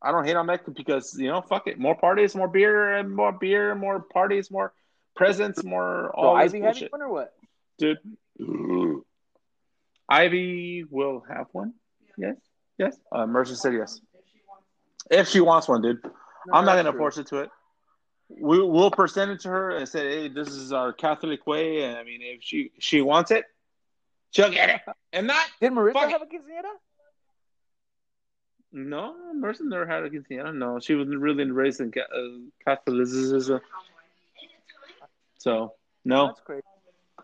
I 0.00 0.12
don't 0.12 0.24
hate 0.24 0.36
on 0.36 0.46
Mexicans 0.46 0.76
because 0.76 1.16
you 1.18 1.28
know, 1.28 1.40
fuck 1.42 1.66
it. 1.66 1.78
More 1.78 1.96
parties, 1.96 2.34
more 2.36 2.48
beer, 2.48 2.94
and 2.96 3.14
more 3.14 3.32
beer, 3.32 3.74
more 3.74 4.00
parties, 4.00 4.50
more 4.50 4.72
presents, 5.18 5.62
more 5.64 6.10
So 6.14 6.20
all 6.20 6.36
this 6.36 6.44
Ivy 6.44 6.58
having 6.60 6.62
bullshit, 6.72 6.92
one 6.92 7.02
or 7.02 7.08
what? 7.12 7.34
dude. 7.78 7.98
Ivy 10.08 10.84
will 10.90 11.22
have 11.28 11.46
one. 11.52 11.74
Yes, 12.16 12.36
yes. 12.78 12.96
Uh, 13.12 13.26
Mercer 13.26 13.54
said 13.56 13.74
yes. 13.74 14.00
If 15.10 15.28
she 15.28 15.40
wants 15.40 15.68
one, 15.68 15.82
dude. 15.82 15.98
No, 16.04 16.10
I'm 16.54 16.64
not 16.64 16.76
gonna 16.76 16.90
true. 16.90 16.98
force 16.98 17.18
it 17.18 17.26
to 17.28 17.38
it. 17.38 17.50
We, 18.30 18.60
we'll 18.62 18.90
present 18.90 19.30
it 19.30 19.40
to 19.40 19.48
her 19.48 19.70
and 19.70 19.88
say, 19.88 20.22
"Hey, 20.22 20.28
this 20.28 20.48
is 20.48 20.72
our 20.72 20.92
Catholic 20.92 21.46
way." 21.46 21.82
And 21.84 21.96
I 21.96 22.04
mean, 22.04 22.20
if 22.22 22.42
she 22.42 22.72
she 22.78 23.00
wants 23.02 23.30
it, 23.30 23.44
She'll 24.30 24.50
get 24.50 24.68
it. 24.68 24.80
And 25.14 25.26
not 25.26 25.46
Did 25.60 25.72
Marissa 25.72 26.04
it. 26.04 26.10
have 26.10 26.20
a 26.22 26.26
quinceañera? 26.26 26.72
no, 28.72 29.14
Marissa 29.34 29.62
never 29.62 29.86
had 29.86 30.04
a 30.04 30.10
quinceañera. 30.10 30.54
No, 30.54 30.78
she 30.80 30.94
was 30.94 31.08
really 31.08 31.50
raised 31.50 31.80
in 31.80 31.90
uh, 31.96 32.18
Catholicism. 32.66 33.60
So 35.38 35.72
no, 36.04 36.26
That's 36.26 36.40
crazy. 36.40 36.62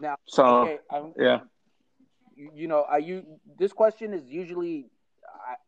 Now, 0.00 0.16
so 0.26 0.44
okay, 0.62 0.78
yeah. 1.18 1.40
you, 2.34 2.50
you 2.54 2.68
know, 2.68 2.82
I 2.82 2.98
you 2.98 3.24
this 3.58 3.72
question 3.72 4.12
is 4.12 4.28
usually 4.28 4.86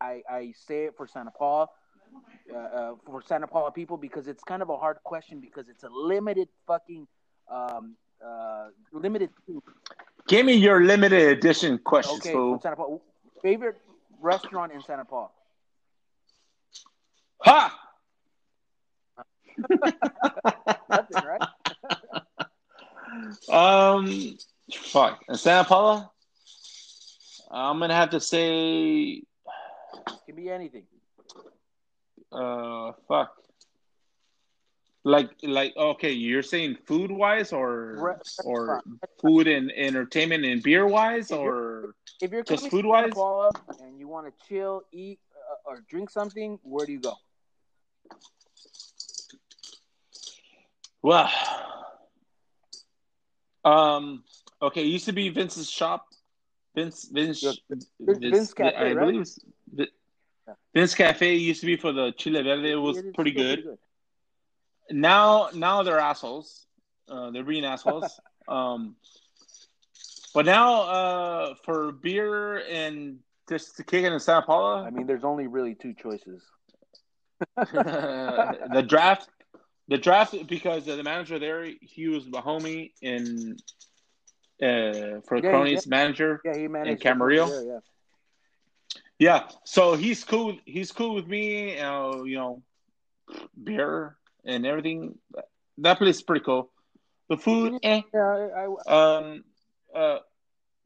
I, 0.00 0.04
I, 0.04 0.22
I 0.36 0.52
say 0.66 0.84
it 0.86 0.96
for 0.96 1.06
Santa 1.06 1.30
Paula, 1.30 1.68
uh, 2.52 2.56
uh, 2.56 2.94
for 3.04 3.22
Santa 3.22 3.46
Paula 3.46 3.70
people 3.70 3.96
because 3.96 4.26
it's 4.26 4.42
kind 4.42 4.62
of 4.62 4.70
a 4.70 4.76
hard 4.76 4.98
question 5.04 5.40
because 5.40 5.68
it's 5.68 5.84
a 5.84 5.88
limited 5.88 6.48
fucking 6.66 7.06
um 7.50 7.96
uh 8.24 8.68
limited. 8.92 9.30
Give 10.26 10.44
me 10.44 10.54
your 10.54 10.82
limited 10.82 11.38
edition 11.38 11.78
questions, 11.78 12.20
Okay, 12.20 12.32
fool. 12.32 12.60
Santa 12.60 12.76
Paula, 12.76 12.98
favorite 13.42 13.76
restaurant 14.20 14.72
in 14.72 14.82
Santa 14.82 15.04
Paula. 15.04 15.30
Ha! 17.42 17.78
Nothing, 20.90 21.24
right? 21.24 21.42
Um, 23.48 24.36
fuck. 24.72 25.22
In 25.28 25.36
Santa 25.36 25.64
Paula, 25.68 26.10
I'm 27.50 27.78
gonna 27.78 27.94
have 27.94 28.10
to 28.10 28.20
say, 28.20 29.22
Can 30.26 30.34
be 30.36 30.50
anything. 30.50 30.84
uh, 32.32 32.92
fuck. 33.08 33.32
Like, 35.04 35.30
like, 35.44 35.76
okay, 35.76 36.10
you're 36.10 36.42
saying 36.42 36.78
food 36.84 37.12
wise, 37.12 37.52
or 37.52 37.94
Re- 37.96 38.14
or 38.44 38.82
food 39.22 39.46
and 39.46 39.70
entertainment 39.70 40.44
and 40.44 40.60
beer 40.62 40.86
wise, 40.86 41.30
If 41.30 41.38
you're- 41.38 41.48
or 41.48 41.94
If 42.20 42.32
you're 42.32 42.42
Just 42.42 42.68
food 42.70 42.84
wise? 42.84 43.12
And 43.78 44.00
you 44.00 44.08
want 44.08 44.26
to 44.26 44.46
chill, 44.48 44.82
eat, 44.90 45.20
uh, 45.50 45.70
or 45.70 45.84
drink 45.88 46.10
something, 46.10 46.58
where 46.64 46.86
do 46.86 46.92
you 46.92 46.98
go? 47.00 47.14
well, 51.02 51.30
um, 53.66 54.24
okay, 54.62 54.82
it 54.82 54.86
used 54.86 55.06
to 55.06 55.12
be 55.12 55.28
Vince's 55.28 55.70
shop. 55.70 56.06
Vince, 56.74 57.08
Vince, 57.10 57.42
Yeah, 57.42 57.52
Vince, 57.68 57.90
Vince 57.98 58.54
Cafe, 58.54 58.76
I 58.76 58.94
right? 58.94 59.06
believe 59.06 59.20
it's 59.22 59.38
Vi- 59.72 59.88
Vince 60.74 60.94
Cafe 60.94 61.34
used 61.34 61.60
to 61.60 61.66
be 61.66 61.76
for 61.76 61.92
the 61.92 62.12
chile 62.12 62.42
verde. 62.42 62.72
It 62.72 62.76
was 62.76 62.98
It 62.98 63.14
pretty 63.14 63.32
good. 63.32 63.78
now 64.90 65.48
now 65.54 65.82
they're 65.82 65.98
assholes. 65.98 66.66
Uh, 67.08 67.30
they're 67.30 67.44
being 67.44 67.64
assholes. 67.64 68.20
um, 68.48 68.96
but 70.34 70.44
now 70.44 70.82
uh, 70.82 71.54
for 71.64 71.92
beer 71.92 72.58
and 72.70 73.18
just 73.48 73.76
to 73.76 73.84
kick 73.84 74.04
it 74.04 74.12
in 74.12 74.20
Sao 74.20 74.42
I 74.86 74.90
mean, 74.90 75.06
there's 75.06 75.24
only 75.24 75.46
really 75.46 75.74
two 75.74 75.94
choices. 75.94 76.42
the 77.56 78.84
draft, 78.86 79.28
the 79.88 79.98
draft 79.98 80.34
because 80.46 80.84
the 80.84 81.02
manager 81.02 81.38
there, 81.38 81.64
he 81.80 82.08
was 82.08 82.26
a 82.26 82.42
homie 82.42 82.92
in 83.00 83.56
uh, 84.62 85.20
for 85.26 85.36
Yeah, 85.36 85.52
Crony's 85.52 85.86
manager. 85.86 86.40
Yeah, 86.44 86.56
he 86.56 86.68
managed. 86.68 87.02
Camarillo? 87.02 87.48
Yeah, 87.48 87.72
yeah. 87.74 87.78
Yeah, 89.18 89.48
so 89.64 89.94
he's 89.94 90.24
cool. 90.24 90.58
He's 90.64 90.92
cool 90.92 91.14
with 91.14 91.26
me. 91.26 91.78
Uh, 91.78 92.22
you 92.24 92.36
know, 92.36 92.62
beer 93.62 94.16
and 94.44 94.66
everything. 94.66 95.18
That 95.78 95.98
place 95.98 96.16
is 96.16 96.22
pretty 96.22 96.44
cool. 96.44 96.70
The 97.28 97.36
food, 97.36 97.78
eh. 97.82 98.02
Yeah, 98.12 98.20
I, 98.20 98.66
I, 98.86 99.16
Um, 99.16 99.44
uh, 99.94 100.18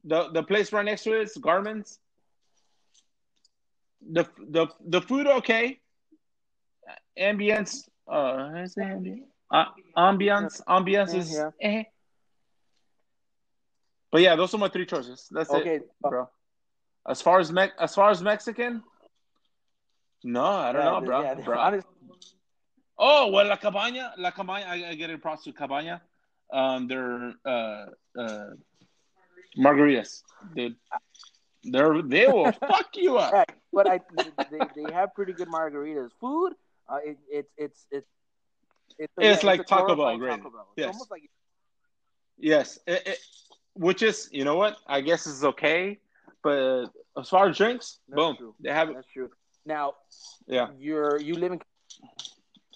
the 0.03 0.29
the 0.31 0.43
place 0.43 0.71
right 0.71 0.85
next 0.85 1.03
to 1.03 1.13
it 1.19 1.23
is 1.23 1.37
Garmin's. 1.37 1.99
The 4.11 4.25
the 4.39 4.67
the 4.85 5.01
food 5.01 5.27
okay. 5.27 5.79
Ambience, 7.19 7.87
uh, 8.11 8.49
how 8.51 8.57
is 8.57 8.75
it 8.77 8.81
ambience? 8.81 9.23
Uh, 9.49 9.65
ambience, 9.97 10.61
ambience 10.67 11.13
is 11.15 11.33
Yeah, 11.33 11.49
eh. 11.61 11.83
But 14.11 14.21
yeah, 14.21 14.35
those 14.35 14.53
are 14.53 14.57
my 14.57 14.67
three 14.69 14.85
choices. 14.85 15.27
That's 15.31 15.49
it, 15.53 15.57
okay. 15.57 15.79
bro. 16.01 16.29
As 17.07 17.21
far 17.21 17.39
as 17.39 17.51
Me- 17.51 17.71
as 17.79 17.95
far 17.95 18.09
as 18.11 18.21
Mexican, 18.21 18.83
no, 20.23 20.43
I 20.45 20.71
don't 20.71 20.81
Yeah, 20.83 20.91
know, 20.99 21.01
bro. 21.05 21.21
yeah, 21.23 21.33
bro. 21.35 21.57
honest- 21.59 21.87
Oh 22.97 23.31
well, 23.31 23.47
La 23.47 23.55
Cabana, 23.55 24.13
La 24.17 24.31
Cabana. 24.31 24.65
I, 24.67 24.89
I 24.89 24.95
get 24.95 25.09
it 25.09 25.21
props 25.21 25.43
to 25.45 25.53
Cabana. 25.53 26.01
Um, 26.53 26.87
they're 26.87 27.33
uh, 27.45 27.85
uh, 28.19 28.49
margaritas, 29.57 30.21
dude. 30.55 30.75
They're 31.63 32.01
they 32.03 32.27
will 32.27 32.51
fuck 32.71 32.89
you 32.95 33.17
up. 33.17 33.31
yeah, 33.33 33.45
but 33.73 33.87
I 33.87 34.01
they, 34.51 34.59
they 34.75 34.93
have 34.93 35.15
pretty 35.15 35.33
good 35.33 35.47
margaritas. 35.47 36.09
Food, 36.19 36.53
uh, 36.91 36.97
it, 37.03 37.17
it's 37.29 37.51
it's 37.57 37.85
it's 37.91 38.07
it's, 38.99 39.13
It's 39.17 39.43
yeah, 39.43 39.49
like 39.49 39.65
Taco 39.65 39.95
Bell. 39.95 40.19
Taco 40.19 40.49
Bell. 40.49 40.67
It's 40.75 40.85
Yes. 40.87 41.07
like 41.09 41.23
Yes, 42.37 42.79
it, 42.87 43.07
it, 43.07 43.19
which 43.73 44.01
is 44.01 44.29
you 44.31 44.43
know 44.43 44.55
what 44.55 44.77
I 44.87 45.01
guess 45.01 45.25
is 45.27 45.43
okay, 45.43 45.99
but 46.43 46.85
as 47.17 47.29
far 47.29 47.49
as 47.49 47.57
drinks, 47.57 47.99
That's 48.07 48.15
boom, 48.17 48.35
true. 48.37 48.55
they 48.59 48.71
have 48.71 48.89
it. 48.89 48.95
that's 48.95 49.07
true. 49.07 49.29
Now, 49.65 49.93
Yeah, 50.47 50.69
you're 50.77 51.19
you 51.19 51.35
live 51.35 51.51
in 51.53 51.59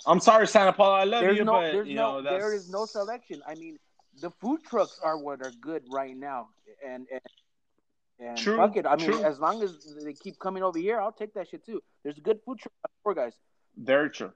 I'm 0.06 0.20
sorry, 0.20 0.48
Santa 0.48 0.72
Paula. 0.72 1.00
I 1.00 1.04
love 1.06 1.22
there's 1.22 1.38
you, 1.38 1.44
no 1.46 1.54
but 1.54 1.72
there's 1.72 1.88
you 1.88 1.96
no 1.96 2.22
that's 2.22 2.36
there 2.36 2.54
is 2.54 2.70
no 2.70 2.86
selection. 2.86 3.42
I 3.48 3.56
mean, 3.56 3.78
the 4.22 4.30
food 4.30 4.64
trucks 4.64 5.00
are 5.04 5.18
what 5.18 5.42
are 5.42 5.52
good 5.62 5.84
right 5.92 6.16
now, 6.16 6.50
and 6.88 7.08
and 7.12 7.22
and 8.20 8.38
True, 8.38 8.58
fuck 8.58 8.78
it. 8.78 8.86
I 8.86 8.96
mean, 8.96 9.08
true. 9.12 9.24
as 9.24 9.40
long 9.40 9.64
as 9.64 9.96
they 10.04 10.14
keep 10.14 10.38
coming 10.40 10.64
over 10.64 10.78
here, 10.78 11.02
I'll 11.02 11.12
take 11.12 11.34
that 11.34 11.50
shit 11.50 11.66
too. 11.66 11.82
There's 12.04 12.18
a 12.18 12.22
good 12.22 12.40
food 12.46 12.60
truck 12.60 12.74
for 13.04 13.14
guys. 13.16 13.34
Very 13.78 14.10
true. 14.10 14.32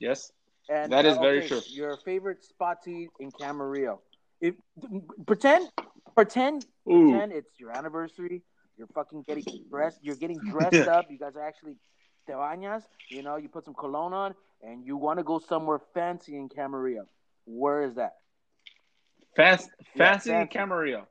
Yes, 0.00 0.30
And 0.68 0.92
That 0.92 1.06
is 1.06 1.16
uh, 1.16 1.20
very 1.20 1.48
true. 1.48 1.60
Your 1.70 1.96
favorite 2.04 2.44
spot 2.44 2.82
to 2.84 2.90
eat 2.90 3.10
in 3.18 3.32
Camarillo? 3.32 3.98
If 4.40 4.54
pretend, 5.26 5.68
pretend, 6.14 6.66
ooh, 6.88 7.10
pretend 7.10 7.32
it's 7.32 7.58
your 7.58 7.76
anniversary. 7.76 8.42
You're 8.76 8.86
fucking 8.94 9.24
getting 9.26 9.44
dressed. 9.68 9.98
You're 10.02 10.14
getting 10.14 10.38
dressed 10.50 10.88
up. 10.88 11.06
You 11.10 11.18
guys 11.18 11.34
are 11.34 11.42
actually 11.42 11.76
te 12.26 12.32
bañas. 12.32 12.82
You 13.10 13.22
know, 13.22 13.36
you 13.36 13.48
put 13.48 13.64
some 13.64 13.74
cologne 13.74 14.12
on, 14.12 14.34
and 14.62 14.86
you 14.86 14.96
want 14.96 15.18
to 15.18 15.24
go 15.24 15.40
somewhere 15.40 15.80
fancy 15.94 16.36
in 16.36 16.48
Camarillo. 16.48 17.06
Where 17.46 17.82
is 17.82 17.96
that? 17.96 18.14
fast, 19.34 19.70
Yeah, 19.94 20.04
fancy, 20.04 20.30
fancy. 20.30 20.58
Camarillo. 20.58 21.06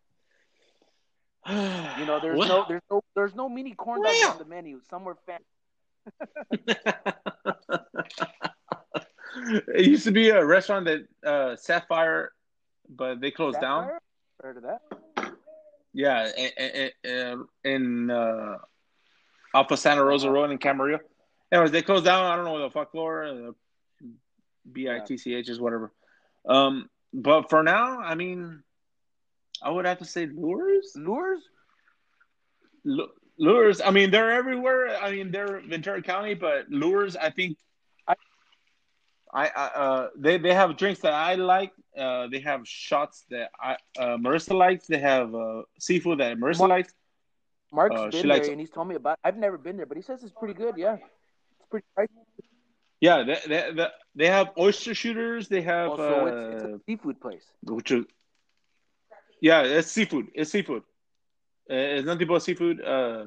You 1.47 2.05
know, 2.05 2.19
there's 2.21 2.37
Well, 2.37 2.47
no, 2.47 2.65
there's 2.67 2.81
no, 2.91 3.01
there's 3.15 3.35
no 3.35 3.49
mini 3.49 3.73
corn 3.73 4.01
dogs 4.01 4.23
on 4.29 4.37
the 4.37 4.45
menu. 4.45 4.79
Somewhere 4.89 5.15
fancy. 5.25 5.45
It 9.67 9.85
used 9.85 10.05
to 10.05 10.11
be 10.11 10.29
a 10.29 10.45
restaurant 10.45 10.85
that 10.85 11.07
uh, 11.27 11.55
Sapphire, 11.55 12.31
but 12.89 13.19
they 13.21 13.31
closed 13.31 13.59
down. 13.61 13.89
Heard 14.41 14.57
of 14.57 14.63
that? 14.63 14.81
Yeah, 15.93 16.29
in, 16.37 16.91
in, 17.03 17.45
in 17.63 18.11
uh, 18.11 18.57
off 19.53 19.71
of 19.71 19.79
Santa 19.79 20.03
Rosa 20.03 20.29
Road 20.29 20.51
in 20.51 20.57
Camarillo. 20.59 20.99
Anyways, 21.51 21.71
they 21.71 21.81
closed 21.81 22.05
down. 22.05 22.25
I 22.25 22.35
don't 22.35 22.45
know 22.45 22.53
what 22.53 22.59
the 22.59 22.69
fuck 22.69 22.91
floor, 22.91 23.25
uh, 23.25 23.51
B 24.71 24.89
I 24.89 24.99
T 24.99 25.17
C 25.17 25.33
H 25.33 25.49
is 25.49 25.59
whatever. 25.59 25.91
Um, 26.47 26.89
but 27.13 27.49
for 27.49 27.63
now, 27.63 27.99
I 27.99 28.15
mean, 28.15 28.63
I 29.63 29.71
would 29.71 29.85
have 29.85 29.99
to 29.99 30.05
say 30.05 30.27
lures. 30.27 30.91
Lures? 30.95 31.41
Lu- 32.83 33.09
Lures. 33.37 33.81
I 33.81 33.91
mean, 33.91 34.09
they're 34.11 34.31
everywhere. 34.31 34.97
I 35.01 35.11
mean, 35.11 35.31
they're 35.31 35.61
Ventura 35.61 36.01
County, 36.01 36.33
but 36.33 36.69
lures. 36.69 37.15
I 37.15 37.29
think. 37.29 37.57
I- 38.07 38.15
I, 39.33 39.47
I 39.55 39.65
uh 39.83 40.09
they 40.17 40.37
they 40.37 40.53
have 40.53 40.77
drinks 40.77 41.01
that 41.01 41.13
I 41.13 41.35
like. 41.35 41.73
Uh, 41.97 42.27
they 42.27 42.39
have 42.39 42.65
shots 42.65 43.25
that 43.29 43.51
I 43.59 43.73
uh, 43.99 44.15
Marissa 44.17 44.53
likes. 44.57 44.87
They 44.87 44.99
have 44.99 45.35
uh, 45.35 45.63
seafood 45.79 46.19
that 46.19 46.37
Marissa 46.37 46.59
Mar- 46.59 46.69
likes. 46.69 46.93
Mark's 47.73 47.95
Uh, 47.99 48.09
been 48.09 48.27
likes- 48.27 48.45
there, 48.45 48.51
and 48.53 48.61
he's 48.61 48.69
told 48.69 48.87
me 48.87 48.95
about. 48.95 49.19
I've 49.25 49.35
never 49.37 49.57
been 49.57 49.75
there, 49.75 49.85
but 49.85 49.97
he 49.97 50.03
says 50.03 50.23
it's 50.23 50.31
pretty 50.31 50.53
good. 50.53 50.75
Yeah, 50.77 50.93
it's 50.95 51.67
pretty 51.69 51.85
pricey. 51.97 52.07
Yeah, 53.01 53.23
they, 53.23 53.39
they, 53.47 53.71
they, 53.73 53.87
they 54.15 54.27
have 54.27 54.51
oyster 54.57 54.95
shooters. 54.95 55.49
They 55.49 55.61
have 55.61 55.89
Also, 55.91 56.25
uh, 56.25 56.25
it's, 56.27 56.63
it's 56.63 56.73
a 56.73 56.79
seafood 56.85 57.19
place. 57.19 57.43
which 57.63 57.91
is 57.91 58.05
yeah, 59.41 59.61
it's 59.63 59.91
seafood. 59.91 60.27
It's 60.33 60.51
seafood. 60.51 60.83
Uh, 61.69 61.73
It's 61.75 62.05
nothing 62.05 62.27
but 62.27 62.41
seafood. 62.43 62.81
Uh, 62.83 63.25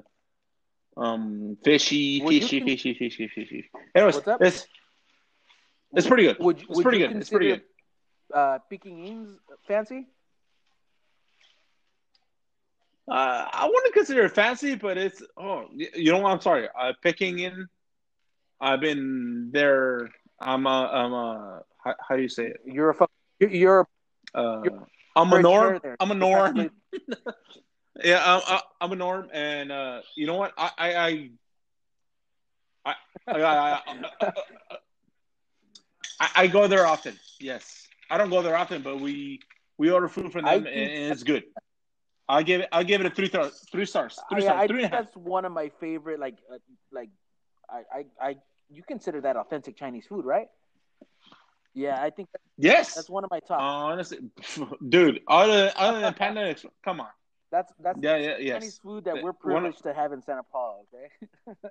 um, 0.97 1.57
fishy, 1.65 2.21
Would 2.23 2.31
fishy, 2.35 2.61
con- 2.61 2.69
fishy, 2.69 2.95
fishy, 2.95 3.29
fishy. 3.29 3.71
Anyways, 3.95 4.21
it's 4.41 4.67
it's 5.95 6.07
pretty 6.07 6.25
good. 6.25 6.39
Would, 6.41 6.59
It's 6.61 6.69
would 6.69 6.83
pretty 6.83 6.99
good. 6.99 7.17
It's 7.17 7.31
pretty 7.31 7.51
consider, 7.51 7.65
Uh, 8.35 8.59
Pekingese 8.69 9.29
fancy? 9.67 10.07
Uh, 13.11 13.49
I 13.53 13.67
wouldn't 13.73 13.93
consider 13.95 14.25
it 14.25 14.33
fancy, 14.33 14.77
but 14.77 14.97
it's 14.97 15.21
oh, 15.37 15.65
you 15.75 16.13
know 16.13 16.19
what? 16.19 16.31
I'm 16.33 16.41
sorry. 16.41 16.69
Uh, 16.79 16.93
picking 17.03 17.41
in, 17.41 17.67
I've 18.61 18.81
been 18.81 19.51
there. 19.53 20.11
I'm 20.41 20.65
a, 20.67 20.69
I'm 20.93 21.13
a 21.13 21.63
how, 21.85 21.95
how 22.09 22.17
do 22.17 22.23
you 22.23 22.29
say 22.29 22.47
it? 22.47 22.61
You're 22.65 22.91
a. 22.91 23.07
You're, 23.41 23.51
you're 23.51 23.89
Uh, 24.35 24.61
You're- 24.65 24.79
I'm 25.17 25.33
a 25.33 25.43
norm. 25.43 25.81
I'm 25.99 26.11
a 26.13 26.15
norm. 26.15 26.71
Yeah, 28.03 28.23
I'm, 28.25 28.43
I- 28.47 28.63
I'm 28.81 28.93
a 28.93 28.97
norm, 28.97 29.29
and 29.33 29.71
uh, 29.73 30.01
you 30.15 30.27
know 30.27 30.37
what? 30.37 30.53
I 30.57 30.71
I 30.79 30.95
I 30.95 31.31
I, 32.87 32.95
I, 33.27 33.41
I, 33.43 33.81
I, 34.21 34.33
I, 36.21 36.29
I 36.37 36.47
go 36.47 36.67
there 36.67 36.87
often. 36.87 37.19
Yes, 37.41 37.87
I 38.11 38.17
don't 38.19 38.31
go 38.31 38.43
there 38.43 38.57
often, 38.57 38.83
but 38.83 39.01
we 39.01 39.41
we 39.79 39.91
order 39.91 40.09
food 40.09 40.33
from 40.33 40.45
them, 40.45 40.67
and, 40.67 40.67
and 40.67 41.13
it's 41.13 41.23
good. 41.23 41.45
I 42.29 42.43
give 42.43 42.61
it. 42.63 42.69
I 42.73 42.85
give 42.85 43.01
it 43.01 43.07
a 43.07 43.11
three 43.11 43.29
stars. 43.29 43.67
Three 43.73 43.87
stars. 43.87 44.19
Three 44.31 44.43
I, 44.43 44.45
stars. 44.45 44.61
I 44.61 44.67
three 44.67 44.77
think 44.83 44.85
and 44.87 44.95
a 44.95 44.97
half. 44.97 45.05
that's 45.07 45.17
one 45.17 45.45
of 45.45 45.53
my 45.53 45.71
favorite. 45.81 46.21
Like, 46.21 46.37
uh, 46.53 46.59
like, 46.93 47.11
I, 47.69 47.83
I, 47.93 48.05
I, 48.29 48.37
you 48.71 48.83
consider 48.85 49.21
that 49.23 49.37
authentic 49.37 49.77
Chinese 49.77 50.07
food, 50.07 50.25
right? 50.25 50.49
Yeah, 51.75 52.01
I 52.01 52.11
think 52.11 52.31
that- 52.33 52.41
Yes. 52.57 52.95
that's 52.95 53.11
one 53.11 53.25
of 53.25 53.31
my 53.31 53.41
top. 53.41 53.61
Honestly, 53.61 54.19
dude. 54.89 55.21
Other 55.27 55.73
other 55.77 56.01
than 56.01 56.15
Panda, 56.15 56.43
Ex- 56.43 56.65
come 56.85 57.01
on. 57.01 57.09
That's 57.51 57.73
that's 57.81 57.99
Yeah, 58.01 58.17
yeah, 58.17 58.55
Chinese 58.55 58.79
food 58.79 59.05
that 59.05 59.15
we're 59.17 59.21
one 59.23 59.29
of- 59.31 59.41
privileged 59.41 59.83
to 59.85 59.93
have 59.95 60.13
in 60.13 60.23
Santa 60.23 60.43
Paula. 60.45 60.83
Okay. 60.95 61.59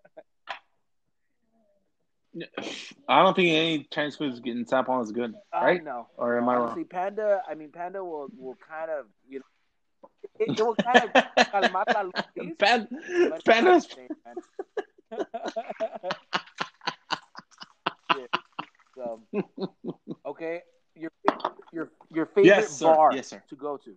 I 3.07 3.23
don't 3.23 3.35
think 3.35 3.47
any 3.49 3.87
Chinese 3.91 4.15
food 4.15 4.33
is 4.33 4.39
getting 4.39 4.63
Sapon 4.65 5.01
is 5.03 5.11
good, 5.11 5.33
right? 5.51 5.81
Uh, 5.81 5.83
no. 5.83 6.07
Or 6.15 6.37
am 6.37 6.47
I 6.47 6.53
wrong? 6.55 6.63
Honestly, 6.65 6.83
Panda. 6.83 7.41
I 7.49 7.55
mean, 7.55 7.71
Panda 7.71 8.03
will 8.03 8.29
will 8.37 8.55
kind 8.69 8.91
of 8.91 9.07
you 9.27 9.39
know, 9.39 10.09
it, 10.39 10.59
it 10.59 10.63
will 10.63 10.75
kind 10.75 11.09
of 11.15 11.23
calmar 11.51 11.83
la 11.91 12.01
luz, 12.01 12.13
Pan, 12.59 12.87
but 13.29 13.43
Panda's 13.45 13.87
not 13.87 13.89
the 13.89 13.95
same, 13.95 14.09
man. 14.25 14.35
Yeah. 18.15 18.25
So, 18.95 19.21
okay, 20.25 20.61
your 20.95 21.11
your 21.71 21.91
your 22.11 22.25
favorite 22.25 22.45
Yes, 22.45 22.79
bar 22.81 23.11
Yes, 23.13 23.27
sir. 23.27 23.43
to 23.49 23.55
go 23.55 23.77
to. 23.77 23.95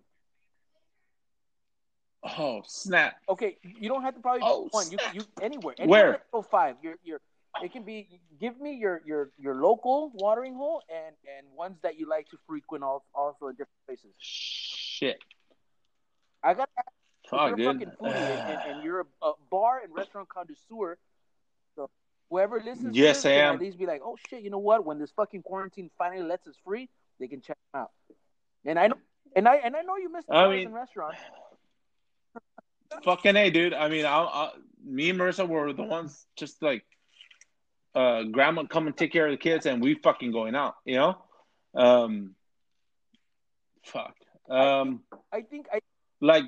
Oh 2.37 2.61
snap! 2.65 3.15
Okay, 3.29 3.57
you 3.63 3.89
don't 3.89 4.01
have 4.03 4.15
to 4.15 4.21
probably 4.21 4.41
Oh, 4.43 4.67
one. 4.71 4.89
You 4.91 4.97
you 5.13 5.21
anywhere. 5.41 5.75
Where? 5.85 5.99
anywhere 6.01 6.21
Go 6.31 6.41
five. 6.41 6.75
Your 6.81 6.95
your 7.03 7.19
it 7.61 7.71
can 7.71 7.83
be. 7.83 8.07
Give 8.39 8.59
me 8.59 8.73
your 8.75 9.01
your 9.05 9.29
your 9.37 9.55
local 9.55 10.11
watering 10.15 10.55
hole 10.55 10.81
and 10.89 11.15
and 11.37 11.45
ones 11.55 11.77
that 11.83 11.99
you 11.99 12.07
like 12.09 12.27
to 12.29 12.37
frequent 12.47 12.83
al- 12.83 13.03
also 13.13 13.47
in 13.47 13.53
different 13.53 13.85
places. 13.85 14.11
Shit. 14.19 15.19
I 16.43 16.53
got 16.55 16.69
Fuck, 17.29 17.47
you're 17.49 17.55
dude. 17.55 17.65
fucking 17.87 17.91
foodie 18.01 18.15
and, 18.15 18.51
and, 18.51 18.71
and 18.75 18.83
you're 18.83 19.01
a, 19.01 19.05
a 19.25 19.31
bar 19.49 19.79
and 19.83 19.93
restaurant 19.95 20.27
connoisseur. 20.29 20.97
So 21.75 21.89
whoever 22.29 22.61
listens 22.61 22.95
Yes, 22.97 23.21
to 23.21 23.29
this 23.29 23.37
I 23.37 23.41
am. 23.47 23.55
at 23.55 23.61
least 23.61 23.77
be 23.77 23.85
like, 23.85 24.01
oh 24.03 24.17
shit, 24.29 24.41
you 24.41 24.49
know 24.49 24.57
what? 24.57 24.85
When 24.85 24.99
this 24.99 25.11
fucking 25.15 25.43
quarantine 25.43 25.89
finally 25.97 26.23
lets 26.23 26.45
us 26.47 26.55
free, 26.65 26.89
they 27.19 27.27
can 27.27 27.39
check 27.39 27.57
them 27.71 27.81
out. 27.83 27.91
And 28.65 28.77
I 28.77 28.87
know, 28.87 28.95
and 29.35 29.47
I 29.47 29.55
and 29.57 29.75
I 29.75 29.81
know 29.83 29.95
you 29.97 30.11
miss 30.11 30.25
the 30.25 30.33
I 30.35 30.49
mean- 30.49 30.71
restaurants. 30.73 31.19
Fucking 33.03 33.35
a, 33.35 33.49
dude. 33.49 33.73
I 33.73 33.87
mean, 33.89 34.05
I, 34.05 34.17
I, 34.23 34.51
me 34.85 35.09
and 35.09 35.19
Marissa 35.19 35.47
were 35.47 35.73
the 35.73 35.83
ones 35.83 36.25
just 36.35 36.61
like, 36.61 36.83
uh, 37.95 38.23
grandma 38.23 38.63
come 38.65 38.87
and 38.87 38.97
take 38.97 39.11
care 39.11 39.27
of 39.27 39.31
the 39.31 39.37
kids, 39.37 39.65
and 39.65 39.81
we 39.81 39.95
fucking 39.95 40.31
going 40.31 40.55
out. 40.55 40.75
You 40.85 40.95
know, 40.95 41.17
um, 41.75 42.35
fuck. 43.83 44.15
Um, 44.49 45.03
I 45.31 45.41
think 45.41 45.67
I 45.71 45.79
like, 46.19 46.45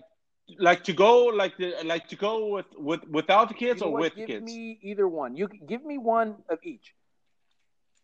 like 0.58 0.84
to 0.86 0.94
go, 0.94 1.26
like 1.26 1.58
the, 1.58 1.76
like 1.86 2.08
to 2.10 2.16
go 2.16 2.48
with 2.48 2.66
with 2.78 3.08
without 3.10 3.48
the 3.50 3.54
kids 3.54 3.82
you 3.82 3.88
know 3.88 3.92
or 3.92 3.94
what? 3.94 4.02
with 4.02 4.16
give 4.16 4.28
the 4.28 4.34
kids. 4.34 4.46
me 4.46 4.80
either 4.82 5.08
one. 5.08 5.36
You 5.36 5.48
give 5.68 5.84
me 5.86 5.98
one 5.98 6.38
of 6.50 6.60
each. 6.64 6.94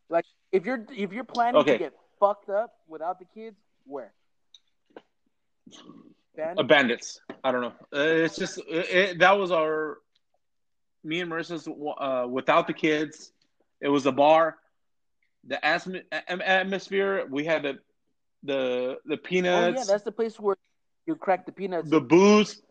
Like 0.09 0.25
if 0.51 0.65
you're 0.65 0.85
if 0.91 1.11
you're 1.11 1.23
planning 1.23 1.61
Okay. 1.61 1.73
to 1.73 1.79
get 1.79 1.93
fucked 2.19 2.49
up 2.49 2.73
without 2.87 3.19
the 3.19 3.25
kids, 3.25 3.57
where? 3.85 4.13
Ben? 6.35 6.57
Uh, 6.57 6.63
bandits. 6.63 7.19
I 7.43 7.51
don't 7.51 7.61
know. 7.61 7.73
Uh, 7.93 8.23
it's 8.23 8.37
just 8.37 8.57
it, 8.59 8.89
it, 8.89 9.19
that 9.19 9.37
was 9.37 9.51
our 9.51 9.97
me 11.03 11.21
and 11.21 11.31
Marissa's 11.31 11.67
uh, 11.67 12.27
without 12.27 12.67
the 12.67 12.73
kids. 12.73 13.31
It 13.81 13.89
was 13.89 14.05
a 14.05 14.11
bar. 14.11 14.57
The 15.47 15.63
atmosphere. 15.65 17.25
We 17.29 17.45
had 17.45 17.63
the 17.63 17.79
the 18.43 18.97
the 19.05 19.15
oh 19.15 19.17
peanuts, 19.17 19.77
yeah, 19.77 19.83
that's 19.87 20.03
the 20.03 20.11
place 20.11 20.39
where 20.39 20.57
you 21.05 21.15
crack 21.15 21.45
the 21.45 21.51
peanuts. 21.51 21.89
the 21.89 22.01
booze. 22.01 22.61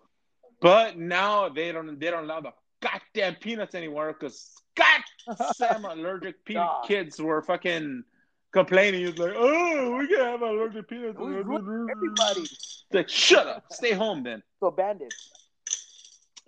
But 0.61 0.99
now 0.99 1.49
they 1.49 1.73
don't 1.73 1.99
they 1.99 2.11
don't 2.11 2.25
allow 2.25 2.41
the 2.41 2.53
goddamn 2.81 3.37
peanuts 3.37 3.75
anymore 3.75 4.15
because 4.19 4.55
goddamn 4.77 5.85
allergic 5.85 6.45
pe- 6.45 6.55
kids 6.87 7.21
were 7.21 7.43
fucking 7.43 8.05
complaining. 8.53 9.07
It's 9.07 9.19
like, 9.19 9.33
oh, 9.37 9.97
we 9.97 10.07
can 10.07 10.21
have 10.21 10.43
allergic 10.43 10.89
peanuts. 10.89 11.19
We 11.19 11.27
ruined 11.35 11.91
everybody. 11.91 12.49
Like, 12.93 13.09
shut 13.09 13.47
up. 13.47 13.65
Stay 13.73 13.93
home 13.93 14.23
then. 14.23 14.43
So 14.61 14.71
bandits. 14.71 15.17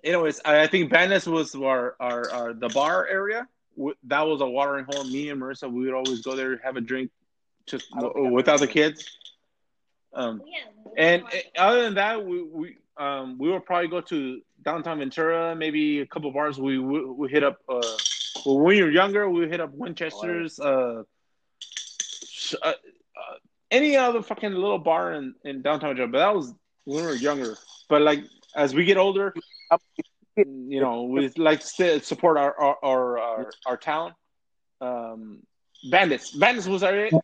anyways, 0.05 0.40
I, 0.44 0.62
I 0.62 0.66
think 0.66 0.90
Bandits 0.90 1.26
was 1.26 1.55
our, 1.55 1.94
our, 2.00 2.30
our 2.30 2.53
the 2.55 2.68
bar 2.68 3.07
area. 3.07 3.46
W- 3.76 3.94
That 4.05 4.22
was 4.26 4.40
a 4.40 4.46
watering 4.46 4.86
hole. 4.90 5.05
Me 5.05 5.30
and 5.30 5.40
Marissa, 5.40 5.70
we 5.70 5.84
would 5.84 5.94
always 5.94 6.20
go 6.20 6.34
there, 6.36 6.59
have 6.64 6.76
a 6.76 6.80
drink, 6.80 7.11
just 7.66 7.86
I 7.96 8.00
don't 8.00 8.12
w- 8.14 8.32
without 8.34 8.61
the 8.61 8.66
kids. 8.66 9.09
Um, 10.14 10.42
and 10.98 11.22
uh, 11.22 11.28
other 11.57 11.82
than 11.84 11.94
that, 11.94 12.24
we 12.26 12.42
we 12.42 12.76
um 12.98 13.38
we 13.38 13.48
would 13.50 13.64
probably 13.64 13.88
go 13.88 14.00
to 14.03 14.42
downtown 14.62 14.98
Ventura, 14.98 15.55
maybe 15.57 16.00
a 16.00 16.07
couple 16.07 16.30
bars. 16.32 16.59
We 16.61 16.78
we, 16.78 17.05
we 17.05 17.30
hit 17.30 17.42
up. 17.44 17.61
Uh, 17.66 17.80
well, 18.44 18.57
when 18.57 18.64
we 18.64 18.82
were 18.82 18.90
younger, 18.90 19.30
we 19.30 19.48
hit 19.48 19.61
up 19.61 19.72
Winchester's. 19.72 20.61
Uh, 20.61 21.05
sh- 21.05 21.07
uh, 22.62 22.68
uh, 22.68 22.72
any 23.70 23.96
other 23.96 24.22
fucking 24.22 24.53
little 24.53 24.78
bar 24.78 25.14
in, 25.14 25.34
in 25.44 25.62
downtown 25.62 25.90
Ventura, 25.90 26.09
but 26.09 26.18
that 26.18 26.34
was 26.34 26.55
when 26.84 27.05
we 27.05 27.11
were 27.11 27.14
younger. 27.14 27.57
But 27.88 28.03
like 28.03 28.24
as 28.55 28.74
we 28.74 28.84
get 28.84 28.96
older, 28.96 29.34
you 30.36 30.80
know, 30.80 31.05
we 31.05 31.28
like 31.36 31.64
to 31.76 32.00
support 32.00 32.36
our 32.38 32.59
our 32.59 32.78
our, 32.82 33.18
our, 33.18 33.53
our 33.66 33.76
town. 33.76 34.14
Um, 34.80 35.42
bandits, 35.90 36.32
bandits 36.32 36.66
was 36.66 36.82
our 36.82 36.96
it, 36.96 37.14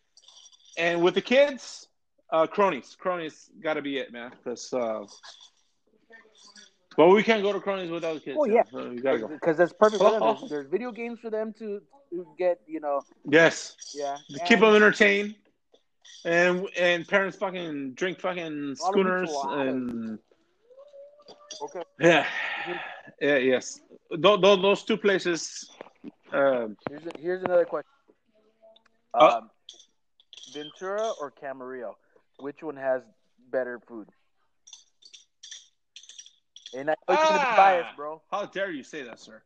and 0.76 1.02
with 1.02 1.14
the 1.14 1.20
kids, 1.20 1.88
uh, 2.30 2.46
cronies, 2.46 2.96
cronies 2.98 3.50
got 3.60 3.74
to 3.74 3.82
be 3.82 3.98
it, 3.98 4.12
man. 4.12 4.30
Because 4.30 4.72
uh, 4.72 5.04
well, 6.98 7.10
we 7.10 7.22
can't 7.22 7.42
go 7.42 7.52
to 7.52 7.60
cronies 7.60 7.90
without 7.90 8.14
the 8.14 8.20
kids. 8.20 8.36
Oh, 8.38 8.44
yeah. 8.44 8.64
so 8.70 8.90
you 8.90 9.00
gotta 9.00 9.18
go. 9.20 9.28
Because 9.28 9.56
that's 9.56 9.72
perfect 9.72 10.02
them. 10.02 10.20
There's, 10.20 10.50
there's 10.50 10.66
video 10.68 10.90
games 10.90 11.20
for 11.20 11.30
them 11.30 11.54
to, 11.60 11.80
get, 12.36 12.60
you 12.66 12.80
know, 12.80 13.00
Yes, 13.24 13.76
yeah. 13.94 14.16
to 14.30 14.40
keep 14.44 14.60
them 14.60 14.74
entertained, 14.74 15.36
and 16.24 16.68
and 16.76 17.06
parents 17.06 17.36
fucking 17.36 17.94
drink 17.94 18.20
fucking 18.20 18.74
schooners 18.76 19.30
and 19.46 20.18
Okay. 21.62 21.82
yeah, 22.00 22.26
yeah, 23.20 23.36
yes. 23.36 23.80
Those, 24.10 24.40
those 24.40 24.82
two 24.82 24.96
places. 24.96 25.70
Um, 26.32 26.76
Here's 26.90 27.06
a, 27.06 27.10
here's 27.18 27.42
another 27.44 27.64
question. 27.64 27.88
Uh, 29.14 29.38
Um, 29.38 29.50
Ventura 30.52 31.12
or 31.20 31.32
Camarillo? 31.32 31.94
Which 32.38 32.62
one 32.62 32.76
has 32.76 33.02
better 33.50 33.80
food? 33.88 34.08
And 36.74 36.90
I 36.90 36.94
know 37.08 37.16
you're 37.16 37.16
gonna 37.16 37.38
be 37.40 37.46
Ah! 37.50 37.54
biased, 37.56 37.96
bro. 37.96 38.22
How 38.30 38.46
dare 38.46 38.70
you 38.70 38.82
say 38.82 39.02
that, 39.04 39.18
sir? 39.20 39.42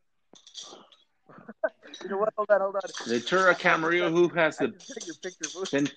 You 2.02 2.10
know 2.10 2.18
what? 2.18 2.32
Hold 2.36 2.50
on, 2.50 2.60
hold 2.60 2.76
on. 2.76 2.82
Ventura 3.06 3.54
Camarillo, 3.54 4.10
who 4.10 4.28
has 4.28 4.58
the 4.58 4.68
just 4.68 4.94
took 4.94 5.06
your 5.06 5.14
picture. 5.16 5.88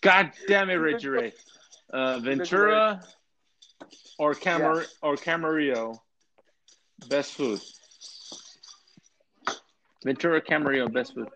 God 0.00 0.32
damn 0.46 0.70
it, 0.70 0.74
Reggie 0.74 1.08
Ray. 1.08 1.32
Uh, 1.92 2.18
Ventura 2.20 3.04
or 4.18 4.34
Camar 4.34 4.80
Yeah. 4.80 4.86
or 5.02 5.16
Camarillo, 5.16 5.98
best 7.08 7.32
food. 7.32 7.60
Ventura 10.04 10.40
Camarillo, 10.40 10.92
best 10.92 11.14
food. 11.14 11.28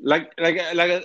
Like 0.00 0.32
like 0.38 0.56
like 0.74 0.90
uh, 0.90 1.00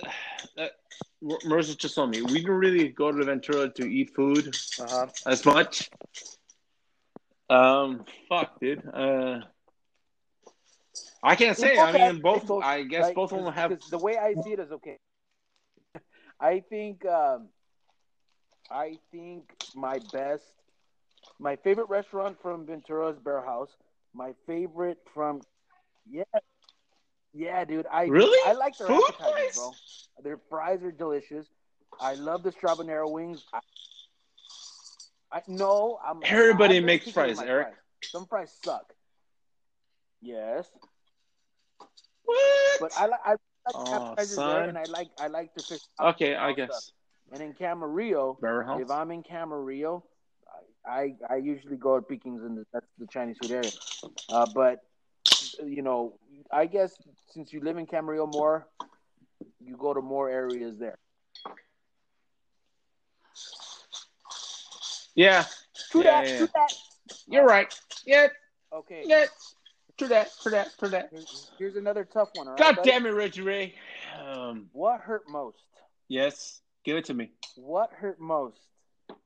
Marissa 1.22 1.76
just 1.76 1.94
told 1.94 2.10
me, 2.10 2.22
we 2.22 2.40
didn't 2.40 2.50
really 2.50 2.88
go 2.88 3.10
to 3.10 3.24
Ventura 3.24 3.68
to 3.74 3.84
eat 3.84 4.14
food 4.14 4.54
Uh-huh. 4.80 5.06
as 5.26 5.44
much. 5.44 5.90
Um, 7.50 8.04
fuck, 8.28 8.60
dude. 8.60 8.86
Uh, 8.92 9.40
I 11.22 11.34
can't 11.34 11.56
say. 11.56 11.78
I 11.78 11.92
mean, 11.92 12.20
both. 12.20 12.48
I 12.62 12.82
guess 12.82 13.10
both 13.14 13.32
of 13.32 13.44
them 13.44 13.52
have. 13.52 13.72
The 13.90 13.98
way 13.98 14.16
I 14.16 14.34
see 14.34 14.52
it 14.52 14.60
is 14.60 14.70
okay. 14.72 14.98
I 16.40 16.60
think. 16.60 17.04
Um, 17.06 17.48
I 18.70 18.98
think 19.10 19.56
my 19.74 19.98
best, 20.12 20.44
my 21.38 21.56
favorite 21.56 21.88
restaurant 21.88 22.36
from 22.42 22.66
Ventura 22.66 23.08
is 23.08 23.18
Bear 23.18 23.42
House. 23.42 23.70
My 24.14 24.34
favorite 24.46 24.98
from, 25.14 25.40
yeah, 26.10 26.24
yeah, 27.38 27.64
dude. 27.64 27.86
I 27.90 28.04
Really? 28.04 28.50
I 28.50 28.52
like 28.54 28.78
their 28.78 28.88
Food 28.88 29.02
appetizers, 29.10 29.54
bro. 29.54 29.74
Their 30.22 30.38
fries 30.50 30.82
are 30.82 30.90
delicious. 30.90 31.46
I 32.00 32.14
love 32.14 32.42
the 32.42 32.50
Strabanero 32.50 33.10
wings. 33.10 33.40
I, 33.52 33.60
I 35.32 35.42
no, 35.46 35.98
I'm. 36.04 36.20
Everybody 36.24 36.80
I'm 36.80 36.86
makes 36.86 37.10
fries, 37.10 37.38
Eric. 37.40 37.68
Some 38.12 38.26
fries 38.26 38.52
suck. 38.62 38.92
Yes, 40.20 40.68
What? 42.24 42.80
but 42.80 42.92
I 42.96 43.06
like 43.06 43.20
I 43.24 43.30
like 43.30 43.74
Oh, 43.74 43.92
appetizers 43.92 44.36
son. 44.36 44.46
there, 44.46 44.68
and 44.68 44.78
I 44.78 44.84
like 44.86 45.08
I 45.20 45.28
like 45.28 45.54
the 45.54 45.62
fish. 45.62 45.80
Okay, 46.00 46.34
I 46.34 46.52
guess. 46.52 46.70
stuff. 46.70 46.84
And 47.32 47.42
in 47.42 47.52
Camarillo, 47.54 48.36
if 48.80 48.90
I'm 48.90 49.10
in 49.10 49.22
Camarillo, 49.22 50.02
I 50.86 51.14
I 51.28 51.36
usually 51.36 51.76
go 51.76 51.96
at 51.96 52.08
Peking's 52.08 52.42
in 52.42 52.56
the, 52.56 52.64
that's 52.72 52.86
the 52.98 53.06
Chinese 53.06 53.36
food 53.40 53.52
area. 53.52 53.72
Uh, 54.28 54.46
but 54.46 54.80
you 55.64 55.82
know, 55.82 56.14
I 56.50 56.66
guess 56.66 56.94
since 57.30 57.52
you 57.52 57.60
live 57.60 57.76
in 57.78 57.86
Camarillo 57.86 58.30
more, 58.32 58.66
you 59.60 59.76
go 59.76 59.94
to 59.94 60.00
more 60.00 60.28
areas 60.30 60.76
there. 60.78 60.96
Yeah, 65.14 65.44
True 65.90 66.02
Yeah, 66.04 66.20
that. 66.22 66.28
yeah. 66.28 66.38
True 66.38 66.48
that. 66.54 66.72
you're 67.26 67.44
right. 67.44 67.80
Yeah, 68.06 68.28
Okay. 68.72 69.02
yeah. 69.04 69.26
True 69.98 70.08
that. 70.08 70.28
True 70.40 70.52
that. 70.52 70.68
True 70.78 70.88
that. 70.90 71.08
Here's, 71.10 71.50
here's 71.58 71.76
another 71.76 72.04
tough 72.04 72.28
one. 72.34 72.46
All 72.46 72.52
right, 72.54 72.58
God 72.60 72.76
buddy? 72.76 72.90
damn 72.90 73.06
it, 73.06 73.10
Reggie 73.10 73.42
Ray. 73.42 73.74
Um, 74.24 74.68
What 74.72 75.00
hurt 75.00 75.22
most? 75.28 75.58
yes, 76.08 76.60
give 76.84 76.96
it 76.96 77.04
to 77.06 77.14
me. 77.14 77.32
What 77.56 77.90
hurt 77.92 78.20
most? 78.20 78.60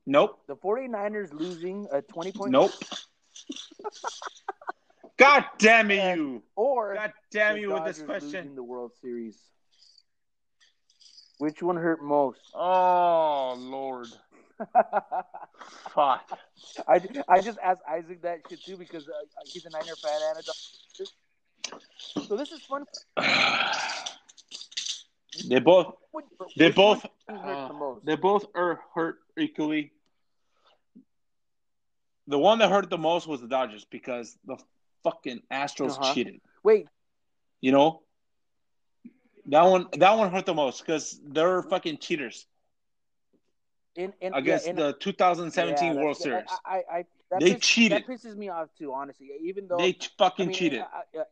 Nope. 0.07 0.41
The 0.49 0.57
49ers 0.57 1.33
losing 1.39 1.87
a 1.93 2.01
20 2.01 2.33
point 2.33 2.53
Nope. 2.53 2.73
God 5.17 5.45
damn 5.59 5.91
it, 5.91 5.99
And- 5.99 6.21
you. 6.21 6.43
or 6.57 6.95
God 6.95 7.13
damn 7.31 7.55
the 7.55 7.61
you 7.61 7.73
with 7.73 7.85
this 7.85 7.99
Dodgers 7.99 8.23
losing 8.23 8.31
question. 8.31 8.55
the 8.55 8.63
World 8.63 8.93
Series. 9.01 9.39
Which 11.39 11.63
one 11.63 11.77
hurt 11.77 12.03
most? 12.03 12.41
Oh, 12.55 13.55
Lord. 13.59 14.09
Fuck. 15.91 16.39
I, 16.87 17.01
I 17.29 17.41
just 17.41 17.59
asked 17.63 17.81
Isaac 17.89 18.23
that 18.23 18.41
shit 18.49 18.63
too 18.65 18.77
because 18.77 19.09
uh, 19.09 19.13
he's 19.47 19.65
a 19.67 19.71
Niner 19.71 19.97
fan 19.97 20.21
and 20.31 20.39
a 20.39 20.43
Dodgers. 20.43 21.13
So 22.29 22.37
this 22.37 22.53
is 22.53 22.63
fun. 22.63 22.85
they 25.49 25.59
both 25.59 25.95
they 26.57 26.71
both 26.71 27.03
hurt 27.29 27.69
the 27.69 27.75
uh, 27.75 27.95
they 28.05 28.15
both 28.17 28.47
are 28.55 28.81
hurt 28.95 29.19
equally. 29.39 29.93
The 32.29 32.39
one 32.39 32.59
that 32.61 32.71
hurt 32.71 32.89
the 32.89 32.99
most 32.99 33.27
was 33.27 33.41
the 33.41 33.49
Dodgers 33.49 33.85
because 33.85 34.39
the 34.45 34.57
fucking 35.05 35.43
Astros 35.51 35.99
Uh-huh. 35.99 36.15
cheated. 36.15 36.41
Wait, 36.63 36.87
You 37.61 37.73
know, 37.73 38.03
that 39.47 39.63
one 39.63 39.89
that 39.99 40.13
one 40.17 40.31
hurt 40.31 40.47
the 40.47 40.55
most 40.55 40.81
because 40.81 41.19
they're 41.25 41.63
fucking 41.63 41.99
cheaters 41.99 42.47
in 43.97 44.13
in 44.21 44.33
against 44.35 44.65
yeah, 44.67 44.71
in, 44.71 44.77
the 44.77 44.93
2017 44.95 45.95
yeah, 45.95 46.03
World 46.03 46.17
Series. 46.17 46.49
I, 46.65 46.77
I, 46.91 46.99
I 46.99 47.05
that 47.31 47.41
They 47.41 47.55
piss- 47.55 47.67
cheated. 47.67 48.05
That 48.05 48.07
pisses 48.07 48.37
me 48.37 48.49
off 48.49 48.69
too, 48.79 48.93
honestly. 48.93 49.31
Even 49.43 49.67
though 49.69 49.79
They 49.79 49.97
fucking 50.19 50.45
I 50.45 50.49
mean, 50.49 50.57
cheated. 50.57 50.81
I- 50.81 51.25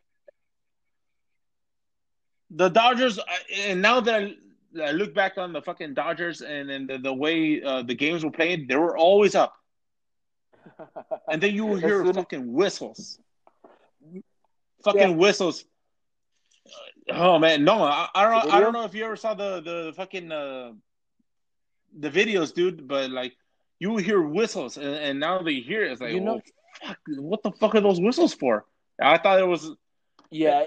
the 2.51 2.69
Dodgers, 2.69 3.19
and 3.57 3.81
now 3.81 4.01
that 4.01 4.15
I, 4.23 4.35
I 4.83 4.91
look 4.91 5.15
back 5.15 5.39
on 5.39 5.53
the 5.53 5.63
fucking 5.63 5.95
Dodgers 5.95 6.43
and, 6.43 6.69
and 6.71 6.89
the, 6.89 6.99
the 6.99 7.13
way 7.15 7.63
uh, 7.63 7.83
the 7.83 7.95
games 7.95 8.25
were 8.25 8.31
played, 8.33 8.67
they 8.69 8.77
were 8.77 8.97
always 8.99 9.35
up. 9.37 9.55
And 11.31 11.41
then 11.41 11.55
you 11.55 11.65
will 11.65 11.77
hear 11.77 12.05
fucking 12.13 12.53
whistles. 12.53 13.21
Fucking 14.85 15.17
whistles. 15.17 15.65
Oh 17.11 17.39
man, 17.39 17.65
no, 17.65 17.83
I, 17.83 18.09
I 18.15 18.23
don't. 18.25 18.55
I 18.55 18.61
don't 18.61 18.73
know 18.73 18.85
if 18.85 18.95
you 18.95 19.05
ever 19.05 19.17
saw 19.17 19.35
the 19.35 19.61
the 19.61 19.93
fucking 19.97 20.31
uh, 20.31 20.73
the 21.99 22.11
videos, 22.11 22.55
dude. 22.55 22.87
But 22.87 23.11
like, 23.11 23.35
you 23.79 23.97
hear 23.97 24.21
whistles, 24.23 24.77
and, 24.77 24.95
and 24.95 25.21
now 25.21 25.43
they 25.43 25.55
hear 25.55 25.83
it, 25.85 25.93
it's 25.93 26.01
like, 26.01 26.13
You 26.13 26.21
know- 26.21 26.35
well, 26.35 26.43
fuck, 26.85 26.99
what 27.19 27.43
the 27.43 27.53
fuck 27.53 27.75
are 27.75 27.81
those 27.81 28.01
whistles 28.01 28.33
for? 28.35 28.65
I 29.03 29.19
thought 29.19 29.41
it 29.41 29.47
was 29.47 29.73
yeah, 30.31 30.67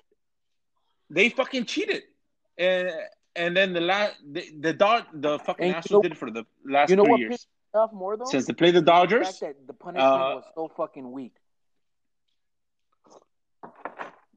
they 1.10 1.30
fucking 1.30 1.66
cheated, 1.66 2.04
and 2.58 2.90
and 3.36 3.56
then 3.56 3.72
the 3.74 3.82
last 3.82 4.16
the 4.30 4.44
the 4.60 4.74
dog 4.74 5.04
the 5.14 5.40
fucking 5.40 5.68
And 5.68 5.76
Astros 5.76 5.92
know- 5.92 6.02
did 6.02 6.12
it 6.14 6.18
for 6.18 6.30
the 6.32 6.46
last 6.66 6.90
you 6.90 6.96
know 6.98 7.04
three 7.04 7.12
what 7.12 7.20
years 7.22 7.48
off 7.74 7.94
more 7.94 8.18
though? 8.18 8.26
since 8.26 8.46
they 8.46 8.54
played 8.54 8.76
the 8.76 8.82
the 8.82 8.86
Dodgers. 8.86 9.40
that 9.40 9.56
the 9.66 9.74
punishment 9.74 10.06
uh, 10.12 10.36
was 10.36 10.44
so 10.56 10.72
fucking 10.76 11.10
weak. 11.12 11.34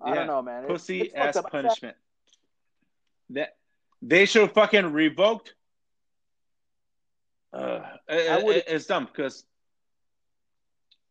I 0.07 0.11
Yeah, 0.11 0.15
don't 0.15 0.27
know, 0.29 0.43
man. 0.43 0.67
Pussy 0.67 1.01
it's 1.03 1.15
fucked 1.15 1.37
ass 1.37 1.45
punishment. 1.51 1.97
That 3.31 3.57
they 4.01 4.25
should 4.25 4.53
fucking 4.53 4.93
revoked. 4.93 5.55
Uh, 7.53 7.81
it- 8.09 8.65
it's 8.69 8.87
dumb 8.87 9.07
because 9.07 9.45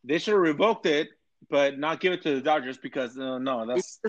they 0.06 0.18
should 0.18 0.32
have 0.34 0.42
revoked 0.42 0.86
it, 0.86 1.10
but 1.50 1.78
not 1.78 2.00
give 2.00 2.14
it 2.14 2.22
to 2.22 2.36
the 2.36 2.42
Dodgers 2.42 2.78
because 2.78 3.18
uh, 3.18 3.38
no, 3.38 3.66
that's 3.66 4.00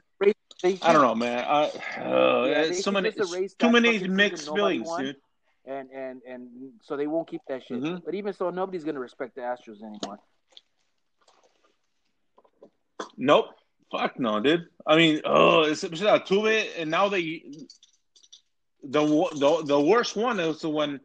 I 0.82 0.93
don't 0.93 1.03
know, 1.03 1.14
man. 1.16 1.45
I, 1.45 1.64
uh, 2.01 2.45
Yeah, 2.49 2.72
so 2.72 2.93
many, 2.93 3.11
too 3.11 3.70
many 3.70 4.07
mixed 4.07 4.49
feelings, 4.49 4.89
dude. 4.99 5.16
and 5.64 5.91
and 5.91 6.22
and 6.22 6.72
so 6.82 6.97
they 6.97 7.07
won't 7.09 7.26
keep 7.28 7.41
that 7.49 7.64
shit. 7.64 7.82
Mhm. 7.82 8.05
But 8.05 8.14
even 8.14 8.32
so, 8.34 8.51
nobody's 8.51 8.84
gonna 8.84 9.01
respect 9.01 9.34
the 9.34 9.41
Astros 9.41 9.82
anymore. 9.82 10.20
Nope. 13.16 13.47
Fuck 13.91 14.18
no, 14.18 14.41
dude. 14.41 14.66
I 14.87 14.97
mean, 14.97 15.20
oh, 15.24 15.62
it's 15.62 15.84
Altuve, 15.84 16.66
and 16.78 16.91
now 16.91 17.09
they 17.09 17.43
the 18.82 19.03
the 19.05 19.62
the 19.64 19.80
worst 19.80 20.16
one 20.16 20.39
is 20.41 20.61
the 20.61 20.70
one 20.70 21.01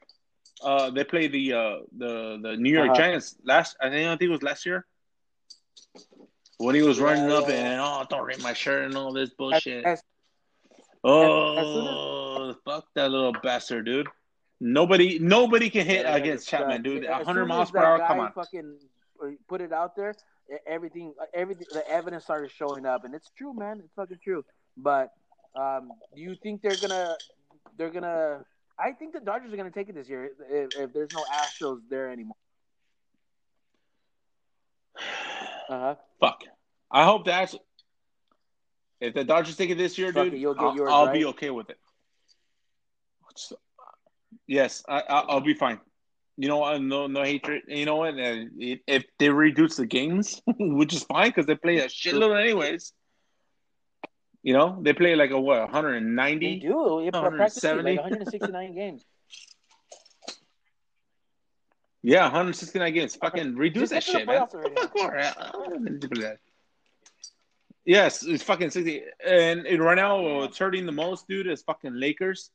uh 0.63 0.89
they 0.91 1.03
play 1.03 1.27
the 1.27 1.53
uh 1.53 1.75
the 1.97 2.39
the 2.41 2.57
New 2.57 2.71
York 2.71 2.89
Uh-huh. 2.89 2.97
Giants 2.97 3.35
last. 3.43 3.75
I 3.81 3.89
think 3.89 4.07
I 4.07 4.15
think 4.17 4.29
it 4.29 4.31
was 4.31 4.43
last 4.43 4.65
year 4.65 4.85
when 6.57 6.75
he 6.75 6.81
was 6.81 6.99
Yeah, 6.99 7.05
running 7.05 7.31
up 7.31 7.47
and 7.49 7.79
oh 7.81 8.03
don't 8.09 8.25
rip 8.25 8.41
my 8.41 8.53
shirt 8.53 8.85
and 8.85 8.95
all 8.95 9.13
this 9.13 9.29
bullshit. 9.31 9.85
As- 9.85 10.03
oh, 11.03 12.49
as 12.49 12.55
fuck 12.65 12.85
that 12.95 13.09
little 13.11 13.33
bastard, 13.43 13.85
dude. 13.85 14.07
Nobody 14.59 15.17
nobody 15.19 15.69
can 15.69 15.85
hit 15.85 16.05
Yeah, 16.05 16.15
against 16.15 16.47
Chapman, 16.47 16.83
dude. 16.83 17.03
as 17.05 17.25
100 17.25 17.45
miles 17.45 17.71
per 17.71 17.79
hour. 17.83 17.97
Come 17.99 18.19
on. 18.19 18.31
Fucking 18.33 18.77
uh, 19.23 19.27
put 19.47 19.61
it 19.61 19.73
out 19.73 19.95
there. 19.95 20.13
Everything, 20.67 21.13
everything, 21.33 21.67
the 21.71 21.87
evidence 21.89 22.23
started 22.25 22.51
showing 22.51 22.85
up, 22.85 23.05
and 23.05 23.15
it's 23.15 23.29
true, 23.37 23.53
man. 23.53 23.79
It's 23.83 23.93
fucking 23.95 24.19
true. 24.23 24.43
But 24.75 25.11
um, 25.55 25.89
do 26.15 26.21
you 26.21 26.35
think 26.41 26.61
they're 26.61 26.75
gonna, 26.75 27.15
they're 27.77 27.89
gonna? 27.89 28.43
I 28.77 28.91
think 28.91 29.13
the 29.13 29.19
Dodgers 29.19 29.53
are 29.53 29.57
gonna 29.57 29.71
take 29.71 29.89
it 29.89 29.95
this 29.95 30.09
year 30.09 30.31
if, 30.49 30.69
if 30.77 30.93
there's 30.93 31.11
no 31.13 31.23
Astros 31.31 31.79
there 31.89 32.09
anymore. 32.11 32.35
Uh 35.69 35.79
huh. 35.79 35.95
Fuck. 36.19 36.43
I 36.91 37.05
hope 37.05 37.23
that's 37.23 37.55
if 39.01 39.15
the 39.15 39.23
Dodgers 39.23 39.55
take 39.55 39.71
it 39.71 39.77
this 39.77 39.97
year, 39.97 40.13
Fuck 40.13 40.25
dude. 40.25 40.33
it, 40.35 40.37
you'll 40.37 40.53
get 40.53 40.63
I'll, 40.63 40.75
yours, 40.75 40.89
I'll 40.91 41.05
right? 41.07 41.13
be 41.13 41.25
okay 41.25 41.49
with 41.49 41.69
it. 41.69 41.77
Yes, 44.47 44.83
I, 44.87 44.99
I, 44.99 45.19
I'll 45.21 45.41
be 45.41 45.53
fine. 45.53 45.79
You 46.41 46.47
know? 46.47 46.75
No, 46.79 47.05
no 47.05 47.23
hatred. 47.23 47.61
You 47.67 47.85
know 47.85 47.97
what? 47.97 48.15
Uh, 48.15 48.45
If 48.87 49.03
they 49.19 49.29
reduce 49.29 49.75
the 49.75 49.85
games, 49.85 50.41
which 50.57 50.91
is 50.91 51.03
fine 51.03 51.29
because 51.29 51.45
they 51.45 51.53
play 51.53 51.77
a 51.77 51.85
shitload 51.85 52.41
anyways. 52.41 52.93
You 54.41 54.53
know, 54.53 54.79
they 54.81 54.93
play 54.93 55.15
like 55.15 55.29
a 55.29 55.39
what, 55.39 55.59
190. 55.59 56.59
They 56.59 56.67
190? 56.67 56.67
do. 56.67 56.99
It 57.07 57.13
170. 57.13 57.83
like 57.83 57.99
169 57.99 58.73
games. 58.73 59.05
Yeah, 62.01 62.23
169 62.23 62.91
games. 62.91 63.15
Fucking 63.17 63.55
reduce 63.55 63.91
that 63.91 64.03
get 64.03 64.05
to 64.05 64.11
the 64.13 64.17
shit, 64.17 64.27
man. 64.27 64.75
Fuck, 64.75 64.95
all 64.95 65.11
right. 65.11 65.35
I 65.37 65.51
don't 65.51 65.83
need 65.83 66.01
to 66.01 66.07
do 66.07 66.21
that. 66.21 66.37
Yes, 67.85 68.23
it's 68.25 68.41
fucking 68.41 68.71
60. 68.71 69.03
And 69.23 69.67
it, 69.67 69.79
right 69.79 69.93
now, 69.93 70.19
what's 70.19 70.57
hurting 70.57 70.87
the 70.87 70.91
most, 70.91 71.27
dude, 71.27 71.45
is 71.45 71.61
fucking 71.61 71.93
Lakers. 71.93 72.49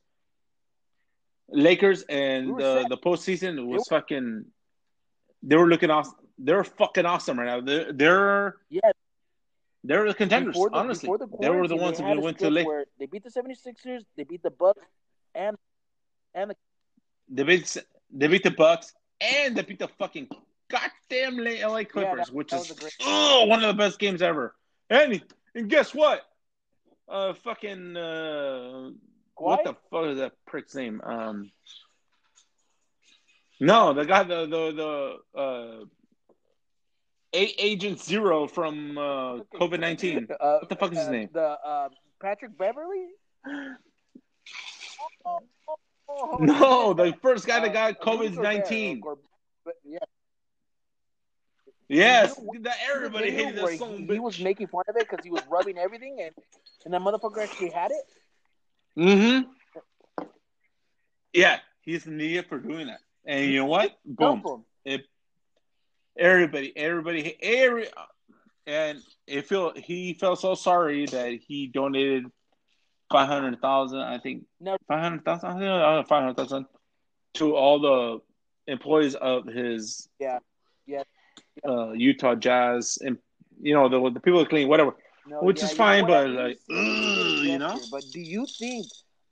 Lakers 1.49 2.03
and 2.09 2.57
the, 2.59 2.81
set. 2.81 2.89
the 2.89 2.97
postseason 2.97 3.65
was 3.67 3.87
fucking. 3.87 4.45
They 5.43 5.55
were 5.55 5.67
looking 5.67 5.89
awesome. 5.89 6.15
They're 6.37 6.63
fucking 6.63 7.05
awesome 7.05 7.39
right 7.39 7.45
now. 7.45 7.61
They're 7.61 7.93
they're, 7.93 8.55
Yeah. 8.69 8.91
they're 9.83 10.07
the 10.07 10.13
contenders. 10.13 10.53
Before 10.53 10.69
the, 10.69 10.75
honestly, 10.75 11.07
before 11.07 11.17
the 11.19 11.27
they 11.39 11.49
were 11.49 11.67
the 11.67 11.75
ones 11.77 11.99
who 11.99 12.05
went 12.05 12.37
to 12.39 12.45
stretch 12.47 12.65
Lake. 12.65 12.67
They 12.99 13.05
beat 13.05 13.23
the 13.23 13.29
76ers, 13.29 14.03
they 14.15 14.23
beat 14.23 14.43
the 14.43 14.51
Bucks, 14.51 14.85
and 15.33 15.55
and 16.33 16.51
the 16.51 16.55
They 17.29 17.43
beat 17.43 17.77
they 18.11 18.27
beat 18.27 18.43
the 18.43 18.51
Bucks 18.51 18.93
and 19.21 19.55
they 19.55 19.61
beat 19.63 19.79
the 19.79 19.87
fucking 19.99 20.27
goddamn 20.69 21.37
LA 21.37 21.83
Clippers, 21.85 22.27
that- 22.27 22.33
which 22.35 22.49
that 22.51 22.61
is 22.61 22.69
was 22.69 22.77
a 22.77 22.81
great- 22.81 22.93
oh 23.01 23.45
one 23.45 23.63
of 23.63 23.67
the 23.67 23.73
best 23.81 23.99
games 23.99 24.21
ever. 24.21 24.53
And 24.89 25.21
and 25.55 25.69
guess 25.69 25.93
what? 25.95 26.23
Uh, 27.07 27.33
fucking 27.35 27.95
uh, 27.95 28.89
what 29.37 29.61
Kawhi? 29.61 29.63
the 29.63 29.75
fuck 29.91 30.05
is 30.07 30.17
that 30.17 30.33
prick's 30.45 30.75
name? 30.75 31.01
Um, 31.03 31.51
no, 33.59 33.93
the 33.93 34.05
guy 34.05 34.23
the 34.23 34.45
the 34.45 35.17
the 35.33 35.39
uh, 35.39 35.85
Agent 37.33 37.99
Zero 37.99 38.47
from 38.47 38.97
uh, 38.97 39.37
COVID 39.59 39.79
nineteen. 39.79 40.27
Uh, 40.39 40.59
What 40.59 40.69
the 40.69 40.75
fuck 40.75 40.91
is 40.91 40.99
his 40.99 41.07
uh, 41.07 41.11
name? 41.11 41.29
The 41.33 41.41
uh, 41.41 41.89
Patrick 42.21 42.57
Beverley. 42.57 43.07
Oh, 45.25 45.39
oh, 45.67 45.77
oh, 46.09 46.37
No, 46.39 46.93
the 46.93 47.13
first 47.21 47.45
guy 47.45 47.59
that 47.59 47.69
uh, 47.69 47.91
got 47.91 48.01
COVID 48.01 48.41
nineteen. 48.41 49.01
yeah, 49.83 49.99
Yes, 51.89 52.35
You 52.37 52.59
know, 52.59 52.71
everybody 52.93 53.31
hated 53.31 53.55
that 53.55 53.77
song. 53.77 53.97
He, 53.97 54.13
he 54.13 54.19
was 54.19 54.39
making 54.39 54.67
fun 54.67 54.83
of 54.89 54.95
it 54.97 55.07
because 55.09 55.23
he 55.23 55.31
was 55.31 55.41
rubbing 55.49 55.77
everything, 55.77 56.17
and 56.21 56.31
and 56.85 56.93
that 56.93 57.01
motherfucker 57.01 57.41
actually 57.43 57.69
had 57.69 57.91
it. 57.91 58.03
Mm-hmm. 58.97 60.25
Yeah, 61.33 61.59
He's 61.81 62.05
idiot 62.07 62.47
for 62.49 62.59
doing 62.59 62.87
that. 62.87 62.99
And 63.25 63.45
you 63.45 63.59
know 63.59 63.65
what? 63.65 63.97
Boom. 64.05 64.65
It, 64.83 65.05
everybody, 66.17 66.75
everybody, 66.75 67.37
every, 67.41 67.87
and 68.65 68.99
it 69.25 69.47
feel 69.47 69.73
he 69.75 70.13
felt 70.13 70.39
so 70.39 70.55
sorry 70.55 71.05
that 71.07 71.39
he 71.47 71.67
donated 71.67 72.25
five 73.11 73.27
hundred 73.27 73.61
thousand. 73.61 73.99
I 73.99 74.17
think 74.19 74.43
No. 74.59 74.77
five 74.87 75.01
hundred 75.01 75.23
thousand. 75.25 75.49
I 75.63 75.97
think 75.97 76.07
five 76.07 76.23
hundred 76.23 76.37
thousand 76.37 76.65
to 77.35 77.55
all 77.55 77.79
the 77.79 78.19
employees 78.71 79.15
of 79.15 79.45
his 79.45 80.09
Yeah. 80.19 80.39
Yeah. 80.85 81.03
uh, 81.67 81.91
Utah 81.91 82.35
Jazz 82.35 82.97
and 83.01 83.17
you 83.61 83.73
know 83.73 83.87
the 83.89 84.09
the 84.11 84.19
people 84.19 84.39
that 84.39 84.49
clean 84.49 84.67
whatever. 84.67 84.95
No, 85.29 85.43
Which 85.43 85.59
yeah, 85.59 85.65
is 85.65 85.71
you 85.71 85.77
know 85.77 85.83
fine, 85.83 86.05
but, 86.05 86.29
like, 86.29 86.51
it's- 86.51 86.67
it's 86.69 86.69
a 86.69 86.73
ugh, 86.73 87.45
you 87.45 87.59
know? 87.59 87.81
But 87.91 88.11
do 88.11 88.19
you 88.19 88.45
think, 88.45 88.87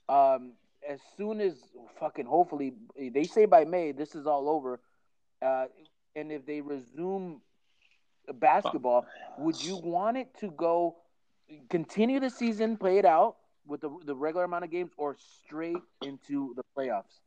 um, 0.08 0.52
as 0.86 1.00
soon 1.16 1.40
as 1.40 1.54
fucking 1.98 2.26
hopefully 2.26 2.74
they 2.96 3.24
say 3.24 3.46
by 3.46 3.64
May 3.64 3.92
this 3.92 4.14
is 4.14 4.26
all 4.26 4.48
over, 4.48 4.80
uh, 5.42 5.66
and 6.14 6.30
if 6.30 6.44
they 6.46 6.60
resume 6.60 7.40
basketball, 8.34 9.06
would 9.38 9.62
you 9.62 9.76
want 9.76 10.16
it 10.16 10.34
to 10.40 10.50
go 10.50 10.96
continue 11.68 12.20
the 12.20 12.30
season, 12.30 12.76
play 12.76 12.98
it 12.98 13.04
out 13.04 13.36
with 13.66 13.80
the 13.80 13.90
the 14.04 14.14
regular 14.14 14.44
amount 14.44 14.64
of 14.64 14.70
games, 14.70 14.92
or 14.96 15.16
straight 15.16 15.82
into 16.02 16.54
the 16.54 16.62
playoffs? 16.76 17.20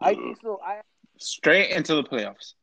I 0.00 0.14
think 0.14 0.40
so. 0.42 0.60
I 0.64 0.80
Straight 1.18 1.70
into 1.70 1.94
the 1.94 2.02
playoffs. 2.02 2.54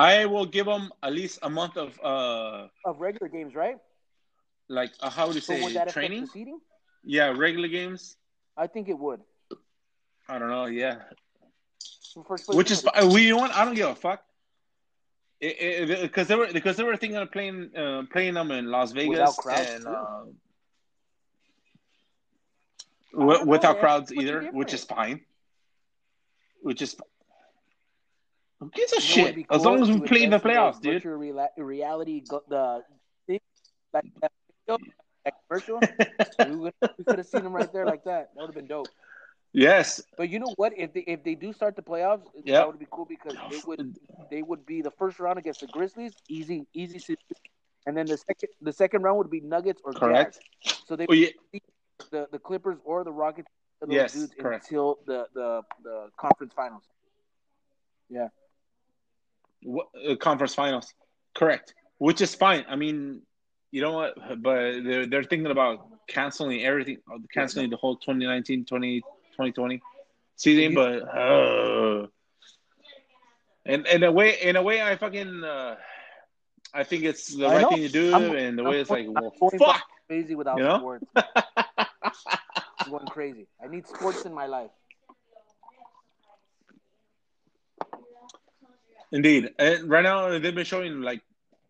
I 0.00 0.26
will 0.26 0.46
give 0.46 0.66
them 0.66 0.92
at 1.02 1.12
least 1.12 1.40
a 1.42 1.50
month 1.50 1.76
of 1.76 1.98
uh 2.00 2.68
of 2.84 3.00
regular 3.00 3.28
games, 3.28 3.54
right? 3.54 3.78
like 4.70 4.92
uh, 5.00 5.10
how 5.10 5.26
would 5.26 5.34
you 5.34 5.40
say 5.40 5.60
training? 5.88 6.28
Yeah, 7.04 7.28
regular 7.36 7.68
games. 7.68 8.16
I 8.56 8.66
think 8.66 8.88
it 8.88 8.98
would. 8.98 9.20
I 10.28 10.38
don't 10.38 10.48
know. 10.48 10.66
Yeah, 10.66 10.96
which 12.46 12.70
is 12.70 12.84
we 13.12 13.26
you 13.26 13.30
know 13.34 13.38
what? 13.38 13.54
I 13.54 13.64
don't 13.64 13.74
give 13.74 13.88
a 13.88 13.94
fuck. 13.94 14.22
Because 15.40 16.28
they 16.28 16.36
were 16.36 16.52
because 16.52 16.76
they 16.76 16.84
were 16.84 16.96
thinking 16.96 17.18
of 17.18 17.30
playing 17.32 17.70
uh, 17.76 18.02
playing 18.12 18.34
them 18.34 18.50
in 18.50 18.70
Las 18.70 18.92
Vegas 18.92 19.10
Without 19.10 19.36
crowds, 19.36 19.70
and 19.70 19.86
uh, 19.88 20.24
don't 23.12 23.26
know, 23.28 23.44
without 23.44 23.78
crowds 23.80 24.12
either, 24.12 24.48
which 24.52 24.74
is 24.74 24.84
fine. 24.84 25.20
Which 26.62 26.82
is 26.82 26.94
who 28.60 28.70
gives 28.70 28.92
a 28.92 29.00
shit? 29.00 29.46
As 29.50 29.64
long 29.64 29.82
as 29.82 29.90
we 29.90 30.00
play 30.00 30.22
in 30.22 30.30
the 30.30 30.38
playoffs, 30.38 30.80
dude. 30.80 31.02
Virtual 31.02 31.18
rela- 31.18 31.48
reality, 31.56 32.22
the 32.48 32.84
thing, 33.26 33.40
like 33.92 34.04
that, 34.20 34.32
that 35.24 35.34
commercial. 35.48 35.80
we 36.98 37.04
could 37.04 37.18
have 37.18 37.26
seen 37.26 37.42
them 37.42 37.52
right 37.52 37.72
there 37.72 37.86
like 37.86 38.04
that. 38.04 38.30
That 38.34 38.40
would 38.40 38.48
have 38.48 38.54
been 38.54 38.66
dope. 38.66 38.88
yes, 39.52 40.02
But 40.16 40.28
you 40.28 40.38
know 40.38 40.52
what? 40.56 40.72
If 40.76 40.92
they 40.92 41.00
if 41.00 41.24
they 41.24 41.34
do 41.34 41.52
start 41.52 41.74
the 41.74 41.82
playoffs, 41.82 42.22
Yeah. 42.44 42.58
that 42.58 42.66
would 42.66 42.78
be 42.78 42.86
cool 42.90 43.06
because 43.06 43.34
they 43.50 43.60
would 43.66 43.98
they 44.30 44.42
would 44.42 44.66
be 44.66 44.82
the 44.82 44.90
first 44.92 45.18
round 45.18 45.38
against 45.38 45.60
the 45.60 45.66
Grizzlies, 45.66 46.12
easy 46.28 46.66
easy 46.74 47.16
and 47.86 47.96
then 47.96 48.06
the 48.06 48.18
second 48.18 48.50
the 48.60 48.72
second 48.72 49.02
round 49.02 49.18
would 49.18 49.30
be 49.30 49.40
Nuggets 49.40 49.80
or 49.84 49.92
Correct. 49.92 50.38
Jazz. 50.64 50.82
So 50.86 50.96
they 50.96 51.06
oh, 51.08 51.14
yeah, 51.14 51.28
the, 52.10 52.28
the 52.30 52.38
Clippers 52.38 52.76
or 52.84 53.04
the 53.04 53.12
Rockets 53.12 53.48
those 53.80 53.90
Yes, 53.90 54.12
dudes 54.12 54.34
correct. 54.38 54.66
until 54.66 54.98
the, 55.06 55.26
the 55.34 55.62
the 55.82 56.08
conference 56.18 56.52
finals. 56.54 56.82
What, 58.08 58.30
uh, 59.66 60.16
conference 60.16 60.54
finals. 60.54 60.92
Correct. 61.34 61.74
Which 61.98 62.20
is 62.20 62.34
fine. 62.34 62.64
I 62.68 62.76
mean, 62.76 63.22
you 63.70 63.82
know 63.82 63.92
what? 63.92 64.14
But 64.42 64.82
they're, 64.84 65.06
they're 65.06 65.24
thinking 65.24 65.50
about 65.50 65.86
canceling 66.08 66.62
everything, 66.64 66.98
uh, 67.12 67.18
canceling 67.32 67.70
the 67.70 67.76
whole 67.76 67.96
2019 67.96 68.64
20, 68.64 69.00
2020 69.00 69.80
season. 70.36 70.74
But, 70.74 71.02
uh, 71.16 72.06
and 73.66 73.86
in 73.86 74.02
a 74.02 74.10
way, 74.10 74.40
in 74.40 74.56
a 74.56 74.62
way, 74.62 74.82
I 74.82 74.96
fucking, 74.96 75.44
uh, 75.44 75.76
I 76.72 76.84
think 76.84 77.04
it's 77.04 77.34
the 77.34 77.46
I 77.46 77.54
right 77.54 77.62
know. 77.62 77.68
thing 77.70 77.82
to 77.82 77.88
do. 77.88 78.12
I'm- 78.12 78.34
and 78.36 78.58
the 78.58 78.62
I'm 78.64 78.70
way 78.70 78.80
it's 78.80 78.90
like, 78.90 79.06
well, 79.08 79.32
fuck. 79.58 79.82
Crazy 80.08 80.34
without 80.34 80.58
You 80.58 80.64
know? 80.64 80.78
sports. 80.78 81.06
Going 82.90 83.06
crazy. 83.06 83.46
I 83.62 83.68
need 83.68 83.86
sports 83.86 84.24
in 84.24 84.34
my 84.34 84.46
life. 84.46 84.70
Indeed. 89.12 89.50
And 89.58 89.88
right 89.88 90.02
now, 90.02 90.38
they've 90.38 90.54
been 90.54 90.64
showing 90.64 91.00
like, 91.02 91.20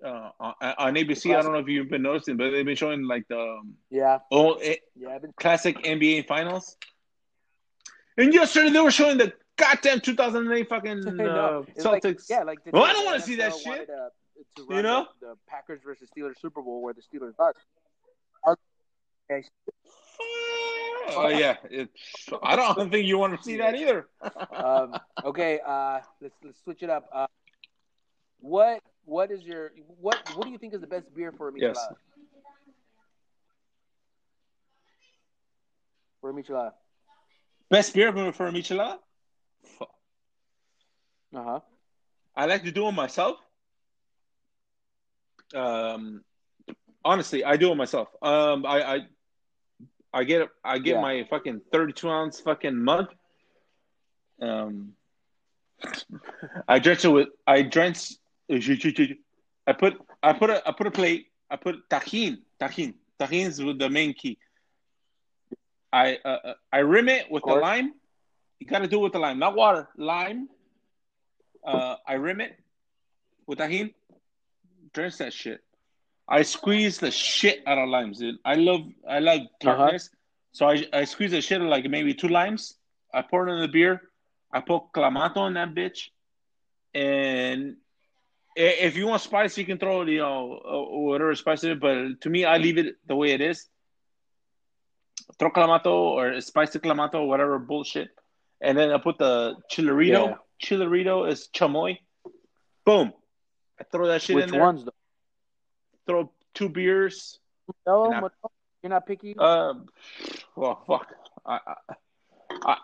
uh, 0.05 0.31
on, 0.41 0.95
ABC. 0.95 1.35
I 1.37 1.43
don't 1.43 1.53
know 1.53 1.59
if 1.59 1.69
you've 1.69 1.91
been 1.91 2.03
noticing, 2.03 2.37
but 2.37 2.51
they've 2.51 2.65
been 2.65 2.77
showing 2.77 3.07
like 3.07 3.29
the 3.29 3.39
um, 3.39 3.75
Yeah, 3.91 4.19
oh, 4.31 4.55
it, 4.55 4.81
yeah. 4.97 5.19
Been 5.19 5.33
classic 5.39 5.77
NBA 5.85 6.27
finals. 6.27 6.77
And 8.17 8.33
yesterday 8.35 8.71
they 8.71 8.81
were 8.81 8.91
showing 8.91 9.19
the 9.19 9.33
goddamn 9.57 10.01
2008 10.01 10.69
fucking 10.69 11.07
uh, 11.21 11.63
It's 11.75 11.85
like- 11.85 12.03
Celtics. 12.03 12.31
yeah, 12.31 12.43
like 12.43 12.59
Well, 12.73 12.85
I 12.85 12.93
don't 12.93 13.05
wanna 13.05 13.21
see 13.21 13.37
that 13.37 13.55
shit. 13.55 13.67
wanted, 13.67 13.91
uh, 13.91 14.09
to 14.57 14.75
You 14.75 14.83
know? 14.83 15.07
the, 15.21 15.29
the 15.29 15.35
Packers 15.47 15.81
versus 15.85 16.09
Steelers 16.17 16.39
Super 16.41 16.63
Bowl 16.63 16.83
where 16.83 16.95
the 16.95 17.03
Steelers 17.03 17.39
lost. 17.39 17.59
Okay, 19.31 19.45
Oh 21.17 21.29
yeah, 21.29 21.57
it, 21.71 21.89
I 22.43 22.57
don't 22.57 22.91
think 22.91 23.07
you 23.07 23.19
want 23.19 23.37
to 23.37 23.43
see 23.43 23.57
that 23.59 23.75
either. 23.75 24.09
um, 24.53 24.99
okay, 25.25 25.61
uh, 25.67 26.01
let's 26.21 26.35
let's 26.45 26.63
switch 26.63 26.83
it 26.83 26.91
up. 26.91 27.09
Uh, 27.13 27.27
what 28.41 28.81
what 29.05 29.31
is 29.31 29.43
your 29.43 29.73
what 30.01 30.19
what 30.37 30.47
do 30.47 30.53
you 30.53 30.59
think 30.59 30.75
is 30.75 30.81
the 30.81 30.87
best 30.87 31.13
beer 31.15 31.33
for 31.33 31.49
a 31.49 31.53
michelada? 31.53 31.75
Yes. 31.75 31.87
For 36.21 36.31
a 36.31 36.35
michelada. 36.35 36.73
Best 37.71 37.95
beer 37.95 38.13
for 38.33 38.47
a 38.47 38.53
michelada? 38.53 38.99
Uh 41.35 41.45
huh. 41.45 41.61
I 42.35 42.47
like 42.47 42.65
to 42.65 42.73
do 42.73 42.89
it 42.89 42.93
myself. 42.93 43.37
Um, 45.55 46.25
honestly, 47.05 47.45
I 47.45 47.57
do 47.57 47.73
it 47.73 47.77
myself. 47.77 48.09
Um, 48.23 48.67
I 48.67 48.83
I, 48.83 49.01
I 50.13 50.25
get 50.25 50.49
I 50.65 50.79
get 50.79 50.97
Yeah. 50.97 51.01
my 51.01 51.25
fucking 51.31 51.63
thirty-two 51.73 52.09
ounce 52.09 52.41
fucking 52.41 52.77
mug. 52.77 53.15
Um, 54.41 54.95
I 56.69 56.79
drench 56.79 57.05
it 57.05 57.09
with 57.09 57.29
I 57.47 57.63
drench. 57.63 58.13
I 58.51 59.73
put 59.73 59.95
I 60.23 60.33
put 60.33 60.51
a 60.51 60.69
I 60.69 60.73
put 60.73 60.87
a 60.87 60.91
plate. 60.91 61.29
I 61.51 61.57
put 61.57 61.89
tajin 61.89 62.39
tajin 62.61 62.95
tajin 63.19 63.47
is 63.47 63.57
the 63.59 63.89
main 63.89 64.15
key. 64.15 64.39
I 65.93 66.19
uh, 66.25 66.29
uh, 66.29 66.55
I 66.73 66.79
rim 66.79 67.09
it 67.09 67.31
with 67.31 67.45
the 67.47 67.55
lime. 67.55 67.95
You 68.59 68.67
got 68.67 68.81
to 68.81 68.89
do 68.89 68.99
it 69.01 69.03
with 69.05 69.13
the 69.13 69.19
lime, 69.19 69.39
not 69.39 69.55
water. 69.57 69.89
Lime. 69.97 70.49
Uh, 71.65 71.97
I 72.07 72.15
rim 72.15 72.41
it 72.41 72.59
with 73.47 73.59
tajin. 73.59 73.95
Drench 74.93 75.19
that 75.19 75.33
shit. 75.33 75.63
I 76.31 76.43
squeeze 76.43 76.99
the 76.99 77.11
shit 77.11 77.63
out 77.67 77.79
of 77.79 77.89
limes, 77.89 78.19
dude. 78.19 78.37
I 78.45 78.55
love 78.55 78.83
I 79.09 79.19
like 79.19 79.43
Uh-huh. 79.43 79.77
tartness, 79.77 80.11
so 80.53 80.69
I 80.69 80.87
I 80.93 81.05
squeeze 81.05 81.33
the 81.33 81.41
shit 81.43 81.61
of 81.61 81.67
like 81.67 81.85
maybe 81.91 82.15
two 82.15 82.29
limes. 82.29 82.77
I 83.13 83.23
pour 83.23 83.49
it 83.49 83.53
in 83.53 83.61
the 83.61 83.69
beer. 83.69 84.01
I 84.53 84.61
put 84.61 84.93
clamato 84.95 85.47
in 85.49 85.55
that 85.55 85.75
bitch, 85.75 86.11
and 86.95 87.77
if 88.57 88.97
you 88.97 89.07
want 89.07 89.23
spice, 89.23 89.57
you 89.59 89.65
can 89.65 89.79
throw 89.79 90.03
you 90.03 90.19
know 90.19 90.61
uh, 90.65 90.99
whatever 91.09 91.35
spice 91.35 91.65
in 91.65 91.73
it. 91.73 91.81
But 91.81 92.21
to 92.23 92.31
me, 92.31 92.45
I 92.45 92.57
leave 92.59 92.79
it 92.79 92.97
the 93.07 93.17
way 93.17 93.31
it 93.33 93.41
is. 93.41 93.69
Throw 95.39 95.51
clamato 95.51 95.93
or 96.19 96.41
spicy 96.41 96.79
clamato, 96.81 97.27
whatever 97.27 97.59
bullshit, 97.59 98.09
and 98.61 98.77
then 98.79 98.91
I 98.93 98.99
put 98.99 99.19
the 99.19 99.57
chilerito. 99.73 100.29
Yeah. 100.31 100.35
Chilerito 100.63 101.29
is 101.31 101.49
chamoy. 101.55 101.99
Boom. 102.85 103.13
I 103.81 103.85
throw 103.91 104.07
that 104.09 104.21
shit 104.23 104.37
Which 104.37 104.45
in 104.47 104.51
there. 104.53 104.61
ones 104.61 104.85
though? 104.85 104.93
Throw 106.11 106.33
two 106.55 106.69
beers. 106.69 107.39
No, 107.87 108.13
I- 108.13 108.21
you're 108.83 108.91
not 108.91 109.07
picky. 109.07 109.37
Um, 109.39 109.87
well, 110.57 110.83
fuck. 110.89 111.07
I, 111.47 111.61
I, 111.67 111.95
I, 112.65 112.77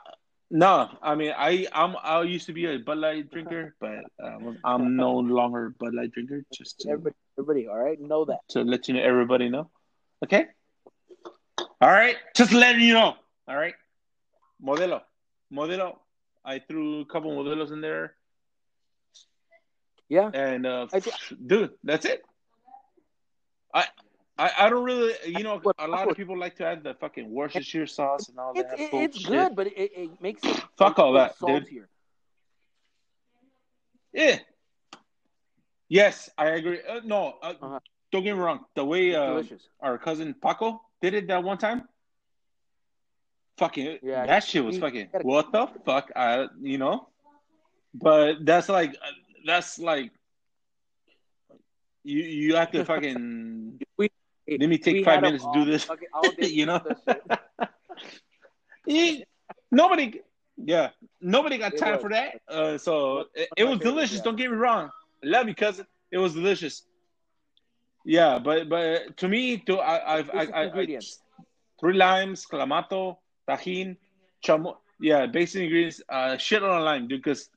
no, 0.48 0.88
I 1.02 1.16
mean, 1.16 1.32
I, 1.36 1.66
I'm, 1.72 1.96
I 2.00 2.22
used 2.22 2.46
to 2.46 2.52
be 2.52 2.66
a 2.66 2.78
Bud 2.78 2.98
Light 2.98 3.28
drinker, 3.32 3.74
but 3.80 4.04
um, 4.22 4.58
I'm 4.64 4.96
no 4.96 5.12
longer 5.40 5.66
a 5.66 5.70
Bud 5.70 5.92
Light 5.94 6.12
drinker. 6.12 6.44
Just 6.54 6.80
to, 6.80 6.90
everybody, 6.90 7.16
everybody, 7.36 7.66
all 7.66 7.78
right, 7.82 8.00
know 8.00 8.24
that. 8.26 8.40
to 8.50 8.62
let 8.62 8.86
you 8.86 8.94
know, 8.94 9.02
everybody 9.02 9.48
know. 9.48 9.70
Okay. 10.22 10.46
All 11.58 11.90
right. 11.90 12.14
Just 12.36 12.52
letting 12.52 12.82
you 12.82 12.94
know. 12.94 13.14
All 13.48 13.56
right. 13.56 13.74
Modelo, 14.64 15.00
Modelo. 15.52 15.96
I 16.44 16.60
threw 16.60 17.00
a 17.00 17.06
couple 17.06 17.32
modelos 17.32 17.72
in 17.72 17.80
there, 17.80 18.14
Yeah, 20.08 20.30
and 20.32 20.64
uh, 20.64 20.86
I 20.92 21.02
dude, 21.44 21.72
that's 21.82 22.04
it. 22.06 22.22
I, 23.74 23.84
I, 24.38 24.50
I 24.58 24.68
don't 24.68 24.84
really, 24.84 25.14
you 25.26 25.42
know, 25.42 25.60
a 25.78 25.88
lot 25.88 26.08
of 26.08 26.16
people 26.16 26.38
like 26.38 26.56
to 26.56 26.66
add 26.66 26.82
the 26.84 26.94
fucking 26.94 27.30
Worcestershire 27.30 27.86
sauce 27.86 28.28
and 28.28 28.38
all 28.38 28.54
that. 28.54 28.74
it's 28.76 29.24
good, 29.24 29.54
but 29.56 29.66
it, 29.68 29.72
it 29.76 30.22
makes 30.22 30.42
it 30.44 30.62
Fuck 30.76 30.98
all 30.98 31.12
that, 31.14 31.36
it 31.40 31.46
dude. 31.46 31.86
Yeah. 34.12 34.38
Yes, 35.88 36.30
I 36.36 36.46
agree. 36.50 36.80
Uh, 36.88 37.00
no, 37.04 37.34
uh, 37.42 37.54
Uh-huh. 37.60 37.78
don't 38.10 38.24
get 38.24 38.34
me 38.34 38.40
wrong. 38.40 38.64
The 38.74 38.84
way 38.84 39.14
uh, 39.14 39.42
our 39.80 39.98
cousin 39.98 40.34
Paco 40.34 40.80
did 41.00 41.14
it 41.14 41.28
that 41.28 41.42
one 41.44 41.58
time, 41.58 41.86
fucking 43.58 43.98
Yeah, 44.02 44.26
that 44.26 44.44
shit 44.44 44.64
was 44.64 44.78
fucking 44.78 45.08
what 45.22 45.52
the 45.52 45.66
fuck 45.84 46.10
I 46.14 46.48
you 46.60 46.78
know 46.78 47.08
but 47.94 48.44
that's 48.44 48.68
like 48.68 48.94
that's 49.44 49.78
like 49.78 50.12
you 52.04 52.22
you 52.22 52.56
have 52.56 52.70
to 52.72 52.84
fucking 52.84 53.14
let 54.48 54.68
me 54.68 54.78
take 54.78 55.00
five 55.04 55.20
minutes 55.20 55.44
to 55.44 55.50
do 55.50 55.64
this 55.64 55.86
you 56.40 56.66
know 56.66 56.80
with 56.84 56.84
that 56.84 56.98
shit. 57.04 57.22
He- 58.84 59.24
nobody 59.70 60.20
yeah 60.56 60.90
nobody 61.20 61.58
got 61.58 61.74
It 61.74 61.78
time 61.78 61.94
was. 61.94 62.00
for 62.00 62.10
that 62.10 62.40
uh 62.48 62.78
so 62.78 63.24
it, 63.34 63.48
it 63.56 63.64
was 63.64 63.78
delicious 63.80 64.16
yeah. 64.18 64.22
don't 64.24 64.36
get 64.36 64.50
me 64.50 64.56
wrong 64.56 64.90
love 65.22 65.48
you 65.48 65.54
cousin 65.54 65.86
it 66.10 66.18
was 66.18 66.34
delicious 66.34 66.82
yeah 68.04 68.38
but 68.38 68.68
but 68.68 69.16
to 69.18 69.28
me 69.28 69.58
to 69.58 69.78
I 69.78 70.18
I've, 70.18 70.30
I, 70.30 70.42
I, 70.42 70.62
I 70.62 70.62
ingredients. 70.64 71.20
three 71.80 71.94
limes, 71.94 72.46
clamato, 72.46 73.16
tajin, 73.48 73.96
chamo. 74.44 74.76
Yeah, 75.00 75.26
basic 75.26 75.62
ingredients. 75.64 76.00
Uh, 76.08 76.36
shit 76.38 76.62
on 76.62 76.80
a 76.80 76.82
lime, 76.82 77.06
dude, 77.08 77.22
because 77.22 77.50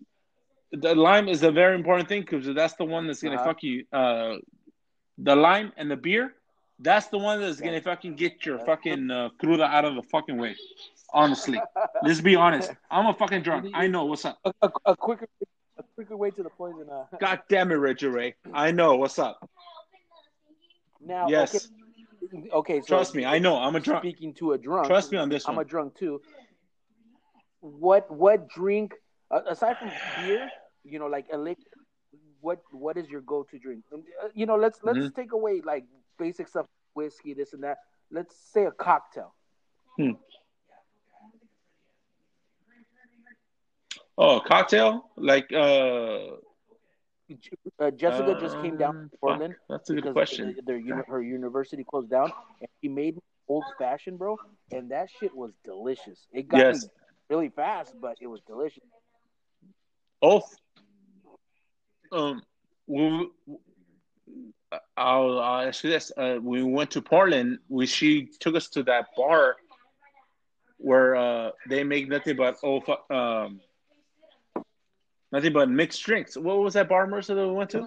the 0.71 0.93
lime 0.95 1.29
is 1.29 1.41
a 1.43 1.51
very 1.51 1.75
important 1.75 2.09
thing 2.09 2.21
because 2.21 2.45
that's 2.53 2.73
the 2.75 2.83
one 2.83 3.07
that's 3.07 3.21
gonna 3.21 3.35
Uh-huh. 3.35 3.45
fuck 3.45 3.63
you. 3.63 3.85
Uh, 3.93 4.35
the 5.17 5.35
lime 5.35 5.71
and 5.77 5.89
the 5.89 5.95
beer, 5.95 6.33
that's 6.79 7.07
the 7.07 7.17
one 7.17 7.41
that's 7.41 7.59
gonna 7.59 7.73
Yeah. 7.73 7.79
fucking 7.81 8.15
get 8.15 8.45
your 8.45 8.59
fucking 8.59 9.11
uh, 9.11 9.29
cruda 9.41 9.63
out 9.63 9.85
of 9.85 9.95
the 9.95 10.03
fucking 10.03 10.37
way. 10.37 10.55
Honestly, 11.13 11.59
let's 12.03 12.21
be 12.21 12.35
honest. 12.35 12.71
I'm 12.91 13.07
a 13.07 13.13
fucking 13.13 13.41
drunk. 13.41 13.71
I 13.73 13.87
know 13.87 14.05
what's 14.05 14.25
up. 14.25 14.39
a, 14.45 14.51
a, 14.61 14.71
a 14.85 14.95
quicker 14.95 15.27
a 15.77 15.83
quicker 15.95 16.15
way 16.17 16.31
to 16.31 16.43
the 16.43 16.49
poison. 16.49 16.87
Uh, 16.89 17.05
God 17.19 17.39
damn 17.49 17.71
it, 17.71 17.75
Richard 17.75 18.13
Ray. 18.13 18.35
I 18.53 18.71
know 18.71 18.95
what's 18.95 19.17
up. 19.19 19.39
now, 21.01 21.27
Yes, 21.29 21.69
okay, 22.33 22.49
okay. 22.53 22.81
So 22.81 22.87
trust 22.87 23.15
me. 23.15 23.25
I 23.25 23.39
know. 23.39 23.57
I'm 23.57 23.75
a 23.75 23.79
drunk. 23.79 24.03
Speaking 24.03 24.33
to 24.35 24.53
a 24.53 24.57
drunk, 24.57 24.87
Trust 24.87 25.11
me 25.11 25.17
on 25.17 25.29
this 25.29 25.47
I'm 25.47 25.55
one. 25.55 25.65
a 25.65 25.67
drunk 25.67 25.95
too. 25.97 26.21
What 27.61 28.09
what 28.11 28.47
drink 28.49 28.93
uh, 29.31 29.41
aside 29.49 29.77
from 29.77 29.89
beer? 30.23 30.49
You 30.83 30.99
know, 30.99 31.07
like 31.07 31.25
a 31.33 31.37
lick. 31.37 31.57
What 32.41 32.59
what 32.71 32.97
is 32.97 33.09
your 33.09 33.21
go 33.21 33.43
to 33.51 33.59
drink? 33.59 33.83
Um, 33.93 34.03
uh, 34.23 34.29
You 34.33 34.45
know, 34.45 34.55
let's 34.55 34.79
let's 34.83 34.99
Mhm. 34.99 35.15
take 35.15 35.31
away 35.33 35.61
like 35.63 35.85
basic 36.19 36.47
stuff, 36.47 36.65
whiskey, 36.93 37.33
this 37.33 37.53
and 37.53 37.63
that. 37.63 37.77
Let's 38.11 38.35
say 38.53 38.65
a 38.65 38.71
cocktail. 38.71 39.33
Oh, 44.17 44.41
cocktail 44.45 45.09
like 45.15 45.51
uh. 45.53 46.35
Uh, 47.79 47.91
Jessica 47.91 48.35
just 48.39 48.59
came 48.59 48.75
down 48.75 48.97
um, 48.97 49.09
to 49.11 49.17
Portland 49.17 49.55
That's 49.69 49.89
a 49.91 49.93
good 49.93 50.13
question. 50.13 50.55
Their, 50.65 50.77
uni- 50.77 51.03
her 51.07 51.21
university 51.21 51.83
closed 51.83 52.09
down, 52.09 52.33
and 52.59 52.67
she 52.81 52.89
made 52.89 53.19
old 53.47 53.63
fashioned, 53.77 54.17
bro, 54.17 54.37
and 54.71 54.89
that 54.89 55.09
shit 55.19 55.35
was 55.35 55.51
delicious. 55.63 56.25
It 56.33 56.47
got 56.47 56.57
Yes. 56.57 56.89
really 57.29 57.49
fast, 57.49 57.93
but 58.01 58.15
it 58.19 58.25
was 58.25 58.41
delicious. 58.47 58.83
Both. 60.21 60.55
Um, 62.11 62.41
we, 62.87 63.29
I'll, 64.95 65.39
I'll 65.39 65.67
ask 65.67 65.83
you 65.83 65.89
this: 65.89 66.11
uh, 66.15 66.37
we 66.41 66.63
went 66.63 66.91
to 66.91 67.01
Portland, 67.01 67.59
we 67.69 67.85
she 67.85 68.27
took 68.39 68.55
us 68.55 68.69
to 68.69 68.83
that 68.83 69.07
bar 69.17 69.55
where 70.77 71.15
uh, 71.15 71.51
they 71.67 71.83
make 71.83 72.07
nothing 72.07 72.35
but 72.37 72.57
oh 72.63 72.81
um, 73.09 73.59
nothing 75.31 75.53
but 75.53 75.69
mixed 75.69 76.03
drinks. 76.03 76.37
What 76.37 76.59
was 76.59 76.73
that 76.75 76.87
bar, 76.87 77.07
Mercer, 77.07 77.35
that 77.35 77.47
we 77.47 77.53
went 77.53 77.69
to? 77.71 77.85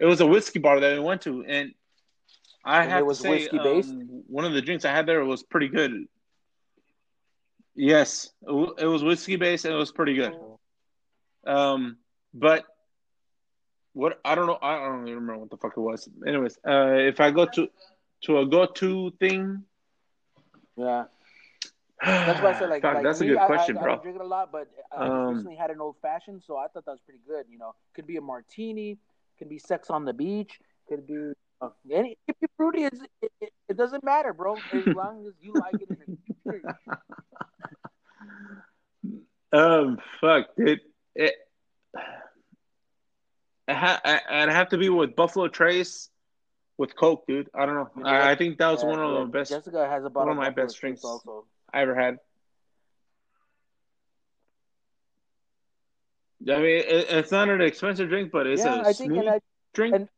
It 0.00 0.06
was 0.06 0.20
a 0.20 0.26
whiskey 0.26 0.58
bar 0.58 0.80
that 0.80 0.92
we 0.94 1.00
went 1.00 1.22
to, 1.22 1.44
and 1.44 1.74
I 2.64 2.82
And 2.82 2.90
have 2.90 3.04
it 3.04 3.08
to 3.08 3.14
say, 3.14 3.30
whiskey-based? 3.30 3.90
um, 3.90 4.22
one 4.26 4.44
of 4.44 4.52
the 4.54 4.62
drinks 4.62 4.84
I 4.84 4.90
had 4.90 5.06
there 5.06 5.24
was 5.24 5.42
pretty 5.42 5.68
good. 5.68 6.06
Yes, 7.74 8.30
it 8.42 8.70
it 8.78 8.86
was 8.86 9.02
whiskey 9.02 9.36
based, 9.36 9.64
and 9.64 9.74
it 9.74 9.78
was 9.78 9.92
pretty 9.92 10.14
good. 10.14 10.32
Um, 11.46 11.98
but 12.32 12.64
what 13.94 14.20
I 14.24 14.34
don't 14.34 14.46
know, 14.46 14.58
I 14.60 14.78
don't 14.78 15.08
even 15.08 15.20
remember 15.20 15.38
what 15.38 15.50
the 15.50 15.56
fuck 15.56 15.72
it 15.76 15.80
was. 15.80 16.08
Anyways, 16.26 16.58
uh, 16.66 16.92
if 16.98 17.18
I 17.20 17.30
go 17.30 17.46
to 17.46 17.68
to 18.24 18.38
a 18.38 18.46
go 18.46 18.66
to 18.66 19.10
thing, 19.18 19.64
Yeah, 20.76 21.04
that's 22.04 22.42
why 22.42 22.50
I 22.52 22.58
said 22.58 22.68
like, 22.70 22.82
Fuck, 22.82 22.94
like 22.94 23.04
that's 23.04 23.20
a 23.20 23.26
good 23.26 23.38
I- 23.38 23.46
question, 23.46 23.76
I, 23.76 23.80
I, 23.80 23.82
bro. 23.82 23.92
don't 23.94 24.02
drink 24.02 24.16
it 24.18 24.22
a 24.22 24.26
lot, 24.26 24.50
but 24.52 24.68
I 24.92 25.06
Um, 25.06 25.28
recently 25.36 25.56
had 25.56 25.70
an 25.70 25.80
old 25.80 25.96
fashioned, 26.02 26.42
so 26.42 26.56
I 26.56 26.66
thought 26.68 26.84
that 26.84 26.90
was 26.92 27.00
pretty 27.06 27.20
good. 27.26 27.46
You 27.48 27.58
know, 27.58 27.74
could 27.94 28.06
be 28.06 28.16
a 28.16 28.20
martini, 28.20 28.98
could 29.38 29.48
be 29.48 29.58
sex 29.58 29.90
on 29.90 30.04
the 30.04 30.12
beach, 30.12 30.58
could 30.88 31.06
be 31.06 31.32
uh, 31.60 31.70
any 31.90 32.18
it 32.26 32.36
could 32.38 32.40
be 32.40 32.46
fruity. 32.56 32.84
It, 32.84 32.94
it, 33.40 33.52
it 33.68 33.76
doesn't 33.76 34.02
matter, 34.04 34.32
bro, 34.32 34.56
as 34.72 34.86
long 34.86 35.26
as 35.26 35.34
you 35.40 35.54
like 35.54 35.74
it. 35.80 35.88
And 35.88 36.18
it's 36.46 36.64
Um, 39.52 39.98
fuck, 40.20 40.46
dude. 40.56 40.80
It, 41.14 41.32
it 43.68 43.74
ha- 43.76 44.00
I- 44.04 44.20
I'd 44.42 44.48
have 44.50 44.68
to 44.70 44.78
be 44.78 44.88
with 44.88 45.16
Buffalo 45.16 45.48
Trace 45.48 46.10
with 46.76 46.94
Coke, 46.96 47.26
dude. 47.26 47.48
I 47.54 47.66
don't 47.66 47.74
know. 47.76 47.90
You 47.96 48.02
know 48.02 48.08
I. 48.08 48.32
I 48.32 48.34
think 48.36 48.58
that 48.58 48.68
was 48.70 48.82
Yeah, 48.82 48.90
one 48.90 49.00
of 49.00 49.12
the 49.12 49.24
best 49.38 49.50
Jessica 49.50 49.86
has 49.88 50.00
a 50.00 50.04
one 50.04 50.12
bottle 50.12 50.32
of 50.32 50.36
my 50.36 50.48
Buffalo 50.50 50.66
best 50.66 50.80
drinks 50.80 51.04
also. 51.04 51.46
I 51.72 51.82
ever 51.82 51.94
had. 51.94 52.18
I 56.46 56.56
mean, 56.56 56.64
it, 56.66 57.06
it's 57.10 57.30
not 57.32 57.48
an 57.48 57.60
expensive 57.62 58.08
drink, 58.10 58.30
but 58.30 58.46
it's 58.46 58.62
yeah, 58.62 58.76
a 58.76 58.80
I 58.88 58.92
think, 58.92 59.12
smooth 59.12 59.28
I, 59.28 59.40
drink. 59.72 59.94
and- 59.94 60.08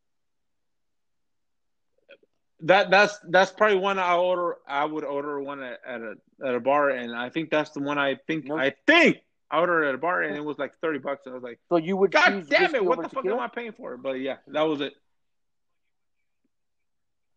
that 2.60 2.90
that's 2.90 3.18
that's 3.28 3.52
probably 3.52 3.76
one 3.76 3.98
I 3.98 4.16
order. 4.16 4.56
I 4.66 4.86
would 4.86 5.04
order 5.04 5.38
one 5.40 5.62
at, 5.62 5.78
at 5.86 6.00
a 6.00 6.14
at 6.44 6.54
a 6.54 6.58
bar, 6.60 6.88
and 6.88 7.14
I 7.14 7.28
think 7.28 7.50
that's 7.50 7.70
the 7.70 7.80
one 7.80 7.98
I 7.98 8.16
think 8.26 8.46
No. 8.46 8.56
I 8.56 8.74
think 8.86 9.18
I 9.50 9.60
ordered 9.60 9.84
at 9.84 9.94
a 9.94 9.98
bar, 9.98 10.22
and 10.22 10.36
it 10.36 10.44
was 10.44 10.58
like 10.58 10.72
thirty 10.80 10.98
bucks. 10.98 11.22
And 11.26 11.32
I 11.32 11.36
was 11.36 11.44
like, 11.44 11.60
so 11.68 11.76
you 11.76 11.96
would 11.96 12.10
God 12.10 12.48
damn 12.48 12.74
it! 12.74 12.84
What 12.84 12.96
the 12.98 13.04
fuck 13.08 13.22
tequila 13.22 13.36
am 13.36 13.40
I 13.42 13.48
paying 13.48 13.72
for? 13.72 13.96
But 13.96 14.14
yeah, 14.20 14.36
that 14.48 14.62
was 14.62 14.80
it. 14.80 14.94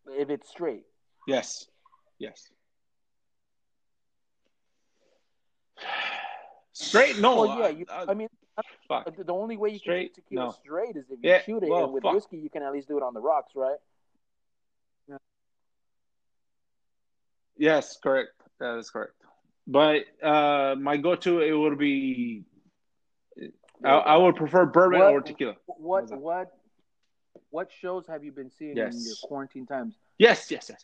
if 0.08 0.30
it's 0.32 0.50
straight. 0.50 0.86
Yes, 1.28 1.68
yes. 2.18 2.50
Straight? 6.74 7.20
No. 7.20 7.36
well, 7.42 7.60
yeah, 7.60 7.66
I- 7.66 7.70
you, 7.70 7.86
I- 7.90 8.06
I 8.10 8.14
mean, 8.16 8.30
fuck. 8.88 9.16
the 9.16 9.34
only 9.34 9.58
way 9.58 9.70
you 9.70 9.80
Straight? 9.80 10.14
can 10.16 10.24
tequila 10.24 10.46
No. 10.46 10.52
straight 10.52 10.96
is 10.96 11.06
if 11.12 11.20
you 11.22 11.30
Yeah, 11.30 11.42
shoot 11.42 11.62
it, 11.62 11.70
well, 11.70 11.84
and 11.86 11.94
with 11.94 12.04
fuck. 12.04 12.14
whiskey, 12.16 12.38
you 12.38 12.50
can 12.50 12.64
at 12.64 12.72
least 12.74 12.88
do 12.88 12.98
it 12.98 13.04
on 13.04 13.14
the 13.14 13.20
rocks, 13.22 13.52
right? 13.56 13.78
Yes, 17.58 17.98
correct. 18.02 18.32
That 18.60 18.78
is 18.78 18.90
correct. 18.90 19.14
But 19.68 20.06
uh, 20.24 20.76
my 20.80 20.98
go-to 20.98 21.42
it 21.42 21.54
would 21.54 21.78
be. 21.78 22.44
I, 23.84 23.90
I 23.92 24.18
would 24.18 24.36
prefer 24.36 24.66
bourbon 24.66 25.00
What- 25.00 25.14
or 25.14 25.22
tequila. 25.22 25.56
What 25.68 26.12
what 26.20 26.52
what 27.52 27.72
shows 27.72 28.06
have 28.08 28.24
you 28.24 28.32
been 28.32 28.50
seeing 28.50 28.78
in 28.78 28.78
your 28.78 29.16
quarantine 29.24 29.66
times? 29.66 29.96
Yes, 30.18 30.52
yes, 30.52 30.70
yes, 30.70 30.84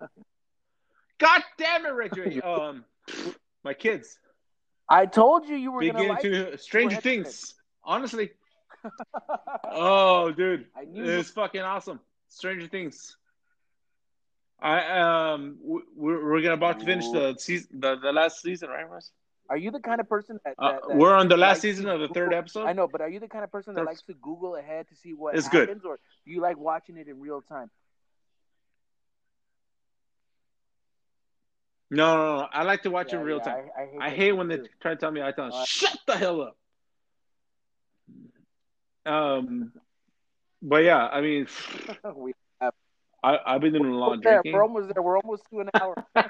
yes. 0.00 0.08
God 1.18 1.42
damn 1.58 1.86
it, 1.86 1.90
Richard. 1.90 2.42
um, 2.44 2.84
my 3.62 3.74
kids 3.74 4.18
I 4.88 5.06
told 5.06 5.48
you 5.48 5.54
you 5.56 5.70
were 5.70 5.80
begin 5.80 6.08
like. 6.08 6.22
to 6.22 6.58
Stranger 6.58 7.00
Things. 7.00 7.54
Honestly, 7.84 8.30
oh, 9.64 10.32
dude, 10.32 10.66
I 10.76 10.84
knew 10.84 11.04
you- 11.04 11.18
it's 11.18 11.30
fucking 11.30 11.60
awesome. 11.60 12.00
Stranger 12.28 12.66
Things. 12.66 13.16
I 14.62 15.32
um, 15.32 15.56
we're 15.62 16.22
we're 16.24 16.40
gonna 16.42 16.54
about 16.54 16.80
to 16.80 16.84
finish 16.86 17.08
the 17.10 17.34
season, 17.38 17.80
the, 17.80 17.96
the 17.96 18.12
last 18.12 18.42
season, 18.42 18.68
right, 18.68 18.88
Russ? 18.88 19.10
Are 19.48 19.56
you 19.56 19.70
the 19.70 19.80
kind 19.80 20.00
of 20.00 20.08
person 20.08 20.38
that, 20.44 20.54
Uh, 20.58 20.72
that, 20.72 20.80
that 20.88 20.96
we're 20.96 21.14
on 21.14 21.28
the 21.28 21.36
last 21.36 21.60
season 21.62 21.88
of 21.88 21.98
the 21.98 22.08
third 22.08 22.32
episode. 22.32 22.66
I 22.66 22.72
know, 22.72 22.86
but 22.86 23.00
are 23.00 23.08
you 23.08 23.18
the 23.18 23.26
kind 23.28 23.42
of 23.42 23.50
person 23.50 23.74
that 23.74 23.80
Third- 23.80 23.86
likes 23.86 24.02
to 24.02 24.14
Google 24.14 24.54
ahead 24.56 24.88
to 24.90 24.94
see 24.94 25.12
what 25.12 25.34
It's 25.34 25.48
good. 25.48 25.68
or 25.84 25.98
do 26.24 26.30
you 26.30 26.40
like 26.40 26.56
watching 26.56 26.96
it 26.98 27.08
in 27.08 27.18
real 27.20 27.42
time? 27.42 27.68
No, 31.90 32.16
no, 32.16 32.36
no. 32.42 32.48
I 32.52 32.62
like 32.62 32.82
to 32.84 32.90
watch 32.90 33.08
Yeah, 33.12 33.18
it 33.18 33.20
in 33.22 33.26
real 33.26 33.38
yeah, 33.38 33.42
time. 33.44 33.64
I, 33.76 33.82
I 33.82 33.86
hate, 33.86 34.00
I 34.00 34.10
hate 34.10 34.32
when 34.32 34.46
they 34.48 34.58
try 34.80 34.92
to 34.92 34.96
tell 34.96 35.10
me 35.10 35.20
I 35.22 35.32
tell 35.32 35.46
them, 35.46 35.54
Uh, 35.54 35.64
shut 35.64 35.98
the 36.06 36.16
hell 36.16 36.42
up. 36.42 36.56
Um, 39.04 39.72
but 40.62 40.84
yeah, 40.84 41.08
I 41.08 41.20
mean, 41.20 41.48
we, 42.14 42.34
I, 43.22 43.38
I've 43.46 43.60
been 43.60 43.72
doing 43.74 43.92
a 43.92 43.96
lot 43.98 44.14
of 44.14 44.22
there, 44.22 44.34
drinking. 44.42 44.52
we're 44.52 44.62
almost 44.62 44.92
there. 44.94 45.02
We're 45.02 45.18
almost 45.18 45.42
to 45.50 45.60
an 45.60 45.70
hour. 45.80 45.94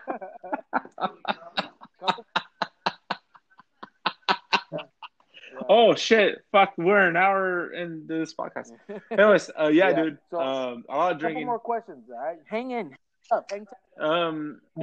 Oh 5.68 5.94
shit! 5.94 6.38
Fuck, 6.52 6.72
we're 6.78 7.06
an 7.08 7.16
hour 7.16 7.72
into 7.72 8.06
this 8.18 8.34
podcast. 8.34 8.70
Anyways, 9.10 9.50
uh, 9.60 9.66
yeah, 9.68 9.90
Yeah, 9.90 10.02
dude. 10.04 10.18
so- 10.30 10.40
um, 10.40 10.84
a 10.88 10.96
lot 10.96 11.12
of 11.12 11.16
Couple 11.16 11.18
drinking. 11.18 11.46
more 11.46 11.58
questions. 11.58 12.04
All 12.10 12.16
right, 12.18 12.38
hang 12.46 12.70
in. 12.70 12.96
Up, 13.30 13.50
hang 13.50 13.66
tight. 13.66 14.04
Um, 14.04 14.60
yeah, 14.74 14.82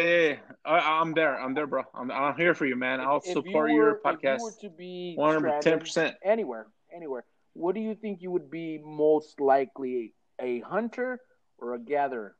yeah, 0.00 0.02
yeah. 0.28 0.36
I, 0.64 1.00
I'm 1.00 1.12
there. 1.12 1.38
I'm 1.38 1.54
there, 1.54 1.66
bro. 1.66 1.82
I'm, 1.94 2.10
I'm 2.10 2.36
here 2.36 2.54
for 2.54 2.66
you, 2.66 2.76
man. 2.76 3.00
I'll 3.00 3.18
If 3.18 3.26
you 3.26 3.32
support 3.34 3.70
were- 3.70 3.76
your 3.76 3.96
If 3.96 4.02
podcast. 4.02 4.38
you 4.38 4.44
were 4.44 4.52
to 4.62 4.70
be 4.70 5.14
110 5.16 5.80
percent 5.80 6.16
anywhere, 6.24 6.66
anywhere, 6.94 7.24
what 7.52 7.74
do 7.74 7.80
you 7.82 7.94
think 7.94 8.22
you 8.22 8.30
would 8.30 8.50
be 8.50 8.78
most 8.82 9.38
likely, 9.40 10.14
a 10.40 10.60
hunter 10.60 11.20
or 11.58 11.74
a 11.74 11.78
gatherer? 11.78 12.36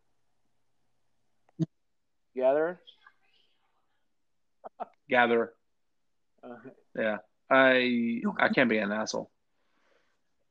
Gatherer. 2.36 2.80
Gatherer. 5.08 5.52
Uh, 6.42 6.56
Yeah. 6.98 7.16
I 7.50 8.22
I 8.38 8.48
can't 8.48 8.70
be 8.70 8.78
an 8.78 8.90
asshole. 8.90 9.30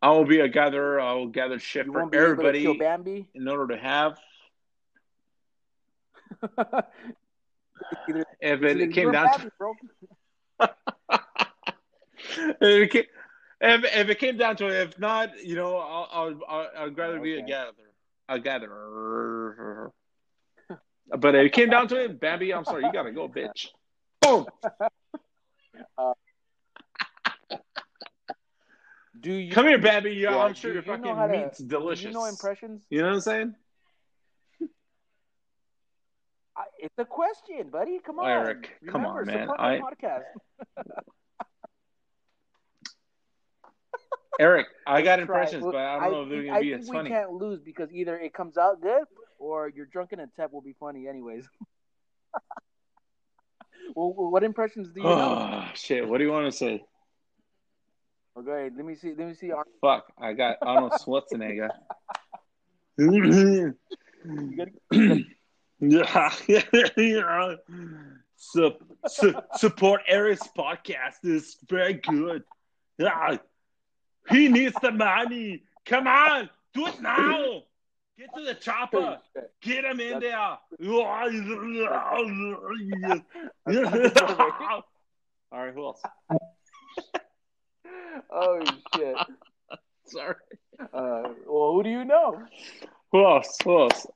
I 0.01 0.09
will 0.11 0.25
be 0.25 0.39
a 0.41 0.47
gatherer. 0.47 0.99
I 1.01 1.13
will 1.13 1.27
gather 1.27 1.59
shit 1.59 1.85
for 1.87 1.91
won't 1.93 2.11
be 2.11 2.17
able 2.17 2.35
to 2.37 2.47
everybody 2.47 3.29
in 3.33 3.47
order 3.47 3.75
to 3.75 3.81
have. 3.81 4.19
Either- 8.07 8.25
If 8.39 8.59
either 8.63 8.67
it 8.67 8.93
came 8.93 9.11
down 9.11 9.31
to 9.33 9.37
Bambi, 9.39 9.49
bro. 9.57 9.73
if, 12.29 12.57
it 12.61 12.91
came, 12.91 13.03
if, 13.63 13.83
if 13.85 14.09
it 14.09 14.19
came 14.19 14.37
down 14.37 14.55
to 14.57 14.67
it, 14.67 14.73
if 14.89 14.99
not, 14.99 15.43
you 15.43 15.55
know, 15.55 15.77
I'll, 15.77 16.07
I'll, 16.11 16.39
I'll 16.47 16.69
I'd 16.85 16.97
rather 16.97 17.19
be 17.19 17.37
a 17.39 17.41
gatherer, 17.41 17.73
a 18.29 18.39
gatherer. 18.39 19.91
But 21.17 21.35
if 21.35 21.45
it 21.47 21.53
came 21.53 21.69
down 21.69 21.87
to 21.89 22.03
it, 22.03 22.19
Bambi, 22.19 22.53
I'm 22.53 22.65
sorry, 22.65 22.83
you 22.85 22.91
gotta 22.93 23.11
go, 23.11 23.27
bitch. 23.27 23.67
Boom. 24.21 24.45
Uh, 25.97 26.13
do 29.19 29.31
you 29.33 29.51
Come 29.51 29.65
here, 29.65 29.79
Bambi. 29.79 30.11
Yeah, 30.11 30.31
Yeah, 30.35 30.43
I'm 30.43 30.53
sure 30.53 30.71
your 30.71 30.83
you 30.83 30.87
know 30.87 30.97
fucking 30.97 31.15
how 31.15 31.25
to- 31.27 31.37
meat's 31.45 31.57
Do 31.57 31.65
delicious. 31.67 32.05
you 32.05 32.11
know 32.11 32.25
impressions? 32.25 32.81
You 32.91 32.99
know 33.01 33.07
what 33.07 33.13
I'm 33.15 33.21
saying? 33.21 33.55
I, 36.55 36.63
it's 36.77 36.93
a 36.99 37.05
question, 37.05 37.69
buddy. 37.71 37.99
Come 38.05 38.19
on, 38.19 38.29
Eric, 38.29 38.69
come 38.87 39.05
on, 39.07 39.25
man. 39.25 39.49
I- 39.57 39.79
podcast. 39.79 40.23
Eric, 44.39 44.67
I 44.87 45.01
got 45.01 45.19
impressions, 45.19 45.63
but 45.63 45.75
I 45.75 45.99
don't 45.99 46.11
know 46.11 46.23
if 46.23 46.29
they're 46.29 46.43
gonna 46.43 46.57
I 46.57 46.61
be 46.61 46.71
think 46.71 46.81
as 46.81 46.89
we 46.89 47.09
can't 47.09 47.31
lose 47.31 47.61
because 47.61 47.91
either 47.91 48.17
it 48.17 48.33
comes 48.33 48.57
out 48.57 48.81
good 48.81 49.03
or 49.37 49.69
your 49.69 49.85
drunken 49.85 50.19
attempt 50.19 50.53
will 50.53 50.61
be 50.61 50.75
funny, 50.79 51.07
anyways. 51.07 51.47
well, 53.95 54.13
what 54.13 54.43
impressions 54.43 54.89
do 54.89 55.01
you 55.01 55.05
know? 55.05 55.11
Oh 55.11 55.65
shit! 55.75 56.07
What 56.07 56.17
do 56.17 56.23
you 56.23 56.31
want 56.31 56.51
to 56.51 56.57
say? 56.57 56.83
Okay, 58.37 58.69
let 58.75 58.85
me 58.85 58.95
see. 58.95 59.13
Let 59.15 59.27
me 59.27 59.35
see. 59.35 59.51
Fuck! 59.81 60.11
I 60.17 60.33
got 60.33 60.57
Arnold 60.61 60.93
Schwarzenegger. 61.05 61.69
yeah, 65.79 66.35
su- 69.07 69.35
support 69.57 70.01
Eric's 70.07 70.47
podcast. 70.57 71.15
is 71.23 71.57
very 71.69 71.93
good. 71.93 72.43
Yeah. 72.97 73.37
He 74.29 74.47
needs 74.47 74.75
the 74.81 74.91
money. 74.91 75.63
Come 75.85 76.07
on, 76.07 76.49
do 76.73 76.87
it 76.87 77.01
now. 77.01 77.61
Get 78.17 78.33
to 78.35 78.43
the 78.43 78.53
chopper. 78.55 79.17
Get 79.61 79.83
him 79.85 79.99
in 79.99 80.19
there. 80.19 80.37
All 80.37 80.57
right, 85.51 85.73
who 85.73 85.85
else? 85.85 86.01
oh 88.31 88.61
shit. 88.95 89.15
Sorry. 90.05 90.35
Uh, 90.79 91.23
well, 91.47 91.73
who 91.73 91.83
do 91.83 91.89
you 91.89 92.05
know? 92.05 92.41
Who 93.11 93.25
else? 93.25 93.55
Who 93.63 93.81
else? 93.81 94.07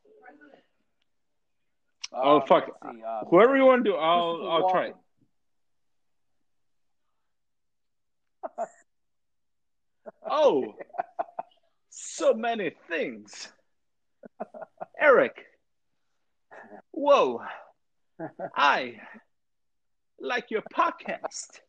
Oh, 2.13 2.37
Um, 2.37 2.47
fuck. 2.47 2.67
let's 2.83 2.95
see, 2.97 3.03
um, 3.03 3.25
Whoever 3.29 3.57
you 3.57 3.65
want 3.65 3.83
to 3.85 3.91
do, 3.91 3.95
I'll 3.97 4.47
I'll 4.49 4.69
try. 4.69 4.87
it. 4.87 4.95
Oh, 10.30 10.75
so 11.89 12.34
many 12.34 12.71
things. 12.89 13.51
Eric. 14.99 15.45
Whoa. 16.91 17.41
I 18.55 18.95
like 20.19 20.49
your 20.51 20.63
podcast. 20.73 21.59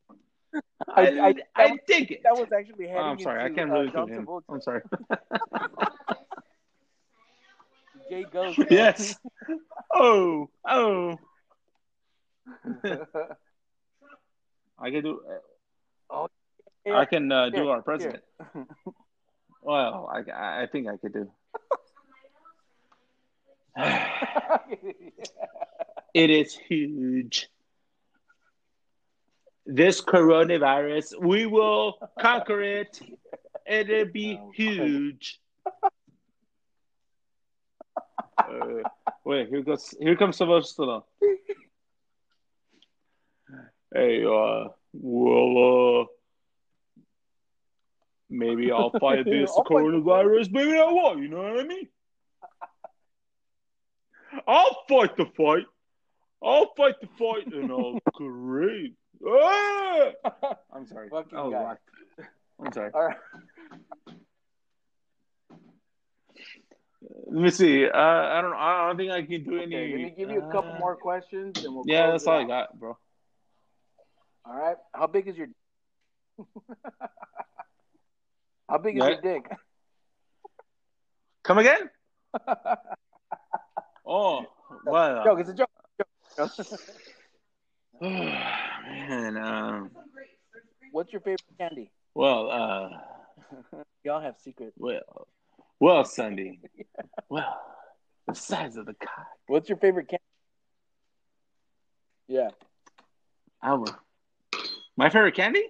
I, 0.88 1.02
I- 1.02 1.28
I, 1.28 1.34
I- 1.56 1.78
dig 1.86 2.10
it. 2.12 2.20
That 2.24 2.36
was 2.36 2.48
actually 2.52 2.86
heading 2.88 3.02
Oh, 3.02 3.06
I'm 3.06 3.18
sorry. 3.20 3.42
I 3.44 3.50
can't 3.50 3.70
uh, 3.70 3.74
really 3.74 3.90
do 3.90 4.06
him. 4.06 4.26
Travolta. 4.26 4.42
I'm 4.48 4.60
sorry. 4.60 4.82
Jay 8.10 8.24
goes. 8.32 8.56
yes. 8.70 9.16
Oh, 9.94 10.48
oh. 10.66 11.18
I 14.78 14.90
can 14.90 15.02
do. 15.02 15.20
Oh, 16.08 16.28
I 16.86 17.04
can 17.04 17.30
uh, 17.30 17.50
do 17.50 17.68
our 17.68 17.82
president. 17.82 18.22
Well, 19.60 20.08
I, 20.10 20.62
I 20.62 20.66
think 20.70 20.86
I 20.88 20.96
could 20.96 21.12
do. 21.12 21.30
It 26.14 26.30
is 26.30 26.56
huge. 26.56 27.48
This 29.66 30.00
coronavirus, 30.00 31.20
we 31.20 31.46
will 31.46 31.98
conquer 32.18 32.62
it. 32.62 33.00
It'll 33.66 34.06
be 34.06 34.36
Oh, 34.42 34.50
huge. 34.54 35.40
Uh, 38.38 38.82
wait, 39.24 39.48
here 39.48 39.62
goes. 39.62 39.94
Here 40.00 40.16
comes 40.16 40.36
Sylvester. 40.38 41.00
Hey, 43.94 44.24
uh, 44.24 44.68
well, 44.94 46.00
uh, 46.00 46.04
maybe 48.38 48.70
I'll 48.72 48.90
fight 48.98 49.24
this 49.24 49.50
I'll 49.50 49.64
fight 49.64 49.84
coronavirus. 49.84 50.50
Maybe 50.52 50.78
I 50.78 50.84
won't. 50.84 51.20
You 51.20 51.28
know 51.28 51.42
what 51.42 51.60
I 51.60 51.64
mean? 51.64 51.88
I'll 54.46 54.84
fight 54.88 55.16
the 55.16 55.26
fight. 55.36 55.64
I'll 56.42 56.72
fight 56.76 56.94
the 57.00 57.08
fight, 57.18 57.46
and 57.52 57.70
I'll 57.72 57.98
great. 58.14 58.94
Ah! 59.26 60.10
I'm 60.72 60.86
sorry. 60.86 61.08
Fucking 61.08 61.36
was 61.36 61.52
guy. 61.52 62.24
I'm 62.64 62.72
sorry. 62.72 62.90
All 62.94 63.06
right. 63.06 63.16
Let 67.26 67.42
me 67.42 67.50
see. 67.50 67.86
Uh, 67.86 67.96
I 67.96 68.40
don't. 68.40 68.54
I 68.54 68.86
don't 68.86 68.96
think 68.96 69.12
I 69.12 69.22
can 69.22 69.44
do 69.44 69.60
any. 69.60 69.76
Let 69.76 69.96
me 69.96 70.14
give 70.16 70.30
you 70.30 70.38
a 70.42 70.52
couple 70.52 70.72
uh, 70.72 70.78
more 70.78 70.96
questions, 70.96 71.64
and 71.64 71.74
we'll. 71.74 71.84
Yeah, 71.86 72.10
that's 72.10 72.26
all 72.26 72.40
I 72.40 72.44
got, 72.44 72.78
bro. 72.78 72.96
All 74.44 74.54
right. 74.54 74.76
How 74.94 75.06
big 75.06 75.28
is 75.28 75.36
your? 75.36 75.48
How 78.68 78.78
big 78.78 78.96
is 78.96 79.02
Yeah. 79.04 79.08
your 79.10 79.20
dick? 79.20 79.50
Come 81.44 81.58
again? 81.58 81.90
Oh, 84.10 84.46
well. 84.86 85.22
joke. 85.22 85.40
It's 85.40 85.50
a 85.50 85.54
joke. 85.54 85.68
Joke. 86.38 86.50
man. 88.00 89.36
Um. 89.36 89.90
What's 90.92 91.12
your 91.12 91.20
favorite 91.20 91.42
candy? 91.58 91.90
Well. 92.14 92.50
Uh. 92.50 92.88
We 94.04 94.10
all 94.10 94.20
have 94.20 94.36
secrets. 94.38 94.72
Well. 94.78 95.28
Well, 95.78 96.04
Sunday. 96.06 96.58
Well, 97.28 97.60
the 98.26 98.34
size 98.34 98.76
of 98.76 98.86
the 98.86 98.94
cock. 98.94 99.26
What's 99.46 99.68
your 99.68 99.76
favorite 99.76 100.08
candy? 100.08 100.22
Yeah, 102.28 102.48
I 103.60 103.74
will. 103.74 103.94
My 104.96 105.10
favorite 105.10 105.34
candy? 105.34 105.64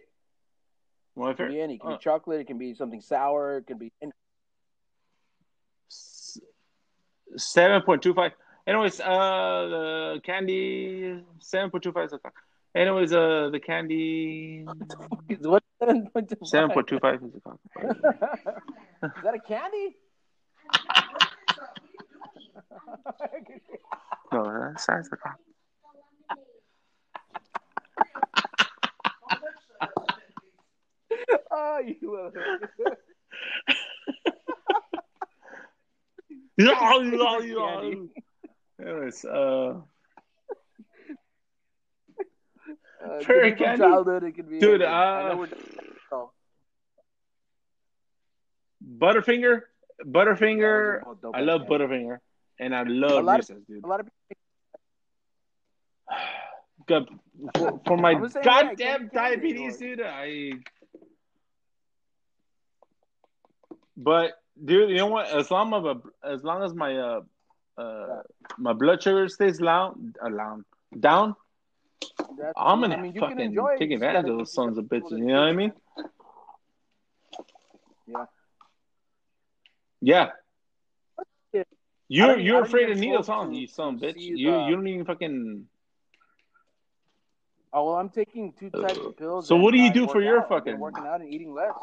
My 1.19 1.31
it 1.31 1.37
can 1.37 1.49
be 1.49 1.61
any. 1.61 1.75
It 1.75 1.81
can 1.81 1.93
uh, 1.93 1.97
be 1.97 2.03
chocolate. 2.03 2.41
It 2.41 2.47
can 2.47 2.59
be 2.59 2.75
something 2.75 3.01
sour. 3.01 3.59
It 3.59 3.67
can 3.67 3.79
be. 3.79 3.93
any- 4.01 4.13
Seven 7.37 7.83
point 7.83 8.03
two 8.03 8.15
five. 8.15 8.33
Anyways, 8.67 9.01
uh, 9.01 9.05
the 9.71 10.21
candy 10.25 11.23
seven 11.41 11.71
point 11.71 11.83
two 11.85 11.93
five 11.93 12.07
is 12.07 12.13
a 12.13 12.19
cock. 12.19 12.35
Anyways, 12.75 13.13
uh, 13.13 13.49
the 13.51 13.61
candy 13.61 14.65
What 15.41 15.63
seven 15.81 16.09
point 16.11 16.29
two? 16.29 16.37
seven 16.45 16.71
point 16.71 16.87
two 16.87 16.99
five 17.01 17.23
is 17.23 17.35
a 17.35 17.41
cock. 17.41 17.59
Is 19.17 19.23
that 19.25 19.35
a 19.35 19.41
candy? 19.41 19.97
No, 24.31 24.45
the 24.45 24.75
size 24.79 25.07
of 25.07 25.11
the 25.13 25.17
cock. 25.17 25.39
oh, 31.51 31.79
you. 31.85 32.31
Candy. 37.57 38.09
Anyways, 38.81 39.25
uh, 39.25 39.81
Uh, 43.05 43.15
it 43.15 43.27
could 43.27 43.27
Very 43.27 43.51
be 43.53 43.57
from 43.57 43.65
candy? 43.65 43.83
childhood. 43.83 44.35
Be. 44.49 44.59
Dude. 44.59 44.83
Uh, 44.83 45.37
oh, 46.13 46.31
Butterfinger, 48.99 49.63
Butterfinger. 50.05 51.03
oh, 51.07 51.31
I 51.35 51.41
love 51.41 51.63
ass. 51.63 51.69
Butterfinger, 51.69 52.19
and 52.59 52.75
I 52.75 52.83
love 52.85 53.25
Reese's, 53.27 53.63
dude. 53.69 53.85
A 53.85 53.87
lot 53.87 54.01
of 54.01 54.07
people. 54.07 54.17
Good. 56.87 57.09
For, 57.57 57.81
for 57.87 57.97
my 57.97 58.13
I'm 58.13 58.23
the 58.23 58.31
same 58.31 58.43
way, 58.43 58.49
I 58.51 58.75
can't 58.75 58.79
goddamn 58.79 59.11
diabetes, 59.13 59.77
dude. 59.79 60.01
I. 60.05 60.53
But 63.99 64.41
dude, 64.65 64.91
you 64.91 64.97
know 64.97 65.09
what? 65.09 65.27
As 65.29 65.51
long 65.51 65.75
as 65.75 65.97
as 66.23 66.45
long 66.45 66.63
as 66.63 66.73
my 66.73 66.97
uh, 66.97 67.21
uh, 67.77 68.23
my 68.57 68.73
blood 68.73 69.03
sugar 69.03 69.29
stays 69.29 69.59
down, 69.59 70.15
uh, 70.25 70.29
down, 70.29 70.65
down, 70.99 71.35
That's, 72.39 72.55
I'm 72.57 72.81
gonna 72.81 72.97
I 72.97 73.03
mean, 73.03 73.19
fucking 73.19 73.57
take 73.79 73.91
advantage 73.91 74.31
of 74.31 74.39
those 74.39 74.55
sons 74.55 74.79
of 74.79 74.85
bitches. 74.85 75.19
You 75.19 75.27
know 75.27 75.41
what 75.41 75.49
I 75.49 75.53
mean? 75.53 75.73
Yeah. 78.07 78.25
Yeah. 81.53 81.63
You're 82.11 82.39
you're 82.39 82.63
afraid 82.63 82.91
of 82.91 82.99
needles, 82.99 83.27
huh? 83.27 83.49
You 83.51 83.67
son 83.67 83.97
of 83.97 84.01
bitch. 84.01 84.15
You 84.17 84.37
the- 84.37 84.67
you 84.69 84.77
don't 84.77 84.87
even 84.87 85.05
fucking. 85.05 85.67
Oh 87.73 87.85
well, 87.85 87.97
I'm 87.97 88.09
taking 88.09 88.55
two 88.59 88.71
types 88.71 88.97
of 88.97 89.17
pills. 89.17 89.47
So 89.49 89.57
what 89.57 89.73
do 89.73 89.79
you 89.79 89.93
do 89.93 90.07
for 90.07 90.23
your 90.23 90.41
out. 90.41 90.49
Fucking- 90.49 90.79
working 90.79 91.05
out 91.05 91.21
and 91.21 91.29
eating 91.35 91.53
less? 91.53 91.75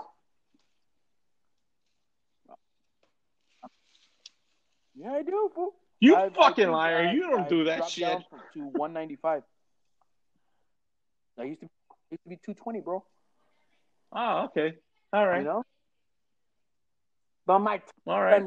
Yeah, 4.96 5.12
I 5.14 5.24
do. 5.24 5.52
Fool. 5.54 5.74
You 6.00 6.16
I- 6.16 6.26
I 6.26 6.30
fucking 6.30 6.66
think 6.66 6.72
liar! 6.72 6.98
I- 7.10 7.12
you 7.14 7.22
don't 7.22 7.46
I 7.46 7.48
do 7.50 7.64
that 7.66 7.90
shit. 7.90 8.20
to 8.54 8.60
195. 8.60 9.44
I 11.38 11.44
used 11.44 11.62
to 11.62 11.70
used 12.12 12.24
to 12.24 12.30
be 12.30 12.36
220, 12.38 12.82
bro. 12.82 13.04
Oh, 14.12 14.46
okay. 14.46 14.76
All 15.12 15.28
right. 15.28 15.40
You 15.40 15.46
know. 15.46 15.64
But 17.46 17.60
my 17.60 17.82
All 18.08 18.22
right. 18.22 18.44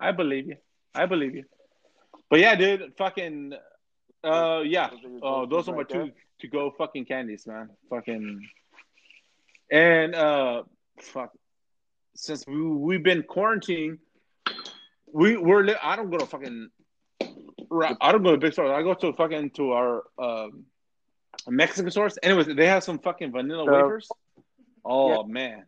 I 0.00 0.12
believe 0.12 0.46
you. 0.46 0.56
I 0.94 1.06
believe 1.06 1.34
you. 1.34 1.44
But 2.30 2.40
yeah, 2.40 2.54
dude, 2.54 2.92
fucking 2.98 3.54
uh 4.24 4.60
yeah. 4.64 4.90
Those 4.90 5.04
are 5.04 5.18
Oh, 5.22 5.46
those 5.46 5.68
are 5.68 5.74
my 5.74 5.84
two 5.84 6.12
to 6.40 6.48
go 6.48 6.70
fucking 6.76 7.06
candies, 7.06 7.46
man. 7.46 7.70
Fucking 7.90 8.46
and 9.70 10.14
uh 10.14 10.62
fuck 11.00 11.32
since 12.14 12.44
we 12.46 12.60
we've 12.62 13.02
been 13.02 13.22
quarantining, 13.22 13.98
we 15.12 15.36
we're 15.36 15.62
li- 15.64 15.76
I 15.82 15.96
don't 15.96 16.10
go 16.10 16.18
to 16.18 16.26
fucking 16.26 16.68
I 18.00 18.12
don't 18.12 18.22
go 18.22 18.32
to 18.32 18.38
big 18.38 18.52
stores. 18.52 18.70
I 18.70 18.82
go 18.82 18.94
to 18.94 19.12
fucking 19.12 19.50
to 19.50 19.72
our 19.72 20.02
um 20.18 20.64
Mexican 21.46 21.90
stores. 21.90 22.18
Anyways, 22.22 22.46
they 22.54 22.66
have 22.66 22.82
some 22.84 22.98
fucking 22.98 23.32
vanilla 23.32 23.64
The- 23.66 23.72
wafers. 23.72 24.08
Oh 24.84 25.24
man. 25.24 25.64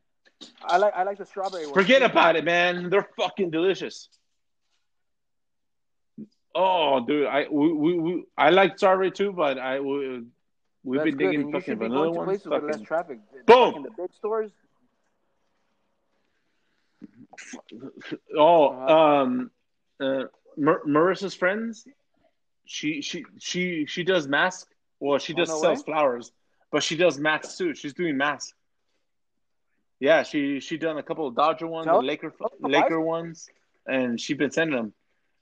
I 0.64 0.78
like 0.78 0.94
I 0.96 1.02
like 1.02 1.18
the 1.18 1.26
strawberry 1.26 1.66
one. 1.66 1.74
Forget 1.74 2.02
about 2.02 2.36
it, 2.36 2.44
man. 2.44 2.88
They're 2.90 3.08
fucking 3.18 3.50
delicious. 3.50 4.08
Oh, 6.54 7.04
dude, 7.06 7.26
I 7.26 7.46
we, 7.50 7.72
we, 7.72 7.98
we 7.98 8.24
I 8.36 8.50
like 8.50 8.76
strawberry 8.76 9.10
too, 9.12 9.32
but 9.32 9.58
I 9.58 9.78
we, 9.80 10.22
we've 10.82 10.98
That's 10.98 11.04
been 11.10 11.16
good. 11.16 11.30
digging 11.30 11.52
fucking 11.52 11.78
vanilla 11.78 12.10
ones. 12.10 12.26
places 12.26 12.46
with 12.46 12.62
less 12.64 12.70
Fucking, 12.72 12.86
traffic. 12.86 13.18
Boom. 13.46 13.66
Like 13.68 13.76
in 13.76 13.82
the 13.84 13.90
big 13.96 14.12
stores. 14.14 14.50
oh, 18.36 18.68
Uh-huh. 18.68 18.94
um, 19.22 19.50
uh, 20.00 20.24
Mar- 20.56 20.82
Marissa's 20.86 21.34
friends. 21.34 21.86
She 22.66 23.00
she 23.02 23.24
she 23.38 23.86
she 23.86 24.04
does 24.04 24.28
mask. 24.28 24.68
Well, 25.00 25.18
she 25.18 25.34
just 25.34 25.50
sells 25.60 25.78
way? 25.78 25.84
flowers, 25.84 26.32
but 26.70 26.82
she 26.82 26.96
does 26.96 27.18
masks 27.18 27.56
too. 27.56 27.74
She's 27.74 27.94
doing 27.94 28.16
masks. 28.16 28.54
Yeah, 29.98 30.22
she 30.22 30.60
she 30.60 30.76
done 30.78 30.96
a 30.98 31.02
couple 31.02 31.26
of 31.26 31.34
Dodger 31.34 31.66
ones, 31.66 31.88
and 31.88 32.06
Laker 32.06 32.32
Oh, 32.40 32.48
Laker 32.60 33.00
ones, 33.00 33.48
and 33.86 34.20
she 34.20 34.34
been 34.34 34.50
sending 34.50 34.76
them. 34.76 34.92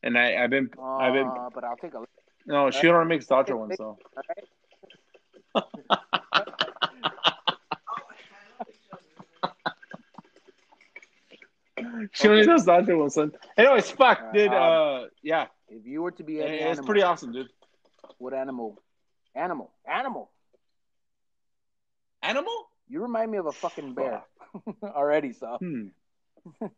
And 0.02 0.16
I 0.16 0.42
I've 0.42 0.50
been 0.50 0.70
I've 0.80 1.12
been 1.12 1.26
Uh, 1.26 1.50
but 1.54 1.64
I'll 1.64 1.76
take 1.76 1.94
a 1.94 1.98
look. 2.00 2.08
no, 2.46 2.70
she 2.70 2.88
only 2.88 3.06
makes 3.06 3.26
Dodger 3.26 3.56
ones 3.56 3.76
though. 3.78 3.98
She 12.12 12.28
only 12.28 12.44
does 12.46 12.64
Dodger 12.64 12.96
ones, 12.96 13.14
son. 13.14 13.32
Anyways, 13.56 13.90
fuck, 13.90 14.20
Uh, 14.22 14.32
dude. 14.32 14.48
um, 14.52 14.54
Uh, 14.54 15.04
yeah, 15.22 15.46
If 15.68 15.84
you 15.86 16.02
were 16.02 16.12
to 16.12 16.22
be 16.22 16.40
an 16.40 16.48
it's 16.48 16.62
animal, 16.62 16.86
pretty 16.86 17.02
awesome, 17.02 17.32
dude. 17.32 17.48
what 18.18 18.32
animal? 18.34 18.80
Animal. 19.34 19.70
Animal. 19.86 20.30
Animal? 22.22 22.68
You 22.88 23.02
remind 23.02 23.30
me 23.30 23.38
of 23.38 23.46
a 23.46 23.52
fucking 23.52 23.94
bear. 23.94 24.22
Already, 24.82 25.32
so. 25.32 25.58
Hmm. 25.60 25.88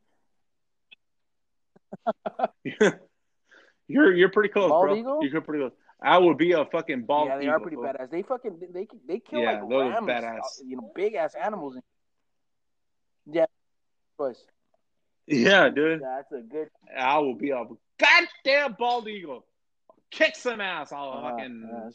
you're 3.88 4.12
you're 4.14 4.28
pretty 4.30 4.48
close, 4.48 4.68
Bald 4.70 4.86
bro. 4.86 4.96
eagle? 4.96 5.18
You're 5.22 5.40
pretty 5.40 5.62
close. 5.62 5.72
I 6.02 6.16
would 6.18 6.38
be 6.38 6.52
a 6.52 6.64
fucking 6.64 7.04
bald 7.04 7.28
yeah, 7.28 7.36
they 7.36 7.42
eagle. 7.44 7.54
are 7.56 7.60
pretty 7.60 7.76
fool. 7.76 7.84
badass. 7.84 8.10
They 8.10 8.22
fucking 8.22 8.58
they 8.72 8.86
they 9.06 9.18
kill 9.20 9.40
Yeah, 9.40 9.60
like 9.60 9.68
those 9.68 9.92
rams, 9.92 10.06
badass. 10.06 10.38
uh, 10.38 10.64
you 10.64 10.76
know, 10.76 10.92
big 10.94 11.14
ass 11.14 11.34
animals. 11.34 11.76
Yeah, 13.26 13.46
choice. 14.18 14.42
Yeah, 15.30 15.68
dude. 15.68 16.02
That's 16.02 16.32
a 16.32 16.40
good. 16.40 16.68
I 16.96 17.18
will 17.18 17.34
be 17.34 17.50
a 17.50 17.64
goddamn 17.98 18.76
bald 18.78 19.06
eagle. 19.08 19.46
Kick 20.10 20.34
some 20.34 20.60
ass, 20.60 20.92
I'll 20.92 21.12
uh, 21.12 21.30
fucking 21.30 21.70
uh, 21.72 21.90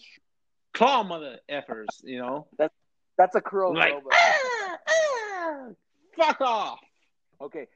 claw 0.74 1.04
mother 1.04 1.40
effers, 1.52 1.88
you 2.04 2.20
know? 2.20 2.48
that's 2.58 2.74
that's 3.18 3.36
a 3.36 3.42
crow, 3.42 3.72
like. 3.72 3.94
But, 4.02 4.14
"Ah, 4.14 4.78
ah, 4.88 5.68
fuck 6.16 6.40
off. 6.40 6.80
okay, 7.42 7.68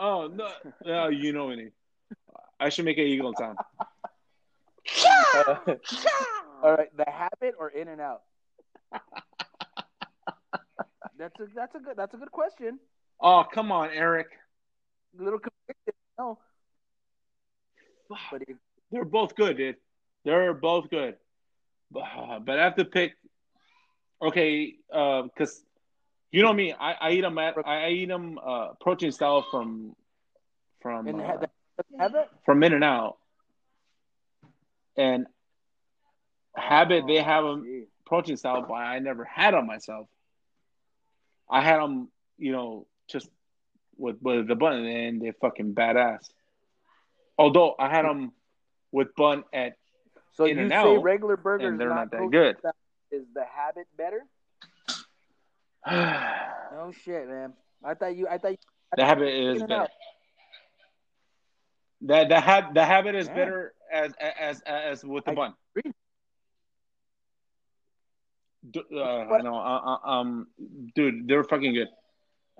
Oh 0.00 0.28
no, 0.28 0.48
no, 0.84 1.08
you 1.10 1.32
know 1.32 1.48
me. 1.48 1.68
I 2.58 2.70
should 2.70 2.84
make 2.86 2.98
an 2.98 3.04
eagle 3.04 3.34
sound. 3.38 3.58
Uh, 5.34 5.56
all 6.62 6.72
right, 6.72 6.94
the 6.96 7.04
habit 7.06 7.54
or 7.58 7.68
in 7.68 7.88
and 7.88 8.00
out. 8.00 8.22
That's 11.18 11.38
a 11.38 11.46
that's 11.54 11.74
a 11.74 11.80
good 11.80 11.96
that's 11.96 12.14
a 12.14 12.16
good 12.16 12.32
question. 12.32 12.78
Oh 13.20 13.44
come 13.52 13.70
on, 13.70 13.90
Eric. 13.90 14.28
Little 15.18 15.38
convicted, 15.38 15.94
no. 16.18 16.38
But 18.08 18.42
They're 18.90 19.04
both 19.04 19.34
good, 19.36 19.56
dude. 19.56 19.76
They're 20.24 20.54
both 20.54 20.90
good. 20.90 21.16
But, 21.90 22.04
but 22.44 22.58
I 22.58 22.64
have 22.64 22.76
to 22.76 22.84
pick. 22.84 23.12
Okay, 24.22 24.74
Uh, 24.92 25.22
because 25.22 25.64
you 26.30 26.42
know 26.42 26.52
me, 26.52 26.72
I, 26.72 26.92
I 26.92 27.10
eat 27.12 27.22
them 27.22 27.38
at 27.38 27.54
I 27.66 27.90
eat 27.90 28.06
them 28.08 28.38
uh, 28.44 28.68
protein 28.80 29.12
style 29.12 29.46
from 29.50 29.96
from 30.82 31.08
uh, 31.08 31.24
ha- 31.26 31.36
the 31.38 31.48
habit, 31.98 32.28
from 32.44 32.62
In 32.62 32.72
and 32.74 32.84
Out, 32.84 33.16
and 34.96 35.26
Habit 36.54 37.06
they 37.06 37.16
have 37.22 37.44
them 37.44 37.64
Gee. 37.64 37.84
protein 38.04 38.36
style, 38.36 38.62
but 38.68 38.74
I 38.74 38.98
never 38.98 39.24
had 39.24 39.54
them 39.54 39.66
myself. 39.66 40.06
I 41.50 41.62
had 41.62 41.78
them, 41.80 42.08
you 42.38 42.52
know, 42.52 42.86
just 43.08 43.28
with 44.00 44.16
with 44.20 44.48
the 44.48 44.54
bun, 44.56 44.84
and 44.84 45.20
they're 45.22 45.34
fucking 45.40 45.74
badass. 45.74 46.28
Although 47.38 47.74
I 47.78 47.88
had 47.88 48.04
them 48.04 48.32
with 48.92 49.14
bun 49.14 49.44
at 49.52 49.76
So 50.32 50.44
In 50.44 50.56
you 50.56 50.62
and 50.64 50.70
say 50.70 50.76
Out, 50.76 51.02
regular 51.02 51.36
burgers 51.36 51.68
and 51.68 51.80
they're 51.80 51.88
not 51.88 52.10
that 52.10 52.16
protein 52.16 52.30
good. 52.30 52.56
Is 53.12 53.24
the 53.34 53.44
habit 53.44 53.86
better? 53.96 54.24
No 56.72 56.92
shit, 56.92 57.28
man. 57.28 57.52
I 57.84 57.94
thought 57.94 58.14
you. 58.14 58.28
I 58.28 58.38
thought 58.38 58.52
you. 58.52 58.58
the 58.96 59.04
habit 59.04 59.28
is 59.28 59.62
better. 59.62 59.88
That 62.02 62.28
the 62.28 62.40
hab 62.40 62.74
the 62.74 62.84
habit 62.84 63.16
is 63.16 63.26
Yeah. 63.26 63.34
better 63.34 63.74
as 63.92 64.12
as 64.20 64.60
as 64.60 65.04
with 65.04 65.24
the 65.24 65.32
I 65.32 65.34
bun. 65.34 65.54
agree. 65.76 65.92
Uh, 68.94 69.00
I 69.02 69.40
know, 69.42 69.56
uh, 69.56 69.96
uh, 70.04 70.08
um, 70.08 70.46
dude, 70.94 71.26
they're 71.26 71.44
fucking 71.44 71.74
good. 71.74 71.88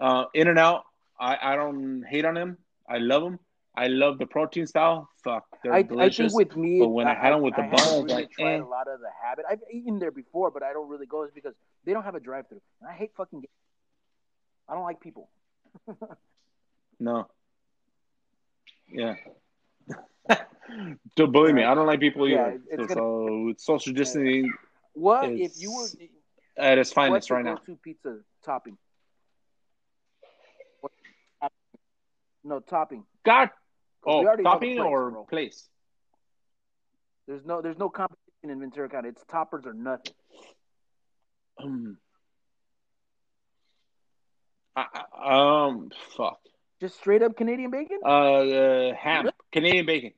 Uh, 0.00 0.24
In 0.34 0.48
and 0.48 0.58
Out, 0.58 0.84
I 1.20 1.52
I 1.52 1.56
don't 1.56 2.02
hate 2.08 2.24
on 2.24 2.34
them. 2.34 2.58
I 2.88 2.98
love 2.98 3.22
them. 3.22 3.38
I 3.76 3.86
love 3.86 4.18
the 4.18 4.26
protein 4.26 4.66
style. 4.66 5.08
Fuck, 5.22 5.44
they're 5.62 5.72
I, 5.72 5.78
I 5.78 5.82
delicious. 5.82 6.32
think 6.32 6.34
with 6.34 6.56
me, 6.56 6.80
but 6.80 6.88
when 6.88 7.06
I 7.06 7.14
had 7.14 7.32
'em 7.32 7.42
with 7.42 7.54
the 7.54 7.62
bun, 7.62 7.74
I 7.80 7.94
really 7.96 8.08
like, 8.14 8.30
tried 8.32 8.54
eh. 8.54 8.60
a 8.60 8.64
lot 8.66 8.88
of 8.88 9.00
the 9.00 9.10
habit. 9.22 9.44
I've 9.48 9.60
eaten 9.72 9.98
there 10.00 10.10
before, 10.10 10.50
but 10.50 10.62
I 10.62 10.72
don't 10.72 10.88
really 10.88 11.06
go 11.06 11.22
is 11.22 11.30
because 11.32 11.54
they 11.84 11.92
don't 11.92 12.02
have 12.02 12.16
a 12.16 12.20
drive-through, 12.20 12.60
and 12.80 12.90
I 12.90 12.94
hate 12.94 13.12
fucking. 13.16 13.44
I 14.68 14.74
don't 14.74 14.82
like 14.84 15.00
people. 15.00 15.28
no. 17.00 17.28
Yeah. 18.88 19.14
Don't 21.16 21.32
believe 21.32 21.54
me, 21.54 21.64
I 21.64 21.74
don't 21.74 21.86
like 21.86 21.98
people 22.00 22.28
Yeah, 22.28 22.46
either. 22.46 22.60
it's 22.70 22.94
so, 22.94 23.52
so 23.56 23.74
social 23.76 23.92
distancing 23.92 24.52
What 24.94 25.28
if 25.30 25.52
you 25.60 25.72
were? 25.72 25.86
at 26.56 26.78
its 26.78 26.92
finest 26.92 27.30
right 27.30 27.44
now. 27.44 27.56
go-to 27.56 27.76
pizza 27.76 28.18
topping? 28.44 28.76
No 32.44 32.60
topping. 32.60 33.04
God, 33.24 33.50
oh, 34.06 34.24
already 34.24 34.42
know 34.42 34.50
the 34.50 34.54
topping 34.54 34.76
place, 34.76 34.86
or 34.86 35.10
bro. 35.10 35.24
place? 35.24 35.68
There's 37.26 37.44
no 37.44 37.60
there's 37.60 37.78
no 37.78 37.88
competition 37.88 38.50
in 38.50 38.58
Ventura 38.60 38.88
County. 38.88 39.10
It's 39.10 39.24
toppers 39.28 39.66
or 39.66 39.72
nothing. 39.72 40.14
Um, 41.62 41.98
I, 44.74 44.86
um, 45.22 45.90
fuck. 46.16 46.40
Just 46.80 46.96
straight 46.96 47.22
up 47.22 47.36
Canadian 47.36 47.70
bacon. 47.70 47.98
Uh, 48.02 48.08
uh 48.08 48.94
ham, 48.94 49.28
Canadian 49.52 49.84
bacon. 49.84 50.12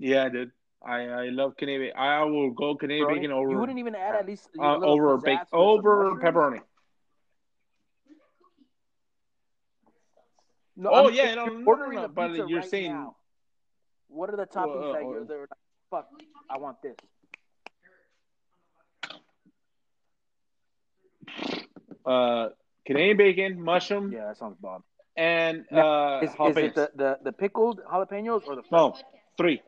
Yeah, 0.00 0.28
dude. 0.28 0.50
I 0.84 1.02
I 1.02 1.28
love 1.28 1.56
Canadian. 1.56 1.92
I 1.96 2.24
will 2.24 2.50
go 2.50 2.74
Canadian 2.74 3.06
Bro, 3.06 3.14
bacon 3.14 3.32
over. 3.32 3.50
you 3.50 3.58
wouldn't 3.58 3.78
even 3.78 3.94
add 3.94 4.16
at 4.16 4.26
least 4.26 4.48
uh, 4.58 4.78
over 4.78 5.18
bacon 5.18 5.46
over 5.52 6.16
pepperoni. 6.16 6.62
No, 10.80 10.90
Oh 10.90 11.04
I'm- 11.06 11.14
yeah, 11.14 11.34
no, 11.34 11.44
you're 11.44 11.52
no, 11.54 11.58
no, 11.60 11.66
ordering 11.66 11.98
no, 11.98 12.04
a 12.04 12.08
but 12.08 12.28
pizza 12.28 12.46
you're 12.48 12.60
right 12.60 12.68
saying 12.70 12.92
now, 12.92 13.16
What 14.08 14.30
are 14.30 14.36
the 14.36 14.46
toppings 14.46 14.80
Well, 14.80 14.90
uh, 14.90 14.92
that 14.94 15.02
you're 15.02 15.20
uh, 15.20 15.24
they're 15.24 15.40
like, 15.40 15.48
fuck, 15.90 16.08
I 16.48 16.56
want 16.58 16.80
this. 16.82 16.96
Uh, 22.04 22.48
Canadian 22.86 23.16
bacon, 23.16 23.60
mushroom, 23.60 24.10
Yeah, 24.12 24.26
that 24.26 24.38
sounds 24.38 24.56
bomb. 24.60 24.82
and 25.16 25.64
Now, 25.70 26.18
uh, 26.18 26.20
Is, 26.22 26.30
is 26.30 26.56
it 26.56 26.74
the, 26.74 26.90
the, 26.94 27.18
the 27.24 27.32
pickled 27.32 27.80
jalapenos 27.84 28.46
or 28.46 28.56
the 28.56 28.62
No, 28.72 28.96
three. 29.36 29.60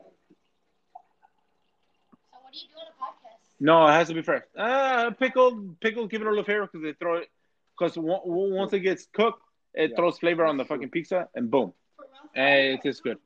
So 2.31 2.37
what 2.41 2.51
do 2.51 2.59
you 2.59 2.67
do 2.69 2.75
on 2.79 2.87
a 2.87 2.91
podcast? 2.99 3.37
No, 3.59 3.87
it 3.87 3.91
has 3.91 4.07
to 4.07 4.13
be 4.15 4.23
fresh. 4.23 4.41
Uh, 4.57 5.11
pickled, 5.11 5.79
pickled, 5.79 6.09
give 6.09 6.21
it 6.21 6.27
a 6.27 6.29
little 6.29 6.43
flavor 6.43 6.67
because 6.71 6.81
they 6.83 6.93
throw 6.93 7.17
it. 7.17 7.29
Because 7.77 7.93
once 7.97 8.73
it 8.73 8.79
gets 8.81 9.07
cooked, 9.13 9.41
it 9.73 9.91
Yeah. 9.91 9.95
throws 9.95 10.19
flavor 10.19 10.45
on 10.45 10.57
the 10.57 10.65
fucking 10.65 10.89
pizza, 10.89 11.27
and 11.35 11.49
boom, 11.49 11.73
For 11.95 12.03
real? 12.03 12.29
and 12.35 12.73
it 12.75 12.81
tastes 12.81 13.01
good. 13.01 13.17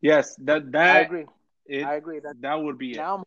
Yes, 0.00 0.34
that 0.36 0.70
that 0.72 0.96
I 0.96 0.98
agree. 1.00 1.26
it, 1.66 1.84
I 1.84 1.94
agree. 1.94 2.20
That 2.20 2.40
that 2.40 2.54
would 2.62 2.78
be 2.78 2.92
it. 2.92 2.96
now 2.96 3.16
I'm 3.16 3.24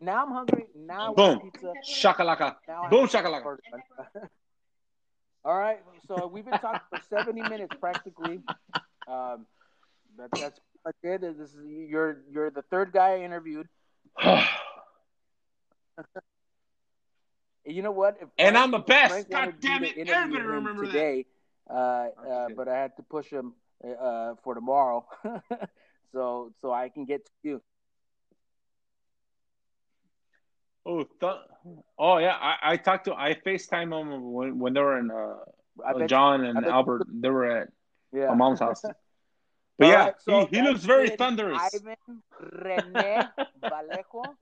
now 0.00 0.24
I'm 0.24 0.32
hungry. 0.32 0.66
Now 0.74 1.12
Boom, 1.14 1.40
pizza. 1.40 1.74
shakalaka, 1.88 2.56
Now 2.66 2.88
boom, 2.90 3.06
have 3.06 3.10
shakalaka. 3.10 3.56
All 5.44 5.56
right, 5.58 5.78
so 6.06 6.26
we've 6.26 6.44
been 6.44 6.58
talking 6.58 6.80
for 6.90 6.98
70 7.08 7.40
minutes 7.42 7.72
practically. 7.80 8.40
Um, 9.08 9.46
that, 10.18 10.30
that's 10.32 10.60
pretty 10.60 10.80
much 10.84 10.96
it. 11.02 11.20
This 11.38 11.50
is 11.50 11.56
you're 11.64 12.18
you're 12.30 12.50
the 12.50 12.62
third 12.70 12.92
guy 12.92 13.14
I 13.14 13.20
interviewed. 13.20 13.66
You 17.64 17.82
know 17.82 17.92
what? 17.92 18.16
If 18.20 18.28
And 18.38 18.54
Frank- 18.54 18.64
I'm 18.64 18.70
the 18.70 18.78
best. 18.78 19.10
Frank 19.10 19.30
God 19.30 19.54
damn 19.60 19.84
it. 19.84 19.96
Everybody 20.08 20.44
remember 20.44 20.86
that. 20.86 20.92
today, 20.92 21.26
uh, 21.68 21.72
uh, 21.72 22.48
but 22.56 22.68
I 22.68 22.78
had 22.78 22.96
to 22.96 23.02
push 23.02 23.26
him 23.26 23.54
uh, 23.84 24.34
for 24.42 24.54
tomorrow, 24.54 25.06
so 26.12 26.52
so 26.60 26.72
I 26.72 26.88
can 26.88 27.04
get 27.04 27.24
to 27.24 27.30
you. 27.42 27.62
Oh, 30.86 31.04
th- 31.04 31.32
oh 31.98 32.18
yeah. 32.18 32.36
I, 32.40 32.72
I 32.72 32.76
talked 32.76 33.04
to 33.04 33.14
I 33.14 33.34
Facetime 33.34 33.90
them 33.90 34.32
when 34.32 34.58
when 34.58 34.72
they 34.72 34.80
were 34.80 34.98
in 34.98 35.10
uh, 35.10 36.06
John 36.06 36.44
I 36.44 36.48
and 36.48 36.66
Albert. 36.66 37.02
They 37.12 37.28
were 37.28 37.46
at 37.46 37.68
yeah. 38.12 38.28
my 38.28 38.34
mom's 38.34 38.60
house. 38.60 38.82
But 39.78 39.88
yeah, 39.88 40.04
right, 40.04 40.14
so 40.20 40.44
he, 40.44 40.58
he 40.58 40.62
looks 40.62 40.84
very 40.84 41.08
thunderous. 41.08 41.58
Ivan 41.58 42.22
Rene 42.38 43.22
Vallejo. 43.62 44.36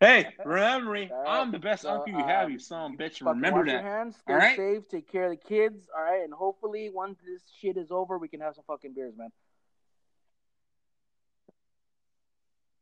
Hey, 0.00 0.26
remember 0.44 0.92
me. 0.92 1.10
I'm 1.26 1.50
the 1.52 1.58
best 1.58 1.82
so, 1.82 1.90
uncle 1.90 2.08
you 2.12 2.24
have, 2.24 2.46
um, 2.46 2.52
you 2.52 2.58
son 2.58 2.96
bitch. 2.98 3.24
Remember 3.24 3.60
wash 3.60 3.68
your 3.68 3.76
that. 3.76 3.84
hands, 3.84 4.16
stay 4.16 4.32
All 4.32 4.38
right? 4.38 4.56
safe, 4.56 4.88
take 4.90 5.10
care 5.10 5.24
of 5.24 5.30
the 5.30 5.36
kids. 5.36 5.88
All 5.96 6.02
right, 6.02 6.22
and 6.22 6.32
hopefully 6.32 6.90
once 6.92 7.18
this 7.24 7.42
shit 7.60 7.76
is 7.76 7.90
over, 7.90 8.18
we 8.18 8.28
can 8.28 8.40
have 8.40 8.54
some 8.54 8.64
fucking 8.66 8.92
beers, 8.94 9.14
man. 9.16 9.30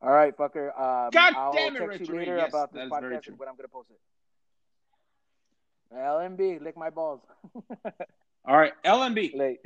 All 0.01 0.11
right, 0.11 0.35
fucker. 0.35 0.67
Um, 0.77 1.11
God 1.13 1.33
I'll 1.35 1.53
damn 1.53 1.75
it, 1.77 1.79
text 1.79 2.01
you 2.01 2.15
later 2.17 2.35
Yes, 2.35 2.49
about 2.49 2.73
this 2.73 2.89
podcast 2.89 3.27
and 3.27 3.39
when 3.39 3.47
I'm 3.47 3.55
gonna 3.55 3.69
post 3.69 3.89
it. 3.89 3.99
LMB, 5.95 6.61
lick 6.61 6.75
my 6.75 6.89
balls. 6.89 7.21
All 8.45 8.57
right, 8.57 8.73
LMB. 8.83 9.33
Late. 9.35 9.59